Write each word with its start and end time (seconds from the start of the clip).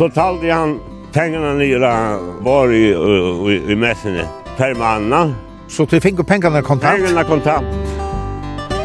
så 0.00 0.08
talde 0.08 0.52
han 0.52 0.78
pengarna 1.12 1.50
nere 1.54 1.88
var 2.40 2.70
i, 2.72 2.86
i, 3.52 3.56
i 3.72 3.74
mässene 3.76 4.22
per 4.56 4.74
manna. 4.74 5.34
Så 5.68 5.84
du 5.84 6.00
fick 6.00 6.26
pengarna 6.26 6.62
kontant? 6.62 6.96
Pengarna 6.96 7.24
kontant. 7.24 7.66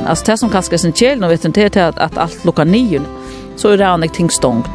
Alltså 0.06 0.26
det 0.26 0.38
som 0.38 0.50
kanske 0.50 0.76
är 0.76 0.78
sin 0.78 0.94
kjell, 0.94 1.20
nu 1.20 1.28
vet 1.28 1.46
inte 1.46 1.70
det 1.70 1.88
att, 1.88 1.98
att 1.98 2.18
allt 2.18 2.46
lukkar 2.46 2.66
nio, 2.66 3.02
så 3.56 3.70
är 3.70 3.78
det 3.78 3.88
annat 3.88 4.14
ting 4.14 4.30
stångt. 4.30 4.68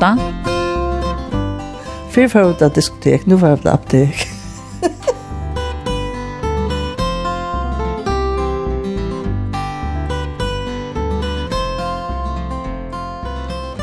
Fyra 2.10 2.28
förut 2.28 2.62
att 2.62 2.74
diskotek, 2.74 3.26
nu 3.26 3.34
var 3.34 3.58
det 3.62 3.72
aptek. 3.72 4.29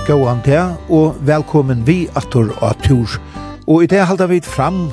gåan 0.07 0.39
til, 0.45 0.71
og 0.87 1.17
velkommen 1.27 1.81
vi 1.87 2.05
atur 2.15 2.53
og 2.63 2.77
tur. 2.85 3.17
Og 3.67 3.83
i 3.83 3.87
det 3.91 4.05
halda 4.07 4.29
vi 4.31 4.39
fram 4.39 4.85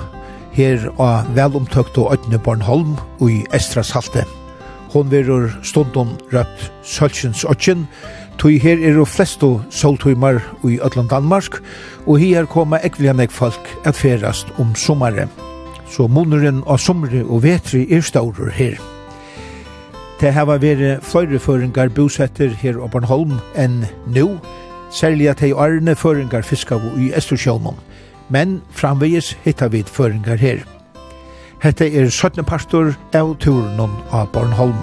her 0.56 0.88
av 0.98 1.28
velomtøkt 1.36 2.00
og 2.02 2.16
Øtne 2.16 2.40
Bornholm 2.42 2.96
og 3.20 3.28
i 3.30 3.44
Estra 3.54 3.84
Salte. 3.86 4.24
Hon 4.90 5.12
verur 5.12 5.52
stundum 5.62 6.16
røpt 6.32 6.66
Sølsjens 6.82 7.44
Øtjen, 7.46 7.86
tog 8.42 8.58
her 8.58 8.82
er 8.82 8.98
jo 8.98 9.06
flesto 9.06 9.60
soltøymar 9.70 10.40
i 10.66 10.80
Øtland 10.82 11.12
Danmark, 11.14 11.60
og 12.06 12.18
her 12.18 12.50
koma 12.50 12.82
ekviljanek 12.82 13.30
folk 13.30 13.70
at 13.86 13.94
ferast 13.94 14.50
om 14.58 14.74
sommare. 14.74 15.28
Så 15.90 16.08
moneren 16.10 16.64
av 16.66 16.82
sommare 16.82 17.22
og 17.22 17.44
vetri 17.46 17.86
er 17.86 18.02
staurur 18.02 18.50
her. 18.50 18.82
Det 20.18 20.34
har 20.34 20.50
vært 20.50 21.06
flere 21.06 21.38
føringar 21.38 21.94
bosetter 21.94 22.50
her 22.58 22.82
på 22.82 22.90
Bornholm 22.96 23.38
enn 23.54 23.84
nå, 24.10 24.28
særlig 24.94 25.28
at 25.28 25.40
de 25.40 25.54
arne 25.54 25.96
føringar 25.96 26.42
fiskavo 26.42 26.94
i 26.98 27.12
Estersjånum, 27.16 27.74
men 28.28 28.62
framvegis 28.70 29.36
hittar 29.44 29.68
vi 29.68 29.82
føringar 29.82 30.36
her. 30.36 30.62
Hette 31.62 31.86
er 31.96 32.10
17. 32.10 32.44
pastor 32.44 32.94
av 33.14 33.36
turen 33.40 33.80
av 34.12 34.28
Bornholm. 34.32 34.78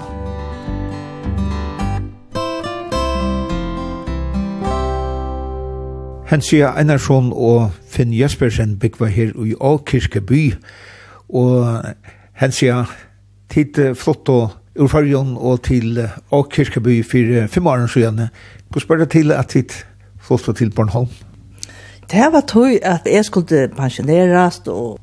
Hensia 6.28 6.72
Einarsson 6.80 7.32
og 7.32 7.70
Finn 7.88 8.12
Jespersen 8.12 8.78
byggva 8.80 9.06
her 9.06 9.32
i 9.46 9.54
Åkirke 9.60 10.20
by, 10.20 10.54
og 11.28 11.84
Hensia 12.40 12.84
tid 13.52 13.94
flott 13.94 14.28
og 14.28 14.50
urfarjon 14.80 15.36
og 15.36 15.62
til 15.62 16.00
Åkirke 16.32 16.80
by 16.80 17.02
for 17.04 17.46
fem 17.52 17.66
år 17.66 17.86
siden. 17.86 18.20
Gå 18.72 18.80
spørre 18.80 19.06
til 19.06 19.32
at 19.32 19.48
tid 19.48 19.76
flytta 20.22 20.54
til 20.58 20.70
Bornholm? 20.70 21.10
Det 22.10 22.28
var 22.32 22.44
tog 22.46 22.78
at 22.82 23.06
jeg 23.08 23.24
skulle 23.24 23.68
pensjonerast 23.76 24.68
og 24.68 24.98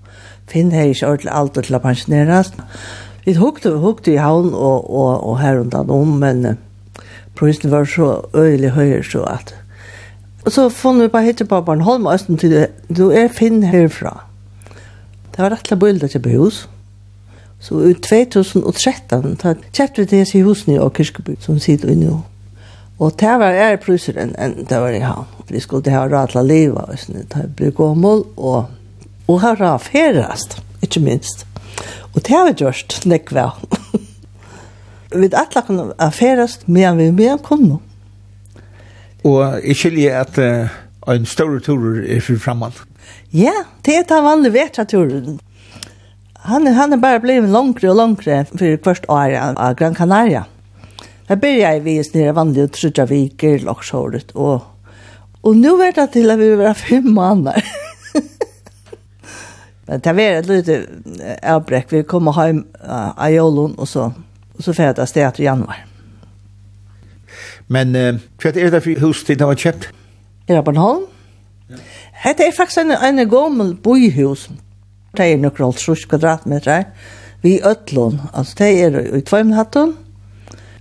Finn 0.49 0.71
har 0.73 0.89
ikke 0.89 1.05
ordentlig 1.05 1.31
alt 1.33 1.59
til 1.61 1.77
å 1.77 1.81
pensjonerast. 1.83 2.55
Vi 3.25 3.35
hukte, 3.37 3.75
hukte 3.77 4.15
i 4.15 4.17
havn 4.17 4.49
og, 4.53 4.87
og, 4.89 5.11
og 5.29 5.35
her 5.41 5.59
undan 5.61 5.91
om, 5.93 6.15
men 6.21 6.57
prisen 7.37 7.69
var 7.71 7.85
så 7.85 8.23
øyelig 8.33 8.71
høyere 8.73 9.03
så 9.05 9.23
at 9.29 9.53
Og 10.45 10.51
så 10.55 10.69
fann 10.69 11.01
vi 11.01 11.07
bare 11.11 11.27
hittet 11.27 11.49
på 11.49 11.61
Bornholm 11.61 12.05
og 12.07 12.13
Østen 12.13 12.37
til 12.37 12.51
det. 12.51 12.67
Du 12.97 13.09
er 13.11 13.27
Finn 13.27 13.63
herfra. 13.63 14.23
Det 15.35 15.37
var 15.37 15.51
rettelig 15.51 15.79
bildet 15.79 16.11
til 16.11 16.37
hus. 16.37 16.69
Så 17.59 17.75
i 17.83 17.93
2013 17.93 19.37
kjøpte 19.73 20.01
vi 20.01 20.05
disse 20.05 20.41
husene 20.43 20.77
i 20.77 20.79
Åkerskeby 20.79 21.35
som 21.43 21.59
sitter 21.59 21.91
inne 21.91 22.07
nå. 22.07 22.21
Og 22.99 23.15
det 23.19 23.35
var 23.39 23.55
ære 23.55 23.79
pruser 23.79 24.17
enn 24.19 24.33
en 24.35 24.57
det 24.67 24.79
var 24.83 24.91
i 24.91 24.99
havn. 24.99 25.27
For 25.45 25.55
jeg 25.55 25.63
skulle 25.63 25.93
ha 25.93 26.03
råd 26.07 26.33
til 26.33 26.41
å 26.41 26.47
leve, 26.47 26.83
og 26.83 26.99
sånn, 26.99 27.21
det 27.31 27.45
ble 27.55 27.71
gommel, 27.75 28.25
og, 28.35 28.67
og 29.27 29.39
ha 29.43 29.53
råd 29.55 29.85
ferast, 29.85 30.57
ikke 30.83 31.03
minst. 31.05 31.45
Og 32.11 32.19
det 32.25 32.35
har 32.35 32.49
vi 32.49 32.57
gjort, 32.59 32.99
nekk 33.07 33.31
vel. 33.37 33.55
vi 35.15 35.31
alle 35.31 35.63
kunne 35.65 35.87
ha 35.95 36.11
ferast, 36.11 36.67
men 36.67 36.99
vi 36.99 37.07
mer 37.15 37.39
kunne. 37.45 37.79
Og 39.23 39.41
jeg 39.63 39.79
skiljer 39.79 40.19
at 40.19 40.37
uh, 40.43 40.77
en 41.11 41.25
større 41.27 41.63
tur 41.63 42.03
er 42.03 42.19
for 42.23 42.39
fremman. 42.39 42.75
Ja, 43.31 43.55
det 43.85 43.95
er 43.95 44.07
den 44.11 44.27
vanlige 44.27 44.57
vetraturen. 44.59 45.39
Han, 46.49 46.67
han 46.67 46.95
er 46.95 46.99
bare 46.99 47.19
blevet 47.23 47.51
langere 47.51 47.91
og 47.91 47.99
langere 47.99 48.45
for 48.51 48.79
hvert 48.83 49.07
år 49.11 49.35
av 49.55 49.75
Gran 49.79 49.95
Canaria. 49.95 50.43
Ja 50.43 50.58
Jeg 51.29 51.39
började 51.39 51.73
jeg 51.73 51.83
vis 51.85 52.07
nere 52.15 52.33
vanlige 52.33 52.71
trudja 52.73 53.03
viker, 53.05 53.59
laksåret, 53.61 54.31
og, 54.33 54.63
og 55.45 55.57
nå 55.57 55.75
vet 55.77 55.99
jeg 56.01 56.09
til 56.15 56.33
at 56.33 56.39
vi 56.41 56.47
var 56.57 56.73
fem 56.73 57.05
måneder. 57.05 57.67
Men 59.89 60.01
det 60.05 60.15
var 60.17 60.39
et 60.39 60.49
lite 60.49 60.79
avbrekk. 61.43 61.93
Vi 61.93 62.01
kom 62.09 62.31
hjem 62.33 62.63
av 62.81 63.29
Jolun, 63.33 63.77
og 63.77 63.87
så, 63.87 64.07
og 64.57 64.65
så 64.65 64.73
fikk 64.73 65.03
jeg 65.03 65.11
stedet 65.13 65.39
i 65.39 65.45
januar. 65.45 65.85
Men 67.69 67.93
uh, 67.93 68.17
hva 68.41 68.55
er 68.55 68.73
det 68.73 68.81
for 68.87 69.05
hus 69.05 69.23
til 69.25 69.37
det 69.37 69.45
var 69.45 69.61
kjøpt? 69.61 69.89
Er 70.49 70.57
det 70.57 70.65
Bornholm? 70.65 71.05
Ja. 71.69 71.85
Hette 72.25 72.47
er 72.47 72.57
faktisk 72.57 72.81
en, 72.81 72.97
en 72.97 73.21
gammel 73.29 73.75
boihus. 73.77 74.49
Det 75.13 75.29
er 75.29 75.37
noen 75.37 75.77
kvadratmeter. 75.77 76.89
Vi 77.45 77.59
øtlån, 77.61 78.21
altså 78.33 78.55
det 78.57 78.75
er 78.81 79.01
i 79.13 79.21
tvømhatten. 79.21 79.93
Ja 79.93 80.08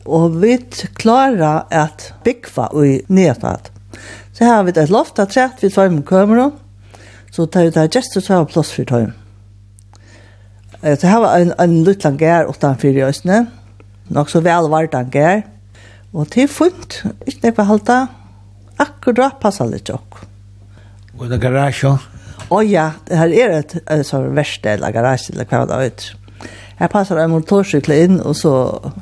Og 0.06 0.38
vi 0.42 0.56
klarer 1.00 1.66
at 1.74 2.12
bygge 2.24 2.68
i 2.84 2.94
nedtatt. 3.08 3.72
Så 4.32 4.44
her 4.44 4.54
har 4.54 4.66
vi 4.66 4.74
et 4.76 4.92
loft 4.92 5.18
av 5.18 5.30
trett 5.32 5.62
vi 5.62 5.70
tar 5.70 5.90
med 5.90 6.06
kamera, 6.06 6.50
så 7.34 7.46
tar 7.46 7.66
vi 7.66 7.74
det 7.74 7.88
gestet 7.90 8.24
så 8.24 8.34
har 8.36 8.44
vi 8.44 8.52
plass 8.52 8.70
for 8.72 8.86
tøym. 8.86 9.14
Så 10.82 11.08
her 11.10 11.18
var 11.24 11.40
en, 11.42 11.52
en 11.58 11.80
liten 11.84 12.18
gær 12.20 12.46
utenfor 12.46 12.94
i 12.94 13.02
østene, 13.02 13.48
nok 14.14 14.30
så 14.30 14.42
vel 14.44 14.70
var 14.70 14.86
det 14.86 15.00
en 15.00 15.10
gær. 15.10 15.42
Og 16.14 16.28
til 16.32 16.46
funnet, 16.48 17.02
ikke 17.26 17.48
nekva 17.48 17.66
halta, 17.68 17.98
akkurat 18.80 19.40
passet 19.42 19.68
litt 19.72 19.90
jokk. 19.90 20.22
Og 21.18 21.26
det 21.26 21.40
er 21.40 21.42
garasje? 21.48 21.96
Å 22.48 22.62
ja, 22.64 22.92
det 23.08 23.18
her 23.18 23.34
er 23.34 23.56
et, 23.58 23.74
et, 23.82 23.90
et, 23.98 24.14
verste 24.38 24.70
eller 24.76 24.94
garasje 24.94 25.34
eller 25.34 25.50
hva 25.50 25.64
det 25.68 25.80
er. 25.88 26.06
Jeg 26.78 26.90
passer 26.92 27.18
en 27.18 27.32
motorsykle 27.32 27.96
inn, 28.04 28.18
og 28.22 28.36
så 28.38 28.52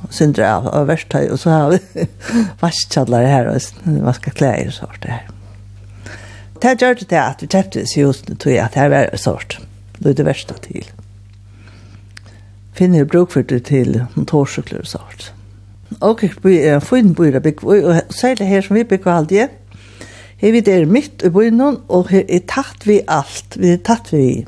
synder 0.09 0.47
jeg 0.47 0.71
av 0.73 0.87
verktøy, 0.89 1.27
og 1.29 1.41
så 1.41 1.53
har 1.53 1.75
vi 1.75 2.07
vaskkjadler 2.65 3.29
her, 3.29 3.51
og 3.53 3.99
vasker 4.07 4.37
klær 4.37 4.71
og 4.71 4.77
sånt 4.79 5.09
her. 5.11 5.27
Det 6.63 6.79
gjør 6.81 6.97
det 6.97 7.09
til 7.11 7.21
at 7.21 7.43
vi 7.43 7.51
kjøpte 7.53 7.83
oss 7.85 7.97
i 7.97 8.05
husene, 8.07 8.37
tror 8.41 8.55
jeg, 8.55 8.65
at 8.65 8.79
det 8.79 9.01
er 9.03 9.21
sånt. 9.21 9.59
Det 9.99 10.13
er 10.13 10.17
det 10.17 10.27
verste 10.27 10.57
til. 10.65 10.89
Finner 12.77 13.05
bruk 13.05 13.33
for 13.33 13.45
det 13.45 13.63
til 13.69 14.01
motorsykler 14.17 14.81
og 14.85 14.89
sånt. 14.89 15.29
Og 16.01 16.25
vi 16.43 16.57
er 16.59 16.79
en 16.79 16.85
fin 16.85 17.13
byer 17.15 17.41
bygg, 17.45 17.65
og 17.65 18.01
særlig 18.11 18.49
her 18.49 18.65
som 18.65 18.77
vi 18.77 18.89
bygger 18.89 19.13
alt 19.13 19.37
igjen, 19.37 19.55
Her 20.37 20.53
vi 20.53 20.61
der 20.61 20.85
midt 20.85 21.23
i 21.25 21.31
byen, 21.33 21.61
og 21.89 22.11
her 22.11 22.25
er 22.29 22.43
tatt 22.49 22.85
vi 22.85 23.01
alt. 23.09 23.57
Vi 23.57 23.71
er 23.73 23.79
tatt 23.81 24.13
vi 24.13 24.45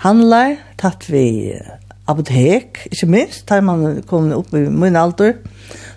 handler, 0.00 0.56
tatt 0.80 1.04
vi 1.12 1.52
apotek, 2.06 2.86
ikke 2.92 3.08
minst, 3.10 3.46
da 3.48 3.60
man 3.64 4.02
kom 4.06 4.30
opp 4.36 4.54
i 4.54 4.66
min 4.70 4.96
alder. 4.96 5.38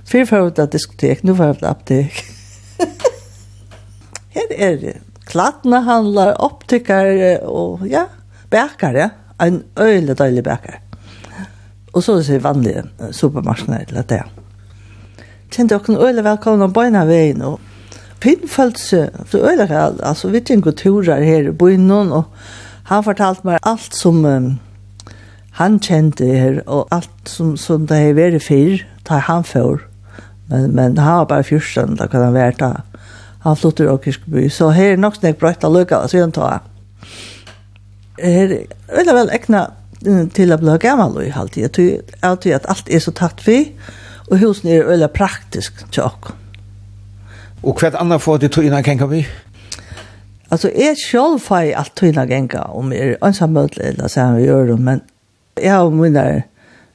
Før 0.09 0.25
før 0.25 0.49
det 0.49 0.71
diskotek, 0.73 1.23
nå 1.23 1.35
var 1.37 1.57
det 1.59 1.69
apotek. 1.69 2.23
Her 4.35 4.55
er 4.55 4.81
det 4.81 4.97
Klattene 5.29 5.83
handler, 5.85 6.33
optiker 6.41 7.43
og 7.45 7.83
ja, 7.85 8.07
bækere. 8.49 9.11
En 9.41 9.61
øyelig 9.79 10.17
døylig 10.17 10.43
bækere. 10.43 10.79
Og 11.93 12.03
så 12.03 12.17
er 12.17 12.23
det 12.25 12.43
vanlige 12.43 12.83
supermarknader 13.11 13.85
til 13.85 14.09
det. 14.09 14.23
Kjente 15.53 15.77
dere 15.77 16.07
øyelig 16.07 16.23
velkomne 16.25 16.65
om 16.65 16.73
bøyne 16.73 17.05
veien 17.07 17.41
og 17.45 17.59
Pinn 18.19 18.49
følte 18.51 18.81
seg, 18.83 19.19
så 19.31 19.39
øyelig, 19.47 19.69
altså 20.03 20.27
vi 20.27 20.41
tenker 20.43 20.71
turer 20.75 21.21
her 21.23 21.47
i 21.47 21.55
bøyne 21.55 22.01
og 22.11 22.23
han 22.89 23.03
fortalte 23.05 23.47
meg 23.47 23.61
alt 23.63 23.95
som 23.95 24.25
um, 24.25 24.49
han 25.59 25.79
kjente 25.83 26.25
her, 26.25 26.61
og 26.67 26.87
alt 26.95 27.27
som, 27.27 27.55
som 27.59 27.87
det 27.87 27.97
har 27.99 28.13
vært 28.15 28.43
før, 28.45 28.79
tar 29.07 29.25
han 29.27 29.43
for. 29.43 29.81
Men, 30.47 30.71
men 30.75 30.97
han 30.97 31.17
var 31.21 31.27
bare 31.33 31.43
fyrsten, 31.43 31.97
da 31.99 32.07
kan 32.07 32.23
han 32.23 32.33
være 32.33 32.55
da. 32.61 32.71
Han 33.43 33.57
flyttet 33.59 33.85
i 33.85 33.91
Åkerskeby. 33.91 34.49
så 34.49 34.69
her 34.75 34.93
er 34.93 35.01
nok 35.03 35.19
snakk 35.19 35.39
brøtt 35.39 35.63
av 35.63 35.75
løkka, 35.75 35.99
og 36.03 36.09
siden 36.09 36.31
ta. 36.31 36.61
Her 38.19 38.55
er 38.87 39.13
vel 39.15 39.33
ekne 39.35 39.67
til 40.35 40.55
å 40.55 40.59
bli 40.59 40.77
gammel 40.79 41.21
i 41.25 41.35
halvtid. 41.35 41.67
Jeg 41.67 42.07
tror 42.23 42.55
at 42.55 42.71
alt 42.71 42.87
er 42.87 43.03
så 43.03 43.11
tatt 43.15 43.43
vi, 43.47 43.59
og 44.29 44.39
husen 44.39 44.71
er 44.71 44.87
veldig 44.87 45.11
praktisk 45.11 45.83
til 45.91 46.07
oss. 46.07 46.33
Og 47.63 47.75
hva 47.75 47.91
annet 47.99 48.23
får 48.23 48.37
det 48.39 48.53
tog 48.55 48.63
innan 48.63 48.83
kan 48.83 49.09
vi? 49.11 49.25
Altså, 50.49 50.71
jeg 50.71 50.95
selv 50.97 51.41
får 51.43 51.75
alt 51.75 51.95
tog 51.99 52.13
innan 52.13 52.31
genga, 52.31 52.63
om 52.71 52.93
jeg 52.95 53.17
er 53.17 53.25
ønsamøtlig 53.27 53.91
eller 53.91 54.07
sammen 54.07 54.39
vi 54.39 54.47
gjør 54.47 54.71
det, 54.71 54.79
men 54.79 55.01
Jeg 55.57 55.71
har 55.71 55.89
mine 55.89 56.43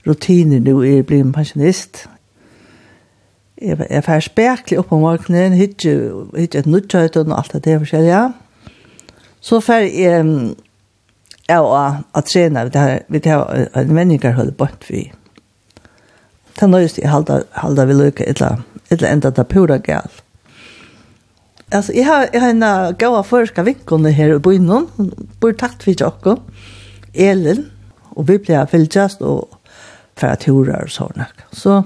rutiner 0.06 0.60
nå 0.60 0.82
jeg 0.82 1.06
blir 1.06 1.24
en 1.24 1.32
pensjonist. 1.32 2.06
Jeg, 3.60 3.78
jeg 3.90 4.04
får 4.04 4.20
spekelig 4.20 4.78
opp 4.78 4.92
om 4.92 5.04
morgenen, 5.04 5.56
hittir 5.56 6.28
et 6.36 6.66
nødtjøyt 6.66 7.16
og 7.16 7.32
alt 7.38 7.56
det 7.64 7.78
forskjellige. 7.80 8.32
Så 9.40 9.60
får 9.60 9.88
jeg 9.88 10.54
jeg 11.48 11.60
og 11.60 11.74
å 12.16 12.22
trene 12.24 12.68
det 12.72 12.80
her, 12.80 13.02
vi 13.12 13.20
tar 13.20 13.68
en 13.76 13.92
mennesker 13.92 14.36
holder 14.36 14.56
bort 14.56 14.86
vi. 14.88 15.10
Det 16.54 16.62
er 16.64 16.70
nøyest 16.70 17.00
jeg 17.02 17.10
halda 17.10 17.84
vi 17.88 17.96
løyke 17.98 18.24
et 18.24 18.40
eller 18.40 19.10
enda 19.10 19.30
det 19.30 19.48
pura 19.48 19.78
galt. 19.78 20.22
Alltså 21.72 21.92
jag 21.92 22.04
har 22.04 22.28
jag 22.32 22.40
har 22.40 22.48
en 22.48 22.96
gåva 22.98 23.22
förska 23.22 23.62
vinkeln 23.62 24.04
här 24.04 24.34
i 24.34 24.38
byn. 24.38 24.86
Bor 25.40 25.52
takt 25.52 25.88
vi 25.88 25.96
jag 25.98 26.08
också. 26.08 26.40
Elin 27.14 27.70
og 28.14 28.28
vi 28.28 28.38
ble 28.38 28.64
fylgjast 28.70 29.22
og 29.22 29.58
færa 30.18 30.38
hura 30.46 30.80
og 30.84 30.90
sånne. 30.90 31.26
Så 31.52 31.82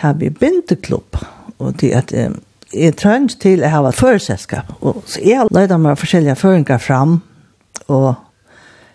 har 0.00 0.16
vi 0.18 0.30
bindeklubb, 0.30 1.18
og 1.58 1.80
det 1.80 1.92
at 1.94 2.14
um, 2.16 2.38
jeg 2.72 2.96
trønns 2.96 3.36
til 3.36 3.60
jeg 3.60 3.72
ha 3.72 3.82
vært 3.84 3.98
førselskap, 3.98 4.72
og 4.80 5.02
så 5.06 5.22
jeg 5.24 5.50
løyde 5.50 5.78
meg 5.78 5.98
forskjellige 5.98 6.38
føringer 6.40 6.78
fram, 6.78 7.20
og 7.88 8.14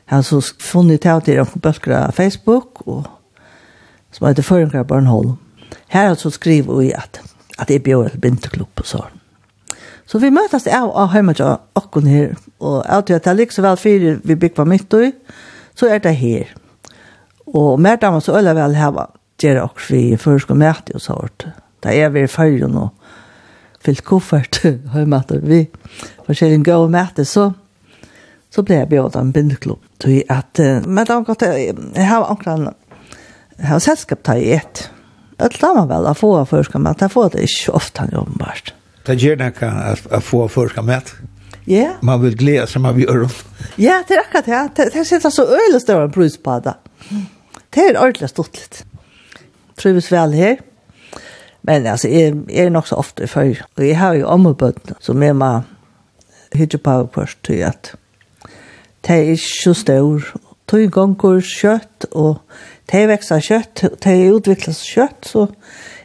jeg 0.06 0.16
har 0.16 0.22
så 0.22 0.40
funnet 0.62 1.02
til 1.02 1.10
at 1.10 1.25
til 1.25 1.42
noen 1.42 1.62
bøsker 1.62 1.96
av 1.98 2.16
Facebook, 2.16 2.81
og 2.88 3.08
som 4.16 4.28
heter 4.28 4.44
Føringer 4.48 4.84
Barnholm. 4.84 5.36
Her 5.88 6.01
har 6.01 6.13
jeg 6.13 6.18
så 6.18 6.30
skrivet 6.30 6.86
i 6.86 6.92
at, 6.96 7.19
at 7.60 7.69
jeg 7.69 7.84
bjør 7.84 8.08
et 8.08 8.22
bindeklubb 8.22 8.80
og 8.80 8.88
sånn. 8.88 9.22
Så 10.06 10.19
vi 10.22 10.30
møtes 10.34 10.68
av 10.69 10.92
og 10.92 11.13
hjemme 11.13 11.34
til 11.34 11.57
åkken 11.75 12.07
her, 12.10 12.36
og 12.60 12.84
jeg 12.90 13.07
tror 13.07 13.19
at 13.19 13.25
det 13.25 13.31
er 13.31 13.40
like 13.40 13.56
så 13.56 13.66
vel 13.66 13.81
fire 13.81 14.16
vi 14.24 14.36
bygger 14.36 14.56
på 14.62 14.68
mitt 14.69 14.94
og 14.94 15.12
så 15.75 15.90
er 15.92 16.00
det 16.00 16.16
her. 16.16 16.54
Og 17.48 17.80
mer 17.81 17.98
damer 18.00 18.24
så 18.24 18.38
øler 18.38 18.56
vel 18.56 18.75
her, 18.75 19.10
gjør 19.42 19.66
også 19.66 19.94
vi 19.94 20.18
først 20.18 20.52
og 20.52 20.57
møte 20.57 20.96
og 20.96 21.02
sånt. 21.04 21.48
Da 21.84 21.92
er 21.92 22.10
vi 22.13 22.24
i 22.24 22.31
fyrre 22.31 22.69
nå, 22.72 22.88
fyllt 23.84 24.06
koffert, 24.06 24.62
hjemme 24.63 25.22
til 25.28 25.44
vi 25.44 25.66
forskjellige 26.25 26.63
gå 26.66 26.80
og 26.86 26.92
møte, 26.92 27.25
så 27.25 27.51
så 28.56 28.63
ble 28.63 28.78
jeg 28.78 28.88
bjød 28.88 29.18
av 29.18 29.25
en 29.25 29.34
bindeklubb. 29.36 29.81
Så 30.00 30.13
jeg 30.13 30.24
at, 30.31 30.60
men 30.88 31.04
da 31.04 31.18
har 31.19 31.44
jeg 31.51 32.08
har 32.08 32.24
akkurat 32.24 32.75
jeg 33.58 33.68
har 33.68 33.80
selskap 33.84 34.24
til 34.24 34.44
i 34.44 34.54
et. 34.56 34.86
Det 35.36 35.63
er 35.63 35.88
vel 35.90 36.08
å 36.08 36.16
få 36.16 36.31
først, 36.48 36.75
men 36.80 36.96
jeg 37.00 37.12
får 37.12 37.34
det 37.34 37.44
ikke 37.50 37.75
ofte 37.75 38.06
han 38.06 38.16
jobber 38.16 38.40
bare 38.40 38.75
det 39.06 39.16
ger 39.16 39.36
det 39.36 39.52
kan 39.52 39.78
att, 39.78 40.12
att 40.12 40.24
få 40.24 40.48
förska 40.48 40.81
med. 40.81 41.02
Ja. 41.66 41.75
Yeah. 41.75 41.94
Man 42.02 42.22
vill 42.22 42.36
glädja 42.36 42.68
sig 42.68 42.81
man 42.81 42.96
vill 42.96 43.04
göra. 43.04 43.30
Ja, 43.75 44.04
det 44.07 44.13
är 44.13 44.19
akkurat 44.19 44.46
det. 44.46 44.69
Det, 44.75 44.90
det 44.94 45.06
sitter 45.06 45.30
så 45.30 45.42
öjligt 45.42 45.81
större 45.81 46.07
brus 46.07 46.44
på 46.44 46.60
det. 46.60 46.75
Det 47.69 47.80
är 47.81 48.02
ordentligt 48.02 48.30
stort 48.30 48.56
lite. 48.56 48.78
Trivs 49.75 50.12
väl 50.12 50.34
här. 50.34 50.57
Men 51.62 51.88
alltså 51.88 52.07
är 52.07 52.52
är 52.52 52.69
nog 52.69 52.88
så 52.88 52.96
ofta 52.96 53.28
för 53.28 53.66
vi 53.75 53.94
har 53.94 54.13
ju 54.13 54.24
ommebönt 54.24 54.92
så 55.00 55.13
mer 55.13 55.34
man 55.34 55.63
hittar 56.51 56.78
på 56.78 57.10
först 57.13 57.42
till 57.42 57.66
att 57.66 57.96
det 59.01 59.31
är 59.31 59.36
så 59.63 59.74
stor 59.74 60.34
tog 60.66 60.90
gånger 60.90 61.42
kött 61.42 62.04
och 62.04 62.38
det 62.86 63.08
växer 63.08 63.42
kött, 63.42 63.84
det 64.00 64.22
utvecklas 64.22 64.80
kött 64.80 65.25
så 65.25 65.48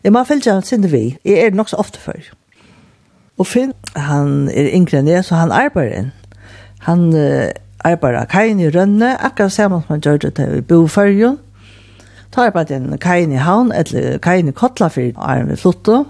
är 0.02 0.10
man 0.10 0.26
fällt 0.26 0.44
sen 0.44 0.82
det 0.82 0.88
vi. 0.88 1.18
Är 1.22 1.50
det 1.50 1.56
nog 1.56 1.70
så 1.70 1.76
ofta 1.76 1.98
för. 1.98 2.32
Og 3.40 3.46
Finn, 3.48 3.72
han 3.96 4.50
er 4.52 4.68
yngre 4.76 5.00
enn 5.00 5.08
jeg, 5.08 5.24
så 5.24 5.38
han 5.40 5.52
arbeider 5.54 5.94
inn. 5.96 6.08
Han 6.84 7.06
uh, 7.16 7.48
arbeider 7.88 8.28
kajen 8.28 8.60
i 8.60 8.68
Rønne, 8.68 9.14
akkurat 9.16 9.54
sammen 9.54 9.80
som 9.80 9.94
han 9.94 10.02
gjør 10.04 10.20
det 10.26 10.34
til 10.36 10.60
Bofarjon. 10.68 11.38
Ta 12.34 12.50
arbeider 12.50 12.76
inn 12.76 12.98
kajen 13.00 13.32
i 13.32 13.40
Havn, 13.40 13.72
eller 13.72 14.18
kajen 14.22 14.50
i 14.52 14.56
Kotlafyr, 14.56 15.14
og 15.14 15.24
er 15.24 15.46
med 15.48 15.60
Flotto. 15.60 16.02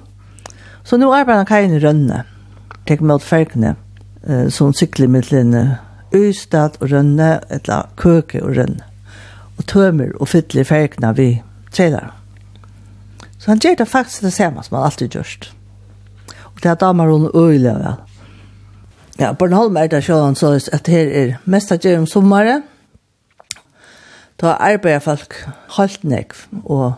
Så 0.83 0.99
nå 0.99 1.13
arbeider 1.15 1.45
han 1.45 1.51
kajen 1.53 1.77
i 1.79 1.83
Rønne, 1.85 2.25
tek 2.91 3.07
med 3.07 3.23
fergene, 3.23 3.77
uh, 4.27 4.49
som 4.51 4.75
sykler 4.75 5.13
med 5.15 5.31
linje 5.31 5.79
Ystad 6.11 6.81
og 6.81 6.91
Rønne, 6.91 7.37
eller 7.47 7.87
Køke 7.97 8.43
og 8.43 8.57
Rønne. 8.59 8.83
Og 9.61 9.69
tømmer 9.71 10.11
og 10.19 10.33
fytler 10.33 10.67
fergene 10.67 11.15
vi 11.15 11.31
trener. 11.71 12.11
Så 13.39 13.53
han 13.53 13.63
gjør 13.63 13.79
det 13.79 13.89
faktisk 13.89 14.27
det 14.27 14.35
samme 14.35 14.67
som 14.67 14.81
han 14.81 14.91
alltid 14.91 15.15
gjørst 15.15 15.53
det 16.63 16.71
er 16.71 16.75
damer 16.75 17.11
hun 17.11 17.31
øyelig 17.35 17.75
vel. 17.75 17.95
Ja, 19.19 19.33
Bornholm 19.33 19.77
er 19.77 19.89
det 19.93 20.05
sånn 20.05 20.37
så 20.37 20.55
at 20.73 20.89
her 20.89 21.11
er 21.13 21.35
mest 21.45 21.73
av 21.73 21.81
gjør 21.85 21.99
om 22.03 22.07
sommeren. 22.09 22.63
Da 24.41 24.55
arbeider 24.57 25.03
folk 25.05 25.37
halvt 25.77 26.05
nekv, 26.09 26.47
og 26.65 26.95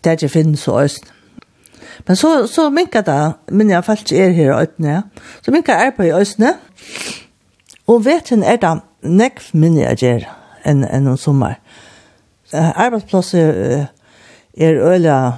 det 0.00 0.10
er 0.10 0.16
ikke 0.16 0.32
finnes 0.32 0.64
så 0.64 0.78
øst. 0.80 1.12
Men 2.06 2.16
så, 2.16 2.46
så 2.46 2.70
minker 2.70 3.04
det, 3.04 3.34
men 3.52 3.70
jeg 3.70 3.84
faktisk 3.84 4.12
er 4.12 4.32
her 4.32 4.52
i 4.52 4.64
øyne, 4.64 4.92
ja. 4.94 5.02
Så 5.44 5.50
minker 5.50 5.74
arbeid 5.74 6.08
i 6.08 6.12
øyne. 6.12 6.54
og 7.86 8.04
vet 8.04 8.30
hun 8.30 8.42
er 8.42 8.56
det 8.56 8.80
nekv 9.02 9.50
minne 9.52 9.80
jeg 9.80 9.96
gjør 9.96 10.24
enn 10.66 10.84
en 10.84 11.06
om 11.06 11.16
sommer. 11.16 11.54
Arbeidsplasser 12.52 13.86
er 14.56 14.80
øyelig 14.80 15.32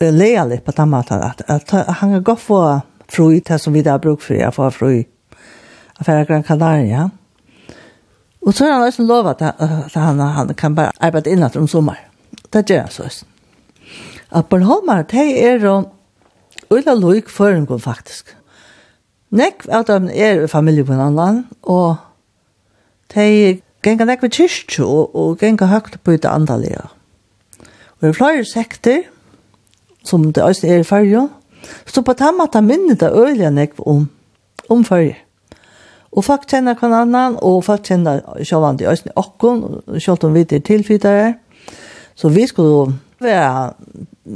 lealigt 0.00 0.64
på 0.64 0.72
den 0.72 0.90
maten 0.90 1.22
at, 1.22 1.42
at 1.48 1.70
han 1.70 2.10
kan 2.10 2.22
gå 2.22 2.34
få 2.34 2.80
fru 3.08 3.40
til 3.40 3.58
som 3.58 3.72
vi 3.72 3.82
där 3.82 3.98
bruk 3.98 4.22
för 4.22 4.34
jag 4.34 4.54
får 4.54 4.70
fru 4.70 5.04
Færa 6.00 6.24
Gran 6.24 6.42
Canaria. 6.42 7.10
Og 8.46 8.54
så 8.54 8.64
har 8.64 8.72
han 8.72 8.82
også 8.82 9.02
lovet 9.02 9.42
at, 9.42 9.54
at 9.58 9.94
han, 9.94 10.18
han 10.18 10.54
kan 10.54 10.74
bare 10.74 10.92
arbeide 11.00 11.30
innan 11.30 11.50
om 11.56 11.68
sommer. 11.68 11.94
Det 12.52 12.70
gjør 12.70 12.80
han 12.80 12.90
så. 12.90 13.24
Att 14.30 14.48
Bornholmar, 14.48 15.02
det 15.02 15.62
jo 15.62 15.84
ulla 16.70 16.94
loik 16.94 17.28
føringum 17.28 17.80
faktisk. 17.80 18.36
Nek 19.30 19.66
av 19.68 19.84
dem 19.84 20.08
er 20.12 20.46
familie 20.46 20.84
på 20.84 20.92
en 20.92 21.00
annen, 21.00 21.40
og 21.62 21.96
de 23.14 23.60
ganger 23.82 24.06
nek 24.06 24.22
ved 24.22 24.30
kyrkje, 24.30 24.84
og, 24.84 25.14
og 25.14 25.38
ganger 25.38 25.66
høyt 25.66 25.98
på 26.04 26.16
det 26.16 26.30
andalega. 26.30 26.88
Og 27.60 28.00
det 28.00 28.08
er 28.08 28.18
flere 28.18 28.44
sekter, 28.44 29.02
som 30.04 30.32
det 30.32 30.42
også 30.42 30.66
er 30.68 30.82
i 30.82 30.86
farge. 30.86 31.28
Så 31.86 32.02
på 32.02 32.12
den 32.12 32.38
måten 32.38 32.66
minner 32.66 32.98
det 33.00 33.12
øyelig 33.12 33.46
enn 33.48 33.58
jeg 33.58 33.72
om, 33.78 34.08
om 34.68 34.84
farge. 34.84 35.16
Og 36.14 36.24
folk 36.24 36.46
kjenner 36.50 36.78
hver 36.78 36.92
annen, 37.00 37.38
og 37.42 37.64
folk 37.66 37.86
kjenner 37.88 38.20
selv 38.44 38.68
om 38.68 38.76
de 38.78 38.86
øyne 38.86 39.16
åkken, 39.18 39.64
selv 39.98 40.24
om 40.24 40.34
vi 40.34 40.44
er 40.46 40.60
tilfytere. 40.62 41.34
Så 42.14 42.28
vi 42.28 42.46
skulle 42.46 42.94
være 43.20 43.72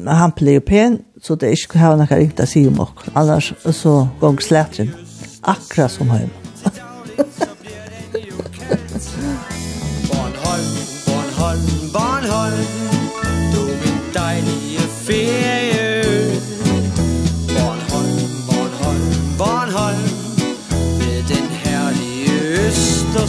hampelig 0.08 0.56
og 0.56 0.64
pen, 0.66 1.02
så 1.22 1.34
det 1.34 1.48
er 1.48 1.58
ikke 1.58 1.78
har 1.78 1.98
noe 1.98 2.10
ringt 2.10 2.42
å 2.42 2.48
si 2.48 2.64
om 2.66 2.80
åkken. 2.82 3.14
Annars 3.14 3.52
så 3.70 4.00
går 4.20 4.42
sletteren 4.42 4.90
akkurat 5.42 5.94
som 5.94 6.10
hjemme. 6.10 7.46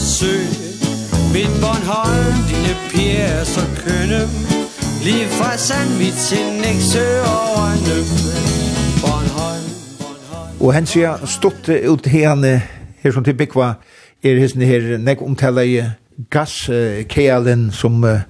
Sø 0.00 0.36
Mit 1.32 1.52
Bornholm, 1.60 2.38
dine 2.48 2.74
piger 2.90 3.26
er 3.26 3.44
så 3.44 3.60
kønne 3.84 4.28
Lige 5.04 5.26
fra 5.28 5.56
Sandvig 5.56 6.12
til 6.12 6.46
Næksø 6.62 7.20
over 7.20 7.70
Nøm 7.86 8.08
Bornholm, 9.00 9.70
Bornholm 10.00 10.60
Og 10.60 10.74
han 10.74 10.86
sier 10.86 11.26
stått 11.26 11.68
ut 11.68 12.06
herne 12.06 12.62
her 13.02 13.12
som 13.12 13.24
til 13.24 13.36
Bikva 13.36 13.74
er 14.22 14.40
hesten 14.40 14.62
her 14.62 14.96
nek 14.98 15.22
omtala 15.22 15.64
i 15.64 15.82
gaskealen 16.30 17.70
som 17.70 18.04
uh, 18.04 18.20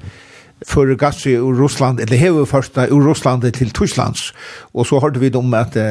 för 0.67 0.95
gass 0.95 1.27
i 1.27 1.39
Russland, 1.39 2.00
eller 2.00 2.17
hevur 2.17 2.45
första 2.45 2.87
ur 2.89 3.00
Russland 3.00 3.55
till 3.55 3.71
Tysklands. 3.71 4.35
Och 4.61 4.87
så 4.87 5.00
hørte 5.00 5.21
vi 5.21 5.35
om 5.35 5.55
att 5.55 5.77
uh, 5.77 5.83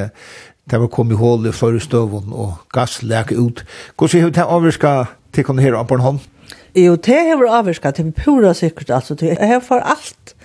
det 0.70 0.78
var 0.78 0.88
kom 0.88 1.12
i 1.12 1.16
hål 1.16 1.48
i 1.48 1.52
förra 1.52 1.80
støvun 1.80 2.34
och 2.34 2.54
gass 2.74 3.04
läk 3.04 3.32
ut. 3.32 3.66
Hur 4.00 4.08
ser 4.08 4.30
det 4.30 4.44
avvirka 4.44 5.06
til 5.34 5.44
kunne 5.48 5.64
høre 5.64 5.86
på 5.86 6.00
en 6.00 6.06
hånd? 6.06 6.20
Jo, 6.78 6.96
det 6.96 7.18
har 7.28 7.40
vært 7.40 7.56
avvirket 7.60 7.96
til 7.98 8.12
pura 8.16 8.54
sikkert, 8.54 8.90
altså. 8.90 9.18
Jeg 9.22 9.38
har 9.40 9.62
for 9.66 9.82
alt. 9.82 10.36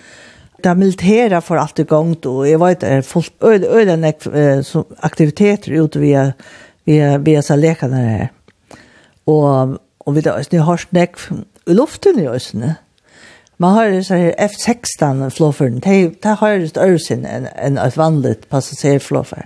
Det 0.63 0.77
militære 0.77 1.41
for 1.41 1.61
alt 1.61 1.79
i 1.79 1.83
gang, 1.83 2.15
og 2.25 2.45
jeg 2.49 2.59
vet 2.59 2.81
det 2.81 2.89
er 2.89 3.01
fullt 3.05 3.33
øyne 3.43 4.13
aktiviteter 5.03 5.75
ute 5.81 5.99
via, 5.99 6.31
via, 6.85 7.17
via 7.17 7.41
seg 7.45 7.59
lekene 7.59 8.01
her. 8.01 8.31
Og, 9.27 9.77
og 9.99 10.15
vi 10.15 10.21
har 10.25 10.63
hørt 10.63 10.87
i 11.67 11.73
luften 11.73 12.19
i 12.19 12.27
øsene. 12.27 12.75
Man 13.57 13.73
har 13.73 14.01
så 14.01 14.13
här 14.13 14.35
F-16 14.37 15.29
flåføren, 15.29 15.79
det, 15.79 16.23
det 16.23 16.29
har 16.39 16.57
det 16.59 16.77
øresinn 16.77 17.25
enn 17.25 17.47
en 17.55 17.77
et 17.79 17.97
vanligt 17.97 18.49
passasjerflåfør. 18.51 19.45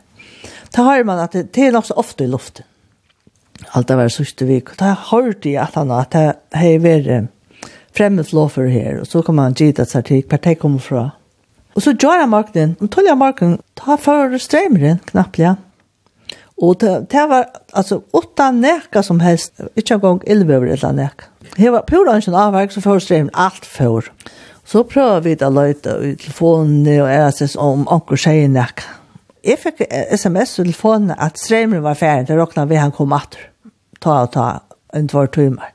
Det 0.75 0.83
har 0.83 1.03
man 1.03 1.19
at 1.19 1.33
det, 1.33 1.51
det 1.55 1.67
er 1.67 1.71
nok 1.71 1.85
så 1.85 1.93
ofte 1.93 2.23
i 2.23 2.27
luften 2.27 2.65
alt 3.73 3.87
det 3.87 3.97
var 3.99 4.11
sørste 4.13 4.47
vik. 4.49 4.73
Da 4.79 4.95
hørte 5.11 5.51
jeg 5.51 5.61
at 5.63 5.77
han 5.79 5.91
at 5.91 6.15
jeg 6.15 6.35
har 6.55 6.83
vært 6.83 7.29
fremmedlåfer 7.97 8.69
her, 8.71 8.99
og 9.01 9.07
så 9.07 9.21
kan 9.25 9.35
man 9.35 9.57
gitt 9.57 9.79
at 9.81 9.91
seg 9.91 10.11
per 10.29 10.41
det 10.43 10.59
kommer 10.61 10.83
fra. 10.83 11.09
Og 11.75 11.83
så 11.83 11.93
gjør 11.93 12.21
jeg 12.21 12.29
marknaden, 12.29 12.75
og 12.81 12.91
tog 12.91 13.07
jeg 13.07 13.17
marken, 13.17 13.57
ta 13.77 13.95
for 13.99 14.37
strømeren, 14.41 15.01
knapplig. 15.11 15.55
Og 16.59 16.75
det, 16.81 16.91
det 17.11 17.25
var, 17.29 17.45
altså, 17.73 18.01
åtta 18.13 18.49
neka 18.51 19.03
som 19.05 19.21
helst, 19.23 19.53
ikke 19.79 19.95
en 19.95 20.03
gang 20.03 20.23
elvever 20.27 20.73
eller 20.73 20.95
neka. 20.95 21.29
Det 21.55 21.71
var 21.71 21.85
pura 21.87 22.17
en 22.17 22.35
avverk, 22.35 22.73
så 22.75 22.83
for 22.83 22.99
strømeren, 22.99 23.31
alt 23.33 23.65
for. 23.65 24.09
Så 24.65 24.83
prøver 24.83 25.23
vi 25.25 25.35
da 25.39 25.49
løyte 25.49 25.95
i 26.05 26.15
telefonen 26.19 26.87
og 26.99 27.07
RSS 27.09 27.55
om 27.57 27.87
anker 27.89 28.19
seg 28.19 28.49
neka. 28.53 28.97
Jeg 29.45 29.55
fikk 29.61 29.85
sms 30.19 30.57
i 30.57 30.63
telefonen 30.65 31.15
at 31.15 31.39
strømeren 31.39 31.85
var 31.85 31.95
ferdig, 31.95 32.27
det 32.27 32.37
råkna 32.37 32.67
vi 32.67 32.81
han 32.81 32.91
kom 32.91 33.15
atter 33.15 33.48
ta 34.01 34.21
og 34.23 34.33
ta 34.33 34.47
en 34.95 35.07
tvær 35.07 35.29
timer. 35.33 35.73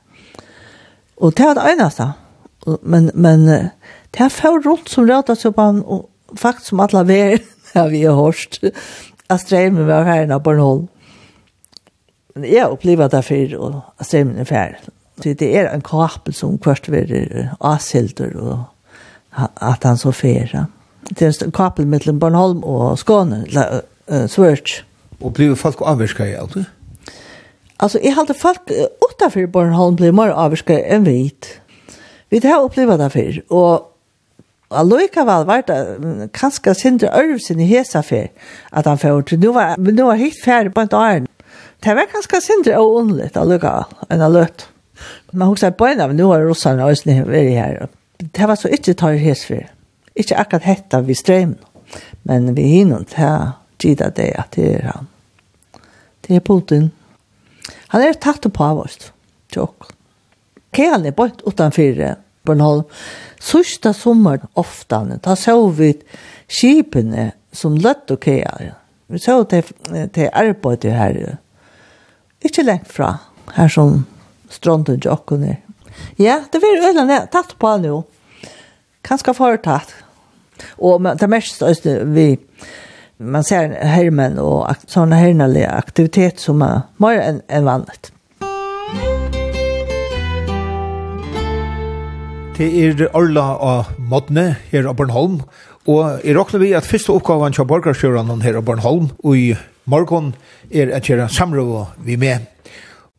Og 1.17 1.37
det 1.37 1.45
var 1.45 1.57
det 1.57 1.71
eneste. 1.73 2.09
Men, 2.81 3.11
men 3.13 3.47
det 4.15 4.25
er 4.25 4.33
for 4.33 4.59
rundt 4.65 4.89
som 4.89 5.07
rødde 5.09 5.35
seg 5.37 5.53
på 5.55 5.61
han, 5.61 5.83
og 5.85 6.09
faktisk 6.39 6.71
som 6.71 6.81
alle 6.85 7.05
ver, 7.07 7.37
ja, 7.75 7.87
vi 7.93 8.03
har 8.03 8.17
hørt, 8.17 8.59
at 9.29 9.41
streimen 9.41 9.87
var 9.87 10.07
her 10.07 10.25
inne 10.25 10.39
Bornholm. 10.39 10.87
Men 12.35 12.49
jeg 12.51 12.67
opplever 12.67 13.07
det 13.07 13.23
før, 13.25 13.57
og 13.59 14.05
streimen 14.05 14.39
er 14.39 14.49
ferdig. 14.49 14.93
Så 15.23 15.33
det 15.39 15.47
er 15.55 15.69
en 15.71 15.83
kapel 15.85 16.33
som 16.35 16.57
kvart 16.59 16.89
verer 16.91 17.53
avsilder, 17.63 18.33
og 18.35 19.45
at 19.61 19.83
han 19.83 19.97
så 19.97 20.11
fer. 20.11 20.65
Det 21.09 21.21
er 21.21 21.45
en 21.45 21.55
kapel 21.55 21.87
mellom 21.87 22.19
Bornholm 22.19 22.63
og 22.63 22.97
Skåne, 22.99 23.45
Svørts. 24.27 24.83
Og 25.21 25.33
blir 25.33 25.55
folk 25.55 25.79
avvirket 25.81 26.33
i 26.33 26.35
alt 26.35 26.57
det? 26.59 26.65
Alltså 27.77 27.99
jag 27.99 28.11
hade 28.11 28.33
folk 28.33 28.59
utanför 29.11 29.47
Bornholm 29.47 29.95
blir 29.95 30.11
mer 30.11 30.29
avskräck 30.29 30.85
än 30.87 31.03
vit. 31.03 31.59
Vi 32.29 32.47
har 32.47 32.63
upplevt 32.63 32.97
det 32.97 33.09
för 33.09 33.53
och 33.53 33.91
Aloika 34.67 35.23
var 35.23 35.45
vart 35.45 35.69
kanske 36.31 36.75
sindre 36.75 37.09
örvsen 37.09 37.59
i 37.59 37.65
hesa 37.65 38.03
fer 38.03 38.31
att 38.69 38.85
han 38.85 38.97
får 38.97 39.21
till 39.21 39.39
nu 39.39 39.47
var 39.47 39.77
nu 39.77 40.03
var 40.03 40.15
helt 40.15 40.43
färdig 40.43 40.73
på 40.73 40.81
ett 40.81 40.93
år. 40.93 41.25
Det 41.79 41.93
var 41.93 42.05
kanske 42.11 42.41
sindre 42.41 42.77
och 42.77 42.95
onligt 42.95 43.37
Aloika 43.37 43.85
en 44.09 44.21
alert. 44.21 44.65
Man 45.31 45.47
husar 45.47 45.71
på 45.71 45.87
en 45.87 46.01
av 46.01 46.13
nu 46.13 46.23
har 46.23 46.41
rossarna 46.41 46.85
och 46.85 46.97
snä 46.97 47.11
är 47.11 47.55
här. 47.55 47.87
Det 48.17 48.45
var 48.45 48.55
så 48.55 48.67
inte 48.67 48.93
tar 48.93 49.13
hes 49.13 49.45
fer. 49.45 49.71
Inte 50.13 50.37
akkurat 50.37 50.63
hetta 50.63 51.01
vi 51.01 51.15
ström. 51.15 51.55
Men 52.23 52.55
vi 52.55 52.61
hinner 52.61 52.97
inte 52.97 53.15
här. 53.15 53.51
Gida 53.79 54.09
det 54.09 54.33
att 54.33 54.51
det 54.51 54.73
är 54.73 54.81
han. 54.81 55.07
Det 56.21 56.35
är 56.35 56.39
Putin. 56.39 56.91
Han 57.93 58.03
er 58.03 58.17
tatt 58.21 58.45
på 58.51 58.63
av 58.63 58.85
oss. 58.85 59.11
Tjokk. 59.53 59.91
Kjell 60.75 61.07
er 61.07 61.15
bort 61.15 61.43
utenfor 61.45 62.01
Bornholm. 62.45 62.85
Sørsta 63.41 63.93
sommer 63.93 64.43
ofte, 64.59 64.99
da 65.23 65.35
så 65.37 65.57
vi 65.77 65.93
skipene 66.51 67.31
som 67.55 67.77
løtt 67.79 68.11
og 68.13 68.25
kjell. 68.25 68.73
Vi 69.07 69.21
så 69.21 69.37
til, 69.49 69.69
til 70.13 70.31
arbeidet 70.33 70.95
her. 70.97 71.19
Ikke 72.45 72.65
lengt 72.65 72.91
fra 72.91 73.15
her 73.55 73.69
som 73.71 74.03
strånden 74.51 74.99
tjokken 75.01 75.45
er. 75.45 75.61
Ja, 76.19 76.41
det 76.51 76.61
var 76.61 76.89
øyne 76.89 77.21
tatt 77.31 77.55
på 77.59 77.77
nå. 77.81 78.01
Kanskje 79.05 79.35
foretatt. 79.37 79.93
Og 80.77 81.03
det 81.19 81.29
mest 81.29 81.61
vi 82.15 82.27
man 83.17 83.43
ser 83.43 83.69
hermen 83.69 84.39
och 84.39 84.71
akt, 84.71 84.89
sådana 84.89 85.15
hernaliga 85.15 85.69
aktivitet 85.69 86.39
som 86.39 86.61
är 86.61 86.81
mer 86.97 87.19
enn 87.19 87.41
en 87.47 87.65
vanligt. 87.65 88.11
Det 92.57 92.67
er 92.85 93.09
Orla 93.11 93.41
og 93.59 93.85
Modne 93.99 94.55
her 94.71 94.87
av 94.87 94.95
Bornholm, 94.95 95.41
og 95.87 96.21
jeg 96.23 96.37
råkner 96.37 96.59
vi 96.59 96.73
at 96.73 96.87
første 96.87 97.11
oppgaven 97.11 97.53
til 97.53 97.67
borgerskjørene 97.67 98.37
her 98.43 98.55
av 98.55 98.63
Bornholm 98.63 99.09
og 99.23 99.37
i 99.37 99.49
morgen 99.85 100.33
er 100.71 100.93
at 100.95 101.09
gjøre 101.09 101.27
samråd 101.29 101.97
vi 102.05 102.15
med. 102.15 102.47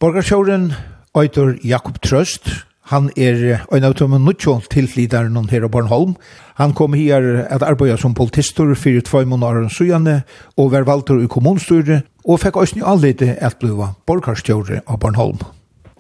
Borgerskjøren 0.01 0.73
Øytor 1.17 1.55
Jakob 1.65 2.01
Trøst, 2.01 2.49
Han 2.87 3.09
er 3.19 3.65
en 3.75 3.85
av 3.85 3.97
tømmen 3.99 4.23
nødtjån 4.23 4.69
tilflideren 4.71 5.49
her 5.51 5.65
av 5.67 5.73
Bornholm. 5.75 6.13
Han 6.55 6.73
kom 6.73 6.95
her 6.95 7.47
at 7.51 7.65
arbeida 7.67 7.97
som 7.99 8.15
politistor 8.15 8.75
for 8.79 9.01
tvei 9.03 9.25
måneder 9.27 9.69
søgjende, 9.69 10.21
og 10.57 10.71
var 10.73 10.87
valgt 10.87 11.11
i 11.11 11.27
kommunstyret 11.27 12.07
og 12.25 12.41
fikk 12.43 12.57
òsni 12.63 12.85
anledning 12.87 13.35
at 13.43 13.59
bli 13.59 13.75
borgarstjåre 14.07 14.85
av 14.87 15.01
Bornholm. 15.03 15.43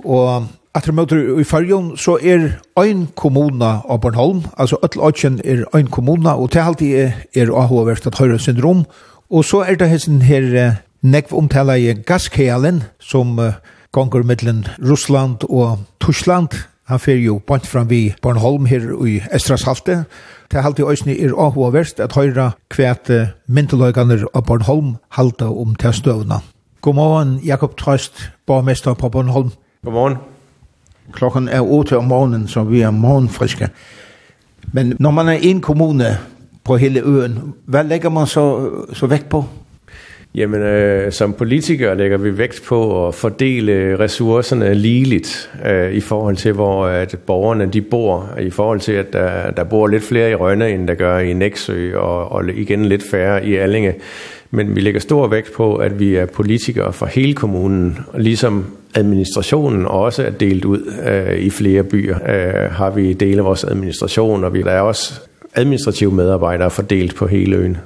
Og 0.04 0.46
at 0.76 0.86
møter 0.92 1.40
i 1.40 1.44
fargen, 1.44 1.96
så 1.96 2.18
er 2.22 2.60
ein 2.78 3.08
kommuna 3.16 3.80
av 3.88 4.00
Bornholm, 4.04 4.44
altså 4.56 4.78
Øtl 4.84 5.00
åtjen 5.00 5.40
er 5.44 5.64
ein 5.74 5.90
kommuna 5.90 6.36
og 6.36 6.52
til 6.52 6.62
halvtid 6.62 6.96
er, 7.00 7.12
er 7.34 7.50
avhåverst 7.50 8.06
at 8.06 8.18
høyre 8.20 8.38
syndrom. 8.38 8.84
Og 9.30 9.44
så 9.44 9.64
er 9.66 9.74
det 9.74 9.88
hessen 9.90 10.22
her 10.22 10.76
nekv 11.02 11.34
omtala 11.34 11.78
i 11.80 11.94
gaskhelen 12.06 12.84
som 13.00 13.38
uh, 13.38 13.56
gonger 13.92 14.22
mittlen 14.22 14.66
Russland 14.78 15.46
og 15.48 15.78
Tyskland, 16.04 16.52
Han 16.86 17.00
fer 17.02 17.18
jo 17.18 17.40
bant 17.42 17.66
fram 17.66 17.88
vi 17.90 18.14
Bornholm 18.22 18.66
her 18.70 18.84
i 19.06 19.16
Estrashalte. 19.34 20.04
Det 20.52 20.62
halte 20.62 20.84
i 20.84 20.86
øysni 20.86 21.16
er 21.18 21.32
åhoverst 21.34 21.98
at 22.00 22.14
høyra 22.14 22.52
kvæt 22.70 23.10
myndeløyganer 23.50 24.22
av 24.34 24.44
Bornholm 24.46 24.92
halda 25.10 25.48
om 25.50 25.74
til 25.74 25.92
støvna. 25.92 26.38
God 26.80 26.94
morgen, 26.94 27.40
Jakob 27.42 27.76
Trøst, 27.76 28.30
borgmester 28.46 28.94
på 28.94 29.08
Bornholm. 29.08 29.50
God 29.84 29.92
morgen. 29.92 30.16
Klokken 31.12 31.48
er 31.48 31.60
8 31.60 31.98
om 31.98 32.04
morgenen, 32.04 32.48
så 32.48 32.62
vi 32.64 32.80
er 32.80 32.90
morgenfriske. 32.90 33.68
Men 34.72 34.96
når 35.00 35.10
man 35.10 35.28
er 35.28 35.32
i 35.32 35.50
en 35.50 35.60
kommune 35.60 36.18
på 36.64 36.76
hele 36.76 37.00
øen, 37.00 37.54
hva 37.66 37.82
legger 37.82 38.10
man 38.10 38.26
så, 38.26 38.70
så 38.92 39.06
vekt 39.06 39.28
på? 39.28 39.44
Jamen, 40.36 40.62
øh, 40.62 41.12
som 41.12 41.32
politikere 41.32 41.96
lægger 41.96 42.16
vi 42.18 42.38
vægt 42.38 42.62
på 42.66 43.08
at 43.08 43.14
fordele 43.14 43.98
ressourcerne 43.98 44.74
ligeligt 44.74 45.50
øh, 45.66 45.92
i 45.92 46.00
forhold 46.00 46.36
til, 46.36 46.52
hvor 46.52 46.86
at 46.86 47.16
borgerne 47.26 47.66
de 47.66 47.80
bor, 47.80 48.30
i 48.40 48.50
forhold 48.50 48.80
til, 48.80 48.92
at 48.92 49.12
der, 49.12 49.50
der 49.50 49.64
bor 49.64 49.86
lidt 49.86 50.02
flere 50.02 50.30
i 50.30 50.34
Rønne, 50.34 50.70
end 50.70 50.88
der 50.88 50.94
gør 50.94 51.18
i 51.18 51.32
Næksø, 51.32 51.96
og, 51.96 52.32
og 52.32 52.48
igen 52.48 52.84
lidt 52.84 53.02
færre 53.10 53.46
i 53.46 53.54
Allinge. 53.54 53.94
Men 54.50 54.76
vi 54.76 54.80
lægger 54.80 55.00
stor 55.00 55.26
vægt 55.26 55.52
på, 55.52 55.76
at 55.76 56.00
vi 56.00 56.14
er 56.14 56.26
politikere 56.26 56.92
for 56.92 57.06
hele 57.06 57.34
kommunen, 57.34 57.98
og 58.12 58.20
ligesom 58.20 58.66
administrationen 58.94 59.86
også 59.86 60.22
er 60.22 60.30
delt 60.30 60.64
ud 60.64 60.92
øh, 61.06 61.38
i 61.38 61.50
flere 61.50 61.82
byer, 61.82 62.16
øh, 62.16 62.70
har 62.70 62.90
vi 62.90 63.12
dele 63.12 63.42
vores 63.42 63.64
administration, 63.64 64.44
og 64.44 64.54
vi 64.54 64.60
er 64.60 64.80
også 64.80 65.20
administrative 65.54 66.12
medarbejdere 66.12 66.70
fordelt 66.70 67.14
på 67.14 67.26
hele 67.26 67.56
øen. 67.56 67.78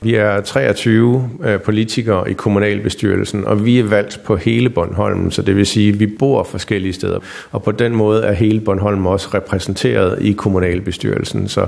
Vi 0.00 0.14
er 0.14 0.40
23 0.40 1.30
øh, 1.44 1.60
politikere 1.60 2.30
i 2.30 2.32
kommunalbestyrelsen, 2.32 3.44
og 3.44 3.64
vi 3.64 3.78
er 3.78 3.84
valgt 3.84 4.20
på 4.24 4.36
hele 4.36 4.70
Bornholm, 4.70 5.30
så 5.30 5.42
det 5.42 5.56
vil 5.56 5.66
sige, 5.66 5.88
at 5.92 6.00
vi 6.00 6.06
bor 6.06 6.42
forskellige 6.42 6.92
steder. 6.92 7.18
Og 7.50 7.62
på 7.62 7.72
den 7.72 7.94
måde 7.94 8.22
er 8.22 8.32
hele 8.32 8.60
Bornholm 8.60 9.06
også 9.06 9.28
repræsenteret 9.34 10.22
i 10.22 10.32
kommunalbestyrelsen, 10.32 11.48
så 11.48 11.66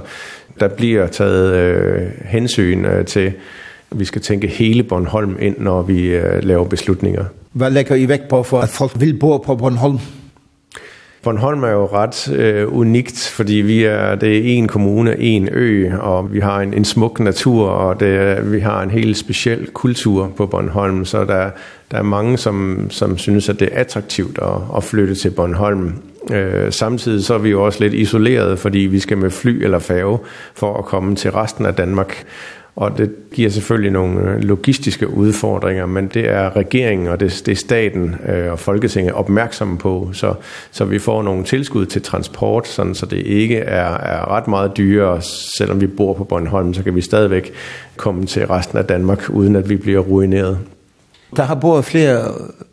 der 0.60 0.68
bliver 0.68 1.06
taget 1.06 1.54
øh, 1.54 2.02
hensyn 2.24 2.84
øh, 2.84 3.04
til, 3.04 3.32
vi 3.90 4.04
skal 4.04 4.22
tænke 4.22 4.46
hele 4.46 4.82
Bornholm 4.82 5.36
ind, 5.40 5.58
når 5.58 5.82
vi 5.82 6.06
øh, 6.06 6.44
laver 6.44 6.64
beslutninger. 6.64 7.24
Hvad 7.52 7.70
lægger 7.70 7.94
I 7.94 8.08
vægt 8.08 8.28
på 8.28 8.42
for, 8.42 8.60
at 8.60 8.68
folk 8.68 8.92
vil 9.00 9.18
bo 9.18 9.36
på 9.38 9.56
Bornholm? 9.56 9.98
Bornholm 11.22 11.62
er 11.62 11.70
jo 11.70 11.86
ret 11.86 12.32
øh, 12.32 12.78
unikt, 12.78 13.32
fordi 13.36 13.54
vi 13.54 13.84
er 13.84 14.14
det 14.14 14.36
er 14.36 14.42
en 14.42 14.68
kommune, 14.68 15.18
en 15.18 15.48
ø, 15.52 15.90
og 15.98 16.32
vi 16.32 16.40
har 16.40 16.60
en 16.60 16.74
en 16.74 16.84
smuk 16.84 17.20
natur 17.20 17.68
og 17.68 18.00
det 18.00 18.52
vi 18.52 18.60
har 18.60 18.82
en 18.82 18.90
helt 18.90 19.16
speciel 19.16 19.66
kultur 19.72 20.32
på 20.36 20.46
Bornholm, 20.46 21.04
så 21.04 21.24
der 21.24 21.50
der 21.90 21.98
er 21.98 22.02
mange 22.02 22.38
som 22.38 22.86
som 22.90 23.18
synes 23.18 23.48
at 23.48 23.60
det 23.60 23.68
er 23.72 23.80
attraktivt 23.80 24.38
at 24.42 24.76
at 24.76 24.84
flytte 24.84 25.14
til 25.14 25.30
Bornholm. 25.30 25.92
Øh, 26.32 26.72
samtidig 26.72 27.24
så 27.24 27.34
er 27.34 27.38
vi 27.38 27.50
jo 27.50 27.64
også 27.64 27.80
lidt 27.80 27.94
isoleret, 27.94 28.58
fordi 28.58 28.78
vi 28.78 28.98
skal 29.00 29.18
med 29.18 29.30
fly 29.30 29.62
eller 29.62 29.78
færge 29.78 30.18
for 30.54 30.78
at 30.78 30.84
komme 30.84 31.16
til 31.16 31.32
resten 31.32 31.66
af 31.66 31.74
Danmark. 31.74 32.24
Og 32.76 32.98
det 32.98 33.10
giver 33.32 33.50
selvfølgelig 33.50 33.92
nogle 33.92 34.40
logistiske 34.40 35.08
udfordringer, 35.08 35.86
men 35.86 36.06
det 36.06 36.28
er 36.28 36.56
regeringen 36.56 37.06
og 37.06 37.20
det, 37.20 37.42
det 37.46 37.52
er 37.52 37.56
staten 37.56 38.16
øh, 38.28 38.52
og 38.52 38.58
Folketinget 38.58 39.12
opmærksomme 39.12 39.78
på, 39.78 40.10
så, 40.12 40.34
så 40.70 40.84
vi 40.84 40.98
får 40.98 41.22
nogle 41.22 41.44
tilskud 41.44 41.86
til 41.86 42.02
transport, 42.02 42.68
sådan, 42.68 42.94
så 42.94 43.06
det 43.06 43.16
ikke 43.26 43.56
er, 43.58 43.98
er 43.98 44.30
ret 44.30 44.48
meget 44.48 44.76
dyrere. 44.76 45.22
Selvom 45.58 45.80
vi 45.80 45.86
bor 45.86 46.12
på 46.12 46.24
Bornholm, 46.24 46.74
så 46.74 46.82
kan 46.82 46.94
vi 46.94 47.00
stadigvæk 47.00 47.52
komme 47.96 48.26
til 48.26 48.46
resten 48.46 48.78
af 48.78 48.84
Danmark, 48.84 49.30
uden 49.30 49.56
at 49.56 49.68
vi 49.68 49.76
bliver 49.76 50.00
ruineret. 50.00 50.58
Der 51.36 51.42
har 51.42 51.54
boet 51.54 51.84
flere 51.84 52.22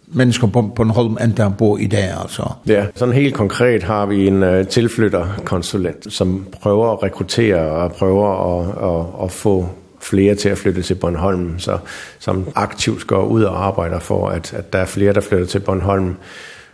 mennesker 0.08 0.48
på 0.48 0.62
Bornholm, 0.62 1.18
end 1.24 1.34
der 1.34 1.50
bor 1.50 1.78
i 1.78 1.88
dag, 1.88 2.10
altså. 2.22 2.52
Ja, 2.68 2.86
sådan 2.96 3.14
helt 3.14 3.34
konkret 3.34 3.84
har 3.84 4.06
vi 4.06 4.28
en 4.28 4.44
uh, 4.44 4.68
tilflytterkonsulent, 4.68 6.14
som 6.14 6.46
prøver 6.62 6.92
at 6.92 7.04
rekruttere 7.04 7.60
og 7.60 7.92
prøver 7.92 8.60
at, 8.60 8.68
at, 8.90 9.26
at 9.26 9.32
få 9.32 9.70
flere 10.10 10.36
til 10.36 10.50
at 10.50 10.58
flytte 10.58 10.82
til 10.82 10.96
Bornholm, 10.96 11.60
så, 11.60 11.78
som 12.20 12.48
aktivt 12.56 13.08
går 13.08 13.26
ud 13.26 13.44
og 13.44 13.66
arbejder 13.66 14.00
for, 14.00 14.30
at, 14.30 14.54
at 14.54 14.74
der 14.74 14.80
er 14.80 14.86
flere, 14.86 15.14
der 15.14 15.22
flytter 15.22 15.46
til 15.46 15.60
Bornholm. 15.60 16.16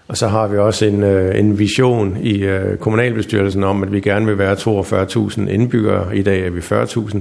Og 0.07 0.17
så 0.17 0.27
har 0.27 0.47
vi 0.47 0.57
også 0.57 0.85
en, 0.85 1.03
øh, 1.03 1.39
en 1.39 1.59
vision 1.59 2.17
i 2.21 2.43
øh, 2.43 2.77
kommunalbestyrelsen 2.77 3.63
om, 3.63 3.83
at 3.83 3.91
vi 3.91 3.99
gerne 3.99 4.25
vil 4.25 4.37
være 4.37 4.53
42.000 4.53 5.49
indbyggere. 5.49 6.17
I 6.17 6.21
dag 6.21 6.45
er 6.45 6.49
vi 6.49 6.59
40.000. 6.59 7.19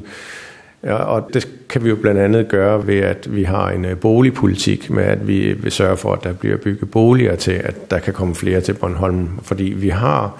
Ja, 0.84 0.94
og 0.94 1.30
det 1.34 1.48
kan 1.68 1.84
vi 1.84 1.88
jo 1.88 1.96
blandt 1.96 2.20
andet 2.20 2.48
gøre 2.48 2.86
ved, 2.86 2.98
at 2.98 3.34
vi 3.36 3.42
har 3.42 3.70
en 3.70 3.86
boligpolitik 4.00 4.90
med, 4.90 5.04
at 5.04 5.28
vi 5.28 5.52
vil 5.52 5.72
sørge 5.72 5.96
for, 5.96 6.12
at 6.12 6.24
der 6.24 6.32
bliver 6.32 6.56
bygget 6.56 6.90
boliger 6.90 7.36
til, 7.36 7.52
at 7.52 7.90
der 7.90 7.98
kan 7.98 8.12
komme 8.12 8.34
flere 8.34 8.60
til 8.60 8.72
Bornholm. 8.72 9.28
Fordi 9.42 9.64
vi 9.64 9.88
har 9.88 10.38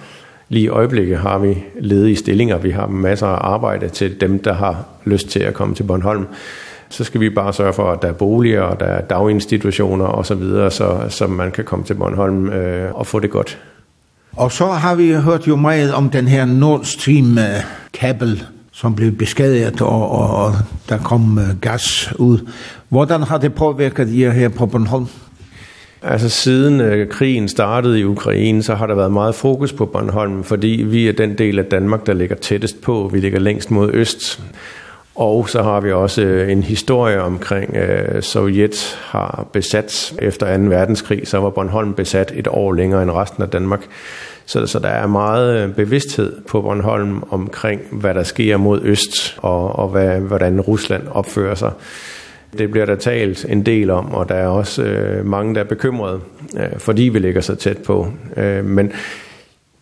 Lige 0.53 0.65
i 0.65 0.69
øjeblikket 0.69 1.17
har 1.17 1.37
vi 1.37 1.63
ledige 1.79 2.15
stillinger, 2.15 2.57
vi 2.57 2.69
har 2.69 2.87
masser 2.87 3.27
af 3.27 3.53
arbejde 3.53 3.89
til 3.89 4.21
dem, 4.21 4.39
der 4.39 4.53
har 4.53 4.85
lyst 5.05 5.27
til 5.27 5.39
at 5.39 5.53
komme 5.53 5.75
til 5.75 5.83
Bornholm. 5.83 6.25
Så 6.89 7.03
skal 7.03 7.21
vi 7.21 7.29
bare 7.29 7.53
sørge 7.53 7.73
for, 7.73 7.91
at 7.91 8.01
der 8.01 8.07
er 8.07 8.13
boliger, 8.13 8.61
og 8.61 8.79
der 8.79 8.85
er 8.85 9.01
daginstitutioner 9.01 10.05
og 10.05 10.25
så, 10.25 11.05
så 11.09 11.27
man 11.27 11.51
kan 11.51 11.63
komme 11.63 11.85
til 11.85 11.93
Bornholm 11.93 12.49
øh, 12.49 12.95
og 12.95 13.07
få 13.07 13.19
det 13.19 13.29
godt. 13.29 13.59
Og 14.31 14.51
så 14.51 14.65
har 14.65 14.95
vi 14.95 15.13
hørt 15.13 15.47
jo 15.47 15.55
meget 15.55 15.93
om 15.93 16.09
den 16.09 16.27
her 16.27 16.45
Nord 16.45 16.83
Stream-kabel, 16.83 18.43
som 18.71 18.95
blev 18.95 19.11
beskadiget, 19.11 19.81
og, 19.81 20.11
og, 20.11 20.45
og 20.45 20.53
der 20.89 20.97
kom 20.97 21.39
gas 21.61 22.13
ud. 22.19 22.49
Hvordan 22.89 23.23
har 23.23 23.37
det 23.37 23.53
påvirket 23.53 24.19
jer 24.19 24.31
her 24.31 24.49
på 24.49 24.65
Bornholm? 24.65 25.07
Altså 26.05 26.29
siden 26.29 26.81
øh, 26.81 27.09
krigen 27.09 27.49
startede 27.49 27.99
i 27.99 28.03
Ukraine, 28.03 28.63
så 28.63 28.75
har 28.75 28.87
der 28.87 28.95
været 28.95 29.11
meget 29.11 29.35
fokus 29.35 29.73
på 29.73 29.85
Bornholm, 29.85 30.43
fordi 30.43 30.83
vi 30.87 31.07
er 31.07 31.13
den 31.13 31.37
del 31.37 31.59
af 31.59 31.65
Danmark, 31.65 32.05
der 32.05 32.13
ligger 32.13 32.35
tættest 32.35 32.81
på. 32.81 33.09
Vi 33.13 33.19
ligger 33.19 33.39
længst 33.39 33.71
mod 33.71 33.89
øst. 33.93 34.41
Og 35.15 35.49
så 35.49 35.63
har 35.63 35.79
vi 35.79 35.91
også 35.91 36.21
øh, 36.21 36.51
en 36.51 36.63
historie 36.63 37.21
omkring 37.21 37.75
øh, 37.75 38.21
Sovjet 38.21 38.99
har 39.01 39.47
besat 39.53 40.13
efter 40.19 40.57
2. 40.57 40.63
verdenskrig, 40.63 41.27
så 41.27 41.37
var 41.37 41.49
Bornholm 41.49 41.93
besat 41.93 42.31
et 42.35 42.47
år 42.47 42.73
længere 42.73 43.03
end 43.03 43.11
resten 43.11 43.43
af 43.43 43.49
Danmark. 43.49 43.81
Så, 44.45 44.67
så 44.67 44.79
der 44.79 44.89
er 44.89 45.07
meget 45.07 45.75
bevidsthed 45.75 46.41
på 46.47 46.61
Bornholm 46.61 47.23
omkring, 47.29 47.81
hvad 47.91 48.13
der 48.13 48.23
sker 48.23 48.57
mod 48.57 48.81
øst, 48.83 49.37
og, 49.37 49.75
og 49.79 49.87
hvad, 49.87 50.19
hvordan 50.19 50.61
Rusland 50.61 51.07
opfører 51.11 51.55
sig. 51.55 51.71
Det 52.57 52.71
bliver 52.71 52.85
der 52.85 52.95
talt 52.95 53.45
en 53.49 53.65
del 53.65 53.89
om, 53.89 54.13
og 54.13 54.29
der 54.29 54.35
er 54.35 54.47
også 54.47 54.83
øh, 54.83 55.25
mange, 55.25 55.55
der 55.55 55.61
er 55.61 55.65
bekymrede, 55.65 56.19
øh, 56.57 56.79
fordi 56.79 57.03
vi 57.03 57.19
ligger 57.19 57.41
så 57.41 57.55
tæt 57.55 57.77
på. 57.77 58.07
Øh, 58.37 58.65
men 58.65 58.91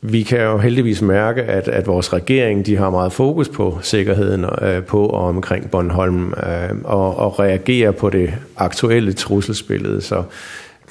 vi 0.01 0.24
kan 0.24 0.42
jo 0.42 0.58
heldigvis 0.58 1.01
mærke, 1.01 1.44
at, 1.44 1.68
at 1.68 1.88
vores 1.88 2.13
regering 2.13 2.66
de 2.66 2.78
har 2.78 2.90
meget 2.90 3.13
fokus 3.13 3.50
på 3.50 3.80
sikkerheden 3.82 4.46
øh, 4.62 4.84
på 4.84 5.06
og 5.06 5.28
omkring 5.28 5.72
Bornholm, 5.72 6.28
øh, 6.28 6.78
og, 6.84 7.18
og 7.18 7.40
reagerer 7.40 7.92
på 7.92 8.10
det 8.10 8.34
aktuelle 8.58 9.13
trusselsbillede. 9.13 10.01
Så 10.01 10.24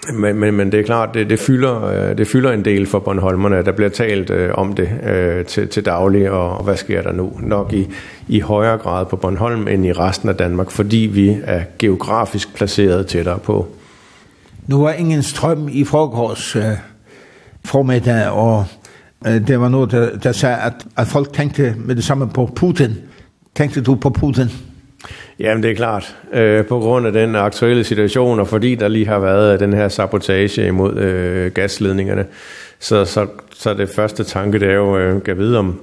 men 0.09 0.37
men 0.37 0.55
men 0.55 0.73
det 0.73 0.81
er 0.81 0.85
klart 0.85 1.15
det 1.15 1.31
det 1.31 1.39
fylder 1.39 2.15
det 2.15 2.29
fylder 2.29 2.53
en 2.53 2.65
del 2.65 2.87
for 2.87 2.99
Bornholmerne. 2.99 3.65
Der 3.65 3.73
bliver 3.73 3.89
talt 3.89 4.31
øh, 4.31 4.51
om 4.55 4.73
det 4.73 4.89
øh, 5.07 5.45
til 5.45 5.69
til 5.69 5.85
daglig 5.85 6.31
og, 6.31 6.57
og 6.57 6.65
hvad 6.65 6.77
sker 6.77 7.03
der 7.03 7.13
nu? 7.13 7.33
Nok 7.41 7.73
i 7.73 7.89
i 8.29 8.41
højere 8.41 8.79
grad 8.79 9.07
på 9.07 9.17
Bornholm 9.17 9.69
end 9.69 9.87
i 9.87 9.93
resten 9.93 10.29
af 10.29 10.37
Danmark, 10.37 10.71
fordi 10.71 10.97
vi 10.97 11.39
er 11.45 11.63
geografisk 11.79 12.55
placeret 12.55 13.07
tættere 13.07 13.39
på. 13.39 13.69
Nu 14.67 14.83
var 14.83 14.93
ingen 14.93 15.23
strøm 15.23 15.69
i 15.73 15.85
forgårs 15.85 16.57
øh, 16.57 16.63
formiddag 17.65 18.31
og 18.31 18.65
øh, 19.27 19.49
det 19.49 19.61
var 19.61 19.69
noget 19.69 19.91
der 19.91 20.19
der 20.19 20.33
sagde 20.33 20.57
at 20.57 20.87
at 20.97 21.07
folk 21.07 21.33
tænkte 21.33 21.75
med 21.79 21.95
det 21.97 22.05
samme 22.05 22.29
på 22.29 22.51
Putin. 22.57 22.97
Tænkte 23.57 23.81
du 23.81 23.95
på 23.95 24.11
Putin? 24.11 24.70
Jamen 25.39 25.63
det 25.63 25.71
er 25.71 25.75
klart. 25.75 26.17
Øh, 26.33 26.65
på 26.65 26.79
grund 26.79 27.07
af 27.07 27.13
den 27.13 27.37
aktuelle 27.37 27.85
situation, 27.85 28.41
og 28.41 28.49
fordi 28.49 28.75
der 28.75 28.89
lige 28.89 29.07
har 29.07 29.19
været 29.19 29.61
den 29.61 29.73
her 29.73 29.89
sabotage 29.89 30.67
imod 30.67 30.97
øh, 30.97 31.53
gasledningerne, 31.53 32.27
så, 32.79 33.05
så, 33.05 33.27
så 33.55 33.75
det 33.75 33.89
første 33.89 34.25
tanke, 34.25 34.59
det 34.59 34.69
er 34.69 34.75
jo, 34.75 34.99
øh, 34.99 35.23
kan 35.23 35.39
vide 35.39 35.59
om, 35.59 35.81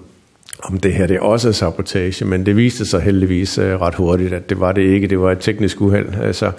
om 0.64 0.78
det 0.78 0.94
her 0.94 1.08
det 1.08 1.16
er 1.16 1.22
også 1.22 1.48
er 1.48 1.52
sabotage, 1.52 2.26
men 2.26 2.46
det 2.46 2.56
viste 2.56 2.86
sig 2.86 3.02
heldigvis 3.02 3.58
øh, 3.58 3.82
ret 3.82 3.96
hurtigt, 3.96 4.34
at 4.34 4.50
det 4.50 4.60
var 4.60 4.72
det 4.72 4.82
ikke, 4.82 5.08
det 5.08 5.20
var 5.20 5.32
et 5.32 5.40
teknisk 5.40 5.82
uheld. 5.82 6.08
Altså, 6.22 6.52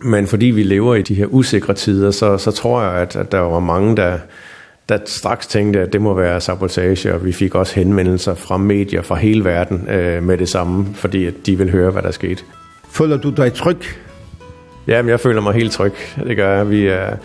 men 0.00 0.26
fordi 0.26 0.46
vi 0.46 0.62
lever 0.62 0.94
i 0.94 1.02
de 1.02 1.14
her 1.14 1.26
usikre 1.26 1.74
tider, 1.74 2.10
så, 2.10 2.38
så 2.38 2.50
tror 2.50 2.82
jeg, 2.82 2.92
at, 2.92 3.16
at 3.16 3.32
der 3.32 3.38
var 3.38 3.60
mange, 3.60 3.96
der 3.96 4.18
der 4.90 4.98
straks 5.06 5.46
tænkte, 5.46 5.80
at 5.80 5.92
det 5.92 6.00
må 6.00 6.14
være 6.14 6.40
sabotage, 6.40 7.14
og 7.14 7.24
vi 7.24 7.32
fik 7.32 7.54
også 7.54 7.74
henvendelser 7.74 8.34
fra 8.34 8.56
medier 8.56 9.02
fra 9.02 9.14
hele 9.14 9.44
verden 9.44 9.88
øh, 9.88 10.22
med 10.22 10.38
det 10.38 10.48
samme, 10.48 10.86
fordi 10.94 11.26
at 11.26 11.34
de 11.46 11.58
vil 11.58 11.70
høre, 11.70 11.90
hvad 11.90 12.02
der 12.02 12.10
skete. 12.10 12.42
Føler 12.90 13.16
du 13.16 13.30
dig 13.30 13.52
tryg? 13.52 13.78
Jamen, 14.86 15.10
jeg 15.10 15.20
føler 15.20 15.40
mig 15.40 15.54
helt 15.54 15.72
tryg. 15.72 15.92
Det 16.16 16.36
gør 16.36 16.56
jeg. 16.56 16.70
Vi 16.70 16.86
er 16.86 17.16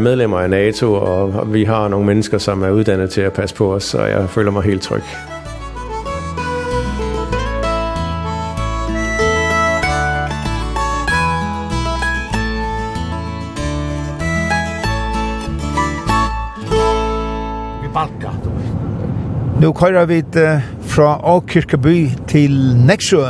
medlemmer 0.00 0.38
af 0.38 0.50
NATO, 0.50 0.94
og 0.94 1.54
vi 1.54 1.64
har 1.64 1.88
nogle 1.88 2.06
mennesker, 2.06 2.38
som 2.38 2.62
er 2.62 2.70
uddannet 2.70 3.10
til 3.10 3.20
at 3.20 3.32
passe 3.32 3.54
på 3.56 3.74
os, 3.74 3.84
så 3.84 4.02
jeg 4.02 4.30
føler 4.30 4.50
mig 4.50 4.62
helt 4.62 4.82
tryg. 4.82 5.02
Nu 19.60 19.72
kører 19.72 20.06
vi 20.06 20.22
fra 20.80 21.36
Åkirkeby 21.36 22.08
til 22.28 22.76
Nexø 22.86 23.22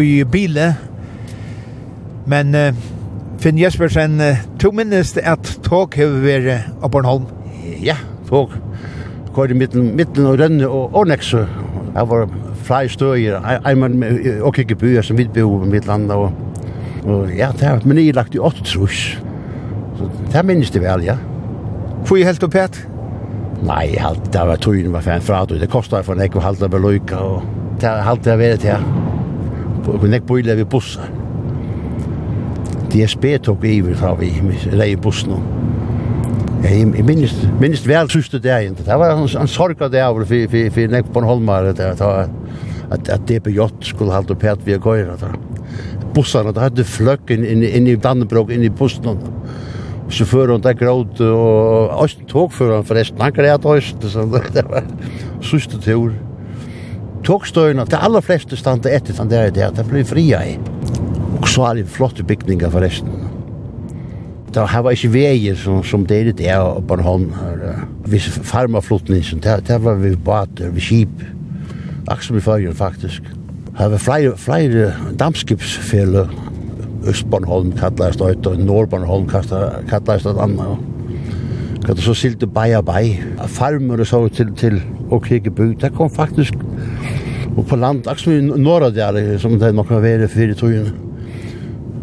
i 0.00 0.24
bile. 0.24 0.74
Men 2.26 2.54
uh, 2.54 2.76
Finn 3.40 3.58
Jespersen, 3.58 4.20
uh, 4.20 4.36
to 4.60 4.70
minnes 4.70 5.16
at 5.16 5.58
tog 5.64 5.96
har 5.96 6.12
vært 6.20 6.68
av 6.82 6.92
Bornholm. 6.92 7.24
Ja, 7.80 7.96
tog. 8.28 8.52
Køyrer 9.32 9.56
midten, 9.56 9.96
midten 9.96 10.28
og 10.28 10.38
Rønne 10.38 10.68
og, 10.68 10.94
og 10.94 11.08
Nexø. 11.08 11.46
Jeg 11.94 12.08
var 12.12 12.28
flere 12.62 12.84
i 12.84 12.88
støyer. 12.88 13.40
Jeg 13.64 13.80
var 13.80 13.88
med 13.88 14.40
Åkirkeby 14.42 14.98
som 15.02 15.16
vi 15.18 15.30
bor 15.32 15.64
på 15.64 15.72
mitt 15.72 15.88
land. 15.88 16.12
Og, 16.12 16.32
og 17.04 17.32
ja, 17.32 17.48
det 17.56 17.68
har 17.68 17.80
men 17.84 18.04
jeg 18.04 18.14
lagt 18.14 18.34
i 18.34 18.38
åtte 18.38 18.68
trus. 18.68 19.16
Så 19.96 20.12
det 20.32 20.44
minnes 20.44 20.70
det 20.70 20.84
vel, 20.84 21.08
ja. 21.08 21.16
Får 22.04 22.20
jeg 22.20 22.34
helt 22.34 22.44
opp 22.44 22.54
her? 22.54 22.91
Nei, 23.62 23.94
halt, 24.02 24.24
det 24.34 24.42
var 24.48 24.58
tøyen 24.58 24.90
var 24.92 25.04
fan 25.06 25.22
fra, 25.22 25.44
det 25.46 25.70
kostar 25.70 26.02
for 26.06 26.18
nek 26.18 26.34
og 26.34 26.42
halte 26.42 26.66
det 26.66 26.80
løyka, 26.82 27.18
og 27.22 27.42
det 27.78 27.90
halt 28.06 28.24
det 28.26 28.38
var 28.40 28.64
her. 28.66 28.86
Og 29.86 30.06
nek 30.10 30.26
bøyla 30.26 30.56
vi 30.58 30.64
bussar. 30.66 31.10
DSB 32.92 33.24
tok 33.46 33.62
iver 33.64 33.94
fra 33.96 34.12
vi, 34.18 34.32
rei 34.74 34.96
bussen. 34.96 35.38
Jeg, 36.62 36.90
jeg 36.94 37.06
minnes, 37.06 37.32
minnes 37.60 37.86
vel 37.88 38.10
syste 38.12 38.38
dagen, 38.42 38.74
det 38.78 38.98
var 38.98 39.14
en, 39.14 39.24
en 39.26 39.50
sorg 39.50 39.80
av 39.82 39.90
det 39.94 40.02
av 40.04 40.18
for, 40.20 40.44
for, 40.50 40.74
for 40.74 40.92
nek 40.92 41.08
på 41.14 41.22
en 41.22 41.26
holmar 41.26 41.70
at, 41.72 41.80
at, 41.80 42.02
at, 42.92 43.08
at 43.16 43.24
DB 43.30 43.50
Jott 43.56 43.86
skulle 43.86 44.14
halte 44.14 44.36
opp 44.36 44.66
vi 44.66 44.74
a 44.74 44.78
gøyra. 44.82 45.32
Bussarna, 46.12 46.52
det 46.52 46.62
hadde 46.66 46.84
fløkken 46.86 47.46
inn, 47.46 47.64
inn 47.64 47.88
i 47.88 47.96
Dannebrog, 47.96 48.52
inn 48.52 48.66
i 48.66 48.70
bussen 48.70 49.22
chauffören 50.12 50.60
där 50.60 50.72
gråt 50.72 51.20
och 51.20 52.04
öst 52.04 52.18
han 52.28 52.84
förresten 52.84 53.20
han 53.20 53.32
grät 53.32 53.64
öst 53.66 53.96
så 54.02 54.40
det 54.52 54.62
var 54.62 54.84
sista 55.42 55.78
tur. 55.78 56.12
Tågstöjna 57.24 57.84
det 57.84 57.96
allra 57.96 58.22
flesta 58.22 58.56
stannade 58.56 58.90
ett 58.90 59.10
utan 59.10 59.28
där 59.28 59.50
där 59.50 59.70
det 59.76 59.84
blev 59.84 60.04
fria 60.04 60.46
i. 60.46 60.58
Och 61.40 61.48
så 61.48 61.66
är 61.66 61.74
det 61.74 61.84
flotta 61.84 62.22
byggningar 62.22 62.70
förresten 62.70 63.08
där 64.52 64.66
har 64.66 64.82
vi 64.82 65.08
vägar 65.08 65.54
som 65.54 65.82
som 65.82 66.06
det 66.06 66.16
är 66.16 66.32
där 66.32 66.80
på 66.80 66.96
hon 66.96 67.34
vi 68.04 68.20
farmaflottningen 68.20 69.40
det 69.40 69.62
det 69.66 69.78
var 69.78 69.94
vi 69.94 70.16
båtar 70.16 70.68
vi 70.68 70.80
skip. 70.80 71.08
Axel 72.06 72.36
vi 72.36 72.72
faktiskt 72.74 73.22
har 73.74 73.88
vi 73.88 73.98
flera 73.98 74.36
flera 74.36 74.92
dampskipsfällor 75.16 76.28
Østbornholm 77.08 77.72
kallast 77.78 78.20
det 78.20 78.46
og 78.46 78.58
Nordbornholm 78.58 79.26
kallast 79.28 79.50
det 80.24 80.36
et. 80.36 80.78
Kan 81.82 81.96
du 81.96 82.02
så 82.02 82.14
silte 82.14 82.46
bei 82.46 82.70
og. 82.78 83.18
Farmer 83.46 84.00
og 84.00 84.06
så 84.06 84.28
til, 84.28 84.54
til 84.54 84.82
og 85.10 85.22
krigebygd. 85.22 85.80
Det 85.80 85.92
kom 85.94 86.10
faktisk 86.10 86.54
og 87.56 87.66
på 87.66 87.76
land, 87.76 88.06
akkurat 88.06 88.20
som 88.20 88.32
i 88.32 88.90
der 88.94 89.38
som 89.38 89.58
det 89.60 89.74
nok 89.74 89.88
har 89.88 90.00
vært 90.00 90.30
fire 90.30 90.54
tøyen. 90.54 90.92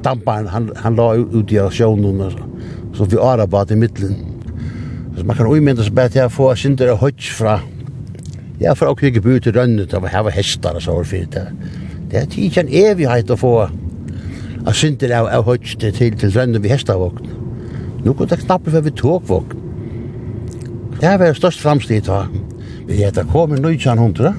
Damparen, 0.03 0.47
han, 0.47 0.69
han 0.75 0.95
la 0.95 1.15
ut 1.17 1.51
i 1.51 1.57
sjøvnene, 1.57 2.29
så 2.93 3.07
vi 3.09 3.17
ara 3.17 3.47
bad 3.47 3.71
i 3.71 3.75
middelen. 3.75 4.15
Så 5.17 5.25
man 5.25 5.35
kan 5.35 5.49
umynda 5.49 5.83
seg 5.83 5.95
bare 5.95 6.13
til 6.13 6.27
å 6.27 6.31
få 6.31 6.53
synder 6.55 6.93
og 6.93 7.05
høyts 7.07 7.33
fra 7.35 7.59
Ja, 8.59 8.73
for 8.75 8.91
å 8.91 8.95
krigebygd 8.99 9.45
til 9.45 9.55
rønnet, 9.55 9.87
det 9.87 10.01
var 10.03 10.33
hestar 10.35 10.75
og 10.75 10.83
så 10.83 10.97
var 10.97 11.05
fint. 11.07 11.37
Det 12.11 12.17
er 12.19 12.25
ikke 12.27 12.65
evighet 12.67 13.31
å 13.31 13.37
få 13.39 13.53
a 14.67 14.73
sinter 14.75 15.13
av, 15.15 15.29
av 15.31 15.45
høytste 15.47 15.91
til, 15.95 16.15
til 16.19 16.33
rønnen 16.35 16.63
vi 16.63 16.71
hestavåkn. 16.71 17.29
Nu 18.03 18.13
kunne 18.13 18.29
det 18.31 18.41
knappe 18.43 18.71
for 18.73 18.85
vi 18.85 18.93
togvåkn. 18.95 19.65
Det 20.99 21.13
var 21.21 21.37
størst 21.37 21.61
framstid 21.63 22.07
da. 22.07 22.25
Vi 22.89 22.99
heter 22.99 23.27
kom 23.31 23.53
i 23.55 23.59
1900, 23.59 24.33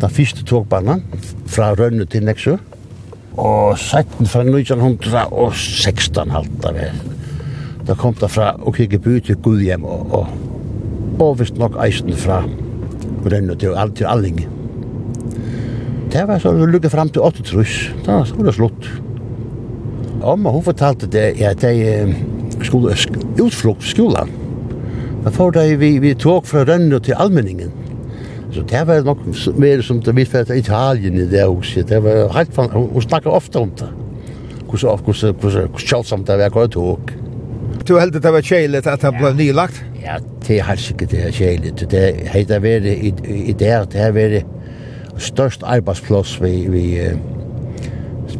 den 0.00 0.14
første 0.16 0.44
togbanan 0.48 1.02
fra 1.50 1.72
rønnen 1.76 2.08
til 2.08 2.24
Neksø. 2.24 2.56
Og 3.34 3.78
17 3.78 4.30
fra 4.30 4.44
1900 4.46 5.26
og 5.34 5.54
16 5.58 6.30
halta 6.30 6.74
vi. 6.76 6.88
Da 7.84 7.96
kom 7.98 8.14
det 8.20 8.30
fra 8.30 8.54
Okikeby 8.62 9.18
til 9.26 9.40
Gudhjem 9.42 9.84
og, 9.84 10.12
og, 10.14 10.28
og 11.20 11.40
visst 11.40 11.58
nok 11.60 11.76
eisen 11.84 12.14
fra 12.16 12.44
rønnen 13.24 13.58
til, 13.58 13.74
til 13.98 14.08
Allinge 14.08 14.48
det 16.14 16.28
var 16.28 16.38
så 16.38 16.52
lukket 16.52 16.92
fram 16.92 17.08
til 17.10 17.22
8 17.26 17.42
trus. 17.42 17.72
Da 18.06 18.20
var 18.22 18.46
det 18.46 18.54
slutt 18.54 18.86
om, 20.24 20.46
og 20.46 20.58
hun 20.58 20.66
fortalte 20.70 21.08
det 21.10 21.34
at 21.44 21.62
de 21.62 22.14
skulle 22.64 22.96
utflukt 23.42 23.86
skolan. 23.86 24.30
Da 25.24 25.32
får 25.32 25.54
de 25.56 25.76
vi, 25.80 25.98
vi 25.98 26.14
tog 26.14 26.46
fra 26.46 26.64
Rønne 26.68 27.00
til 27.00 27.16
Almenningen. 27.16 27.72
Så 28.52 28.62
det 28.70 28.86
var 28.86 29.02
nok 29.02 29.22
mer 29.58 29.82
som 29.82 30.02
det 30.02 30.14
vidt 30.16 30.30
fra 30.30 30.44
Italien 30.54 31.16
i 31.18 31.26
det 31.26 31.44
også. 31.44 31.82
Det 31.82 32.02
var 32.04 32.32
helt 32.36 32.54
fan, 32.54 32.70
hun 32.70 33.02
snakket 33.02 33.32
ofte 33.32 33.58
om 33.58 33.70
det. 33.78 33.88
Hvordan, 34.68 34.98
hvordan, 35.04 35.34
hvordan, 35.40 35.68
hvordan 35.70 35.86
kjølsomt 35.88 36.26
det 36.28 36.38
var 36.38 36.54
hva 36.54 36.66
tog. 36.66 37.14
Du 37.88 37.98
heldig 37.98 38.22
det 38.22 38.32
var 38.32 38.44
kjeilet 38.44 38.86
at 38.86 39.02
det 39.02 39.12
ble 39.18 39.32
nylagt? 39.38 39.80
Ja, 40.02 40.18
det 40.46 40.58
er 40.58 40.68
helt 40.68 40.80
sikkert 40.80 41.10
det 41.10 41.24
er 41.26 41.34
kjeilet. 41.34 41.84
Det 41.90 42.00
er 42.00 42.30
heter 42.32 42.62
vært 42.64 42.86
i 42.88 43.52
det, 43.52 43.72
det 43.92 44.00
er 44.00 44.14
vært 44.14 45.20
størst 45.20 45.62
arbeidsplass 45.62 46.38
vi, 46.42 46.54
vi, 46.70 46.84
vi 46.98 47.33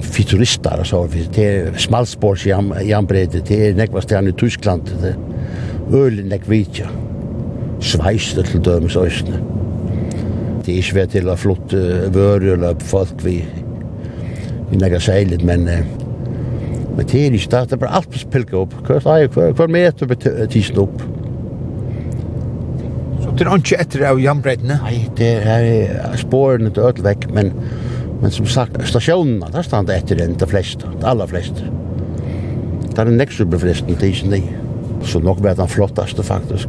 futurister 0.01 0.81
og 0.81 0.87
så 0.89 1.03
vi 1.11 1.25
det 1.35 1.81
smalspors 1.81 2.47
jam 2.47 2.73
jambreite 2.87 3.43
det 3.45 3.61
er 3.69 3.79
nekva 3.79 4.03
stjerne 4.05 4.33
i 4.33 4.39
Tyskland 4.39 4.89
det 5.03 5.17
øl 5.95 6.23
nek 6.25 6.47
vitja. 6.49 6.89
Det 7.85 8.45
til 8.49 8.63
dømes 8.65 8.97
østne 8.97 9.43
det 10.65 10.73
er 10.73 10.81
ikke 10.81 10.97
vært 10.97 11.13
til 11.13 11.29
å 11.29 11.37
flott 11.37 11.75
vøre 12.15 12.55
eller 12.55 12.79
folk 12.81 13.21
vi 13.25 13.43
vi 14.71 14.81
nekka 14.81 15.01
seilet 15.03 15.45
men 15.45 15.69
men 16.95 17.09
det 17.11 17.21
er 17.21 17.35
ikke 17.35 17.51
det 17.67 17.77
er 17.77 17.83
bare 17.83 17.99
alt 17.99 18.11
på 18.11 18.23
pilka 18.31 18.57
opp 18.63 18.75
hver, 18.87 19.27
hver, 19.35 19.53
hver 19.53 19.69
meter 19.69 20.15
tisen 20.51 20.79
opp 20.79 21.03
Så 23.21 23.35
det 23.37 23.47
er 23.47 23.57
ikke 23.59 23.81
etter 23.83 24.07
av 24.09 24.21
jambreitene? 24.23 24.79
Nei, 24.85 25.09
det 25.19 25.31
er 25.43 26.17
sporene 26.21 26.71
til 26.71 26.85
ødelvekk, 26.87 27.27
men 27.35 27.51
Men 28.25 28.31
som 28.31 28.47
sagt, 28.47 28.89
stasjonerna, 28.89 29.49
där 29.53 29.63
stand 29.63 29.91
etter 29.91 30.17
den, 30.17 30.37
de 30.39 30.47
flesta, 30.47 30.89
de 31.01 31.07
aller 31.07 31.27
flesta. 31.27 31.61
Där 32.95 33.07
er 33.07 33.11
det 33.11 33.41
uberfresten 33.41 33.97
tidsen 33.97 34.35
i. 34.35 34.43
Så 35.03 35.21
nok 35.21 35.41
var 35.41 35.55
den 35.55 35.69
flottaste 35.69 36.23
faktisk. 36.23 36.69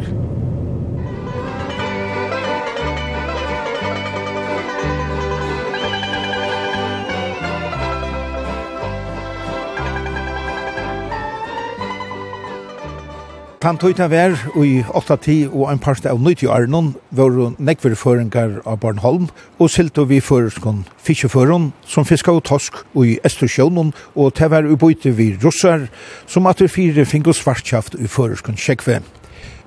Tant 13.66 13.82
tøyta 13.82 14.06
vær 14.06 14.36
i 14.62 14.84
8-10 14.94 15.48
og 15.48 15.72
ein 15.72 15.80
parste 15.82 16.12
av 16.12 16.20
90 16.22 16.52
åren 16.54 16.92
var 17.18 17.56
nekverføringar 17.58 18.60
av 18.62 18.78
Bornholm 18.84 19.26
og 19.58 19.72
silto 19.74 20.06
vi 20.06 20.20
føreskon 20.22 20.84
fiskeføren 21.02 21.72
som 21.82 22.06
fiska 22.06 22.36
og 22.38 22.44
tosk 22.46 22.78
i 23.02 23.16
Estersjønnen 23.26 23.90
og 24.14 24.38
te 24.38 24.52
vær 24.54 24.70
ubyte 24.70 25.16
vi 25.18 25.32
russar 25.42 25.88
som 26.30 26.46
at 26.46 26.62
vi 26.62 26.70
fire 26.70 27.10
fingo 27.10 27.34
svartkjaft 27.34 27.98
i 27.98 28.06
føreskon 28.06 28.54
kjekve. 28.54 29.02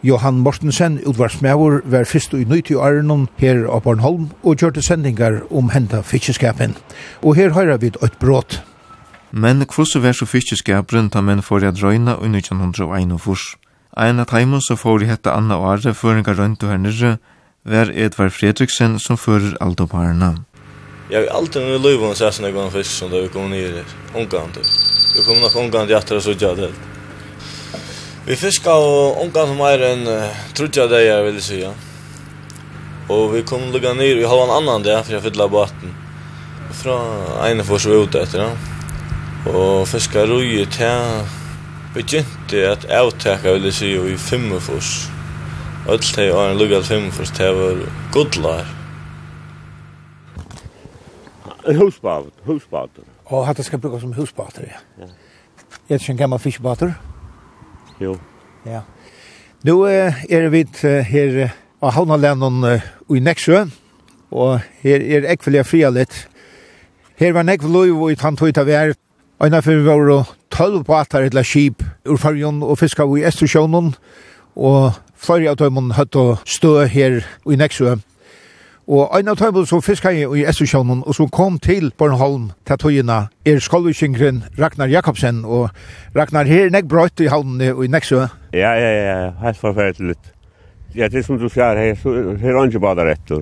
Johan 0.07 0.45
Mortensen, 0.47 1.03
utvarsmæver, 1.03 1.83
var 1.83 2.07
fyrst 2.07 2.39
i 2.39 2.47
90 2.47 2.79
Arnon 2.79 3.27
her 3.43 3.67
av 3.67 3.83
Bornholm 3.83 4.31
og 4.45 4.63
gjørte 4.63 4.79
sendingar 4.79 5.43
om 5.51 5.75
henda 5.75 6.07
fiskeskapen. 6.07 6.79
Og 7.27 7.35
her 7.35 7.51
høyra 7.51 7.83
vi 7.83 7.91
et 7.91 8.19
brot. 8.23 8.63
Men 9.33 9.67
hvordan 9.67 10.07
var 10.07 10.15
så 10.15 10.35
fiskeskaperen 10.39 11.11
da 11.11 11.19
menn 11.19 11.43
får 11.43 11.67
jeg 11.67 11.83
drøyna 11.83 12.21
under 12.23 12.47
1901? 12.47 13.59
Ein 13.99 14.21
av 14.23 14.29
teimen 14.31 14.61
som 14.63 14.79
får 14.79 15.03
i 15.03 15.09
hette 15.11 15.33
Anna 15.35 15.57
og 15.59 15.65
Arre 15.73 15.91
føringar 15.91 16.37
rundt 16.39 16.63
og 16.63 16.71
hernere, 16.71 17.17
var 17.67 17.91
Edvard 17.91 18.31
Fredriksen 18.31 18.93
som 19.03 19.19
fører 19.19 19.57
alt 19.65 19.81
opp 19.83 19.97
herna. 19.99 20.37
Jeg 21.11 21.25
har 21.25 21.35
alltid 21.35 21.65
noe 21.67 21.81
løyve 21.83 22.07
hans 22.07 22.23
æsen 22.23 22.47
jeg 22.47 22.55
gang 22.55 22.71
fisk 22.71 22.93
som 22.95 23.11
da 23.11 23.19
vi 23.25 23.31
kom 23.33 23.49
ned 23.51 23.81
i 23.81 23.83
Ungarn 24.15 24.53
til. 24.55 24.69
Vi 25.17 25.25
kom 25.27 25.41
nok 25.43 25.57
Ungarn 25.59 25.91
til 25.91 25.99
etter 25.99 26.21
og 26.21 26.23
sutja 26.23 26.53
det. 26.55 26.69
Vi 28.29 28.37
fiska 28.39 28.77
og 28.79 29.19
Ungarn 29.25 29.51
som 29.51 29.65
enn 29.67 30.07
uh, 30.07 30.39
trutja 30.55 30.87
deg 30.87 31.09
jeg 31.09 31.27
vil 31.27 31.43
si, 31.43 31.59
ja. 31.65 31.73
Og 33.11 33.33
vi 33.35 33.43
kom 33.49 33.67
lukka 33.73 33.97
ned, 33.99 34.15
vi 34.21 34.31
halva 34.31 34.47
en 34.47 34.55
annan 34.61 34.87
dag 34.87 35.03
for 35.03 35.17
jeg 35.17 35.27
fylla 35.27 35.49
baten. 35.51 35.97
Fra 36.85 37.01
Einefors 37.49 37.89
og 37.91 38.05
ut 38.05 38.21
etter, 38.23 38.47
ja. 38.47 38.79
Og 39.49 39.89
fiska 39.91 40.23
rui 40.29 40.63
til 40.71 41.27
begynte 41.99 42.65
at 42.71 42.85
avtaka 42.95 43.53
vil 43.57 43.65
jeg 43.69 43.75
si 43.75 43.89
i 43.97 44.17
45 44.17 44.91
öll 45.89 46.03
teg 46.05 46.31
en 46.31 46.59
lukka 46.59 46.83
Fimmefors, 46.87 47.31
det 47.31 47.49
var 47.57 47.81
gudlar 48.13 48.67
Husbater, 51.69 52.31
husbater 52.45 53.03
Og 53.27 53.47
hatt 53.47 53.59
det 53.59 53.67
skal 53.67 53.81
bygga 53.81 53.99
som 54.01 54.13
husbater, 54.13 54.69
ja. 54.71 54.79
Ja. 54.99 55.09
Er 55.89 55.97
det 55.97 56.01
ikke 56.01 56.13
en 56.13 56.21
gammal 56.23 56.39
fiskbater? 56.39 56.93
Jo 58.01 58.17
Ja 58.67 58.81
Nu 59.65 59.83
er 59.83 60.49
vi 60.49 60.65
her 60.85 61.51
av 61.83 61.93
Havnalennon 61.93 62.65
i 63.11 63.21
Neksjø 63.21 63.67
og 64.31 64.61
her 64.85 65.03
er 65.03 65.27
ekvelia 65.33 65.65
frialit 65.65 66.29
Her 67.19 67.33
var 67.33 67.43
nekv 67.43 67.67
loiv 67.67 68.03
og 68.03 68.13
i 68.13 68.19
tantøyta 68.19 68.63
vi 68.63 68.77
er 68.77 68.95
Og 69.39 69.47
Einar 69.47 69.63
fyrir 69.63 69.85
var 69.87 70.27
tølv 70.51 70.81
båtar 70.85 71.23
eller 71.29 71.45
skip 71.47 71.85
ur 72.09 72.17
fargen 72.19 72.63
og 72.63 72.79
fiska 72.79 73.05
i 73.15 73.23
Estersjånen, 73.23 73.93
og 74.57 74.97
flere 75.15 75.53
av 75.53 75.61
dem 75.61 75.93
høtt 75.95 76.17
og 76.19 76.41
stå 76.43 76.89
her 76.91 77.21
i 77.47 77.59
Nexø. 77.61 77.93
Og 78.89 79.15
en 79.15 79.31
av 79.31 79.37
tøymen 79.39 79.67
som 79.69 79.85
fiska 79.85 80.11
i, 80.11 80.25
i 80.25 80.43
Estersjånen, 80.43 81.05
og 81.07 81.15
som 81.15 81.31
kom 81.31 81.61
til 81.63 81.93
Bornholm 81.95 82.51
til 82.67 82.83
tøyene, 82.83 83.21
er 83.47 83.63
skolvikingren 83.63 84.43
Ragnar 84.59 84.91
Jakobsen, 84.91 85.45
og 85.45 85.71
Ragnar 86.19 86.51
her 86.51 86.75
nek 86.75 86.91
brøyt 86.91 87.23
i 87.23 87.31
havnene 87.31 87.71
og 87.77 87.85
i 87.87 87.93
Neksø. 87.95 88.25
Ja, 88.59 88.75
ja, 88.75 88.91
ja, 88.91 89.17
ja, 89.23 89.33
helt 89.45 89.63
forferdelig. 89.63 90.19
Ja, 90.97 91.07
det 91.07 91.23
er 91.23 91.29
som 91.31 91.39
du 91.39 91.47
sier 91.47 91.79
her, 91.79 91.95
så 91.95 92.35
her 92.43 92.59
er 92.59 92.67
ikke 92.67 92.83
bare 92.83 93.07
rett. 93.13 93.35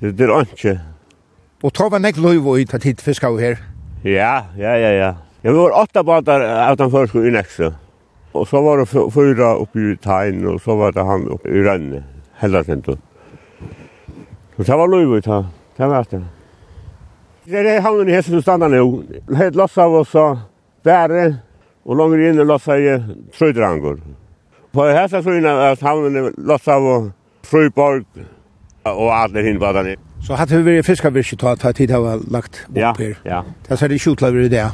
Det 0.00 0.24
er 0.24 0.38
ikke. 0.40 0.78
Og 1.60 1.76
ta 1.76 1.92
var 1.92 2.00
nek 2.00 2.16
løyvåg 2.16 2.64
i 2.64 2.70
tatt 2.72 2.88
hit 2.88 3.04
fiska 3.04 3.36
her. 3.36 3.60
Ja, 4.02 4.44
ja, 4.58 4.78
ja, 4.78 4.90
ja. 4.90 5.14
Ja, 5.42 5.52
vi 5.52 5.58
var 5.58 5.82
åtta 5.82 6.02
båtar 6.02 6.72
utanför 6.72 7.06
sko 7.06 7.24
i 7.24 7.30
Nexö. 7.30 7.72
Och 8.32 8.48
så 8.48 8.62
var 8.62 8.78
det 8.78 9.10
fyra 9.10 9.54
uppe 9.54 9.78
i 9.78 9.96
Tain 9.96 10.46
och 10.46 10.62
så 10.62 10.76
var 10.76 10.92
det 10.92 11.02
han 11.02 11.28
uppe 11.28 11.48
i 11.48 11.62
Rönne, 11.62 12.02
Hellasento. 12.34 12.96
Så 14.56 14.62
det 14.62 14.76
var 14.76 14.88
lov 14.88 15.16
ut 15.18 15.26
här, 15.26 15.44
det 15.76 15.86
var 15.86 16.06
det. 16.10 16.24
Det 17.44 17.58
är 17.58 17.80
hamnen 17.80 18.08
i 18.08 18.12
Hesson 18.12 18.42
stannar 18.42 18.68
nu. 18.68 19.02
Helt 19.36 19.56
lossa 19.56 19.84
av 19.84 19.94
oss 19.94 20.10
så 20.10 20.38
bäre 20.82 21.36
och 21.82 21.96
långt 21.96 22.14
inne 22.14 22.44
lossa 22.44 22.78
i 22.78 23.02
Tröjdrangor. 23.38 24.00
På 24.72 24.84
Hesson 24.84 25.22
så 25.22 25.34
innan 25.34 25.58
att 25.58 25.80
hamnen 25.80 26.34
lossa 26.36 26.74
av 26.74 27.12
Fröjborg 27.42 28.04
och 28.82 29.14
alla 29.14 29.40
hinvadar 29.40 29.96
Så 30.24 30.36
hatt 30.38 30.50
vi 30.50 30.62
vært 30.64 30.86
fiskarvirket 30.86 31.42
og 31.44 31.54
hatt 31.54 31.76
tid 31.76 31.92
har 31.94 32.22
lagt 32.32 32.64
opp 32.70 33.00
her. 33.00 33.16
Ja, 33.24 33.42
ja. 33.42 33.42
Det 33.68 33.80
er 33.82 33.92
det 33.92 34.00
skjutlaver 34.02 34.46
i 34.46 34.52
det. 34.52 34.64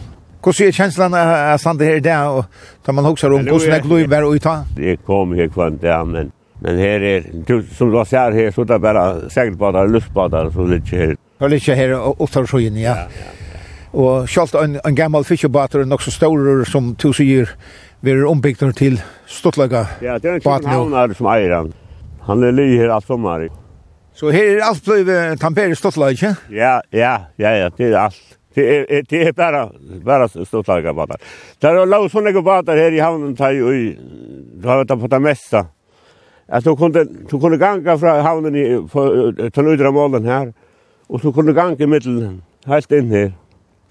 Hvordan 0.42 0.68
er 0.68 0.74
kjenslen 0.74 1.14
av 1.14 1.58
stande 1.62 1.86
her 1.86 2.00
i 2.00 2.02
det, 2.02 2.14
og 2.16 2.46
da 2.86 2.92
man 2.92 3.06
hokser 3.06 3.34
om 3.34 3.44
hvordan 3.46 3.76
jeg 3.76 4.08
lov 4.10 4.32
ut 4.34 4.46
av? 4.50 4.64
Det 4.74 4.96
kom 5.06 5.34
her 5.38 5.50
kvann 5.52 5.78
det, 5.82 5.98
men, 6.08 6.32
men 6.64 6.80
her 6.82 7.04
er, 7.06 7.28
som 7.76 7.92
du 7.92 8.00
ser 8.08 8.34
her, 8.34 8.50
så 8.50 8.64
det 8.66 8.74
er 8.74 8.82
bare 8.82 9.04
segelbadar, 9.30 9.92
så 10.50 10.56
som 10.56 10.72
ligger 10.72 11.04
her. 11.04 11.14
Det 11.38 11.50
ligger 11.50 11.78
her 11.78 11.94
opptar 12.00 12.46
sjøen, 12.50 12.74
ja. 12.78 12.96
ja, 13.04 13.22
ja. 13.22 13.38
Og 13.92 14.28
selv 14.28 14.56
en, 14.56 14.78
en 14.80 14.96
gammel 14.96 15.24
fiskebater 15.24 15.82
er 15.82 15.88
nok 15.88 16.02
så 16.02 16.10
stor 16.14 16.64
som 16.64 16.94
tusen 16.96 17.26
sier, 17.26 17.50
vi 18.02 18.10
er 18.10 18.24
ombygd 18.26 18.64
til 18.74 18.96
Stottlaga. 19.30 19.84
Ja, 20.02 20.16
det 20.18 20.30
er 20.30 20.38
en 20.40 20.42
kjønhavnar 20.42 21.12
som 21.14 21.28
eier 21.30 21.54
han. 21.54 21.72
Han 22.26 22.42
er 22.42 22.54
li 22.56 22.72
her 22.80 22.90
alt 22.96 23.06
sommer. 23.06 23.46
Så 24.14 24.30
her 24.32 24.58
er 24.58 24.66
alt 24.66 24.84
blivit 24.84 25.40
tampere 25.40 25.76
stottla, 25.76 26.10
ikke? 26.12 26.34
Ja, 26.52 26.80
ja, 26.92 27.14
ja, 27.40 27.52
ja, 27.56 27.68
det 27.76 27.92
er 27.92 27.98
alt. 28.04 28.38
Det 28.52 28.64
er, 28.68 29.04
det 29.08 29.20
er 29.26 29.32
bare, 29.32 29.70
bare 30.04 30.26
stottlaga 30.28 30.92
badar. 30.92 31.20
Det 31.56 31.70
er 31.70 31.86
lau 31.88 32.04
sånne 32.12 32.34
badar 32.44 32.76
her 32.76 32.92
i 32.92 33.00
havnen, 33.00 33.32
tar 33.36 33.54
jo 33.56 33.70
i, 33.72 33.94
du 33.96 34.68
har 34.68 34.82
vært 34.82 34.92
på 35.00 35.08
det 35.08 35.22
mesta. 35.24 35.64
At 36.52 36.66
du 36.66 36.74
kunne, 36.76 37.06
du 37.30 37.38
kunne 37.40 37.56
ganga 37.56 37.96
fra 37.96 38.18
havnen 38.26 38.58
i, 38.60 38.66
til 39.48 39.64
nydra 39.64 39.94
målen 39.94 40.28
her, 40.28 40.52
og 41.08 41.24
du 41.24 41.30
kunne 41.32 41.56
ganga 41.56 41.80
i 41.80 41.88
middelen, 41.88 42.42
helt 42.68 42.92
inn 42.92 43.08
her. 43.14 43.32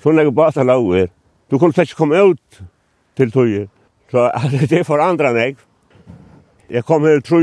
Sånne 0.03 0.29
badar 0.29 0.69
lau 0.69 0.93
her. 0.93 1.09
Du 1.49 1.57
kunne 1.57 1.73
ikke 1.73 1.97
komme 1.97 2.21
ut 2.21 2.61
til 3.17 3.33
tøyer. 3.33 3.65
Så 4.13 4.29
det 4.69 4.83
er 4.83 4.85
for 4.85 5.01
andre 5.01 5.33
nek. 5.33 5.57
Jeg 6.69 6.85
kom 6.85 7.03
her 7.09 7.19
3. 7.25 7.41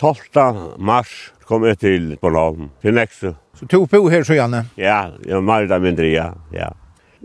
12. 0.00 0.78
mars 0.78 1.33
Kom 1.46 1.64
jeg 1.64 1.78
til 1.78 2.16
Bornholm, 2.20 2.70
til 2.82 2.94
Nexø. 2.94 3.34
Så 3.54 3.66
to 3.66 3.84
på 3.84 4.08
her, 4.08 4.22
så 4.24 4.34
Janne? 4.34 4.64
Ja, 4.78 5.10
jeg 5.26 5.34
var 5.34 5.40
mer 5.40 5.66
eller 5.66 5.78
mindre, 5.78 6.06
ja. 6.08 6.30
ja. 6.52 6.68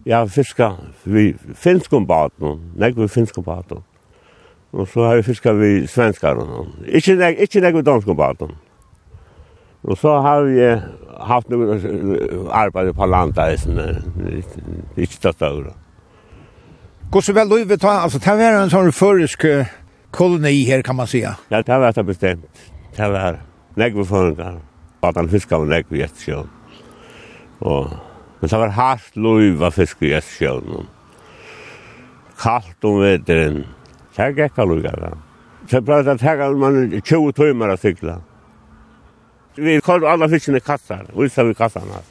Jeg 0.06 0.32
fiska 0.32 0.72
vi 1.04 1.34
finsk 1.56 1.94
om 1.94 2.08
baden, 2.08 2.60
nek 2.76 2.98
vi 2.98 3.08
finsk 3.08 3.38
om. 3.38 3.48
Og 4.72 4.88
så 4.88 5.06
har 5.08 5.16
jeg 5.16 5.26
fiska 5.26 5.54
vi 5.54 5.88
svenskar, 5.88 6.38
ikke 6.88 7.16
nek, 7.16 7.40
ikke 7.40 7.62
nek 7.62 7.76
vi 7.76 7.82
dansk 7.82 8.08
om 8.08 8.18
baden. 8.18 8.52
Og 9.84 9.98
så 9.98 10.20
har 10.22 10.46
jeg 10.52 10.82
haft 11.20 11.50
noe 11.50 11.80
arbeid 12.52 12.94
på 12.94 13.06
landeisen, 13.06 13.80
ikke 14.98 15.20
det 15.24 15.34
større. 15.36 15.74
så 17.22 17.34
vel 17.34 17.50
du 17.50 17.78
ta, 17.78 18.04
altså, 18.04 18.20
det 18.20 18.38
var 18.38 18.64
en 18.64 18.70
sånn 18.70 18.92
førisk 18.92 19.46
koloni 20.12 20.66
her, 20.66 20.82
kan 20.82 20.96
man 20.96 21.08
säga. 21.08 21.38
Ja, 21.50 21.62
det 21.62 21.80
var 21.80 21.92
det 21.92 22.04
bestemt. 22.04 22.72
Det 22.98 23.12
var 23.12 23.32
det 23.32 23.49
nekve 23.80 24.06
fangar. 24.06 24.60
han 25.02 25.30
fiska 25.30 25.58
var 25.58 25.66
nekve 25.72 25.98
i 25.98 26.02
Gjestsjøen. 26.04 26.50
Og, 27.60 27.92
men 28.40 28.50
det 28.50 28.60
var 28.60 28.76
hardt 28.76 29.16
loiv 29.16 29.64
av 29.64 29.76
fisk 29.76 30.04
i 30.04 30.14
Gjestsjøen. 30.14 30.88
Kallt 32.40 32.88
om 32.88 33.02
veteren. 33.04 33.64
Det 34.16 34.26
er 34.26 34.36
gekka 34.36 34.66
loiv 34.68 34.88
av. 34.92 35.18
Så 35.70 35.82
prøvde 35.86 36.12
jeg 36.12 36.18
å 36.18 36.24
tega 36.24 36.52
man 36.58 36.80
20 36.98 37.34
timer 37.38 37.74
å 37.74 37.80
sykla. 37.80 38.20
Vi 39.60 39.80
kallt 39.84 40.08
alla 40.08 40.30
fisken 40.32 40.56
i 40.56 40.64
kassar, 40.64 41.10
vissa 41.16 41.44
vi 41.44 41.56
kassarna. 41.58 42.02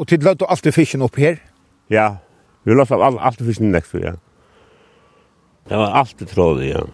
Og 0.00 0.08
tid 0.08 0.24
løtt 0.24 0.40
du 0.40 0.46
alltid 0.48 0.74
fisken 0.74 1.04
opp 1.06 1.18
her? 1.20 1.38
Ja, 1.92 2.20
vi 2.64 2.74
løtt 2.74 2.92
av 2.92 3.18
alltid 3.18 3.46
fisken 3.46 3.70
nekve, 3.72 4.02
ja. 4.04 4.14
Det 5.70 5.78
var 5.78 5.98
alltid 6.00 6.28
trådig, 6.32 6.72
ja. 6.72 6.84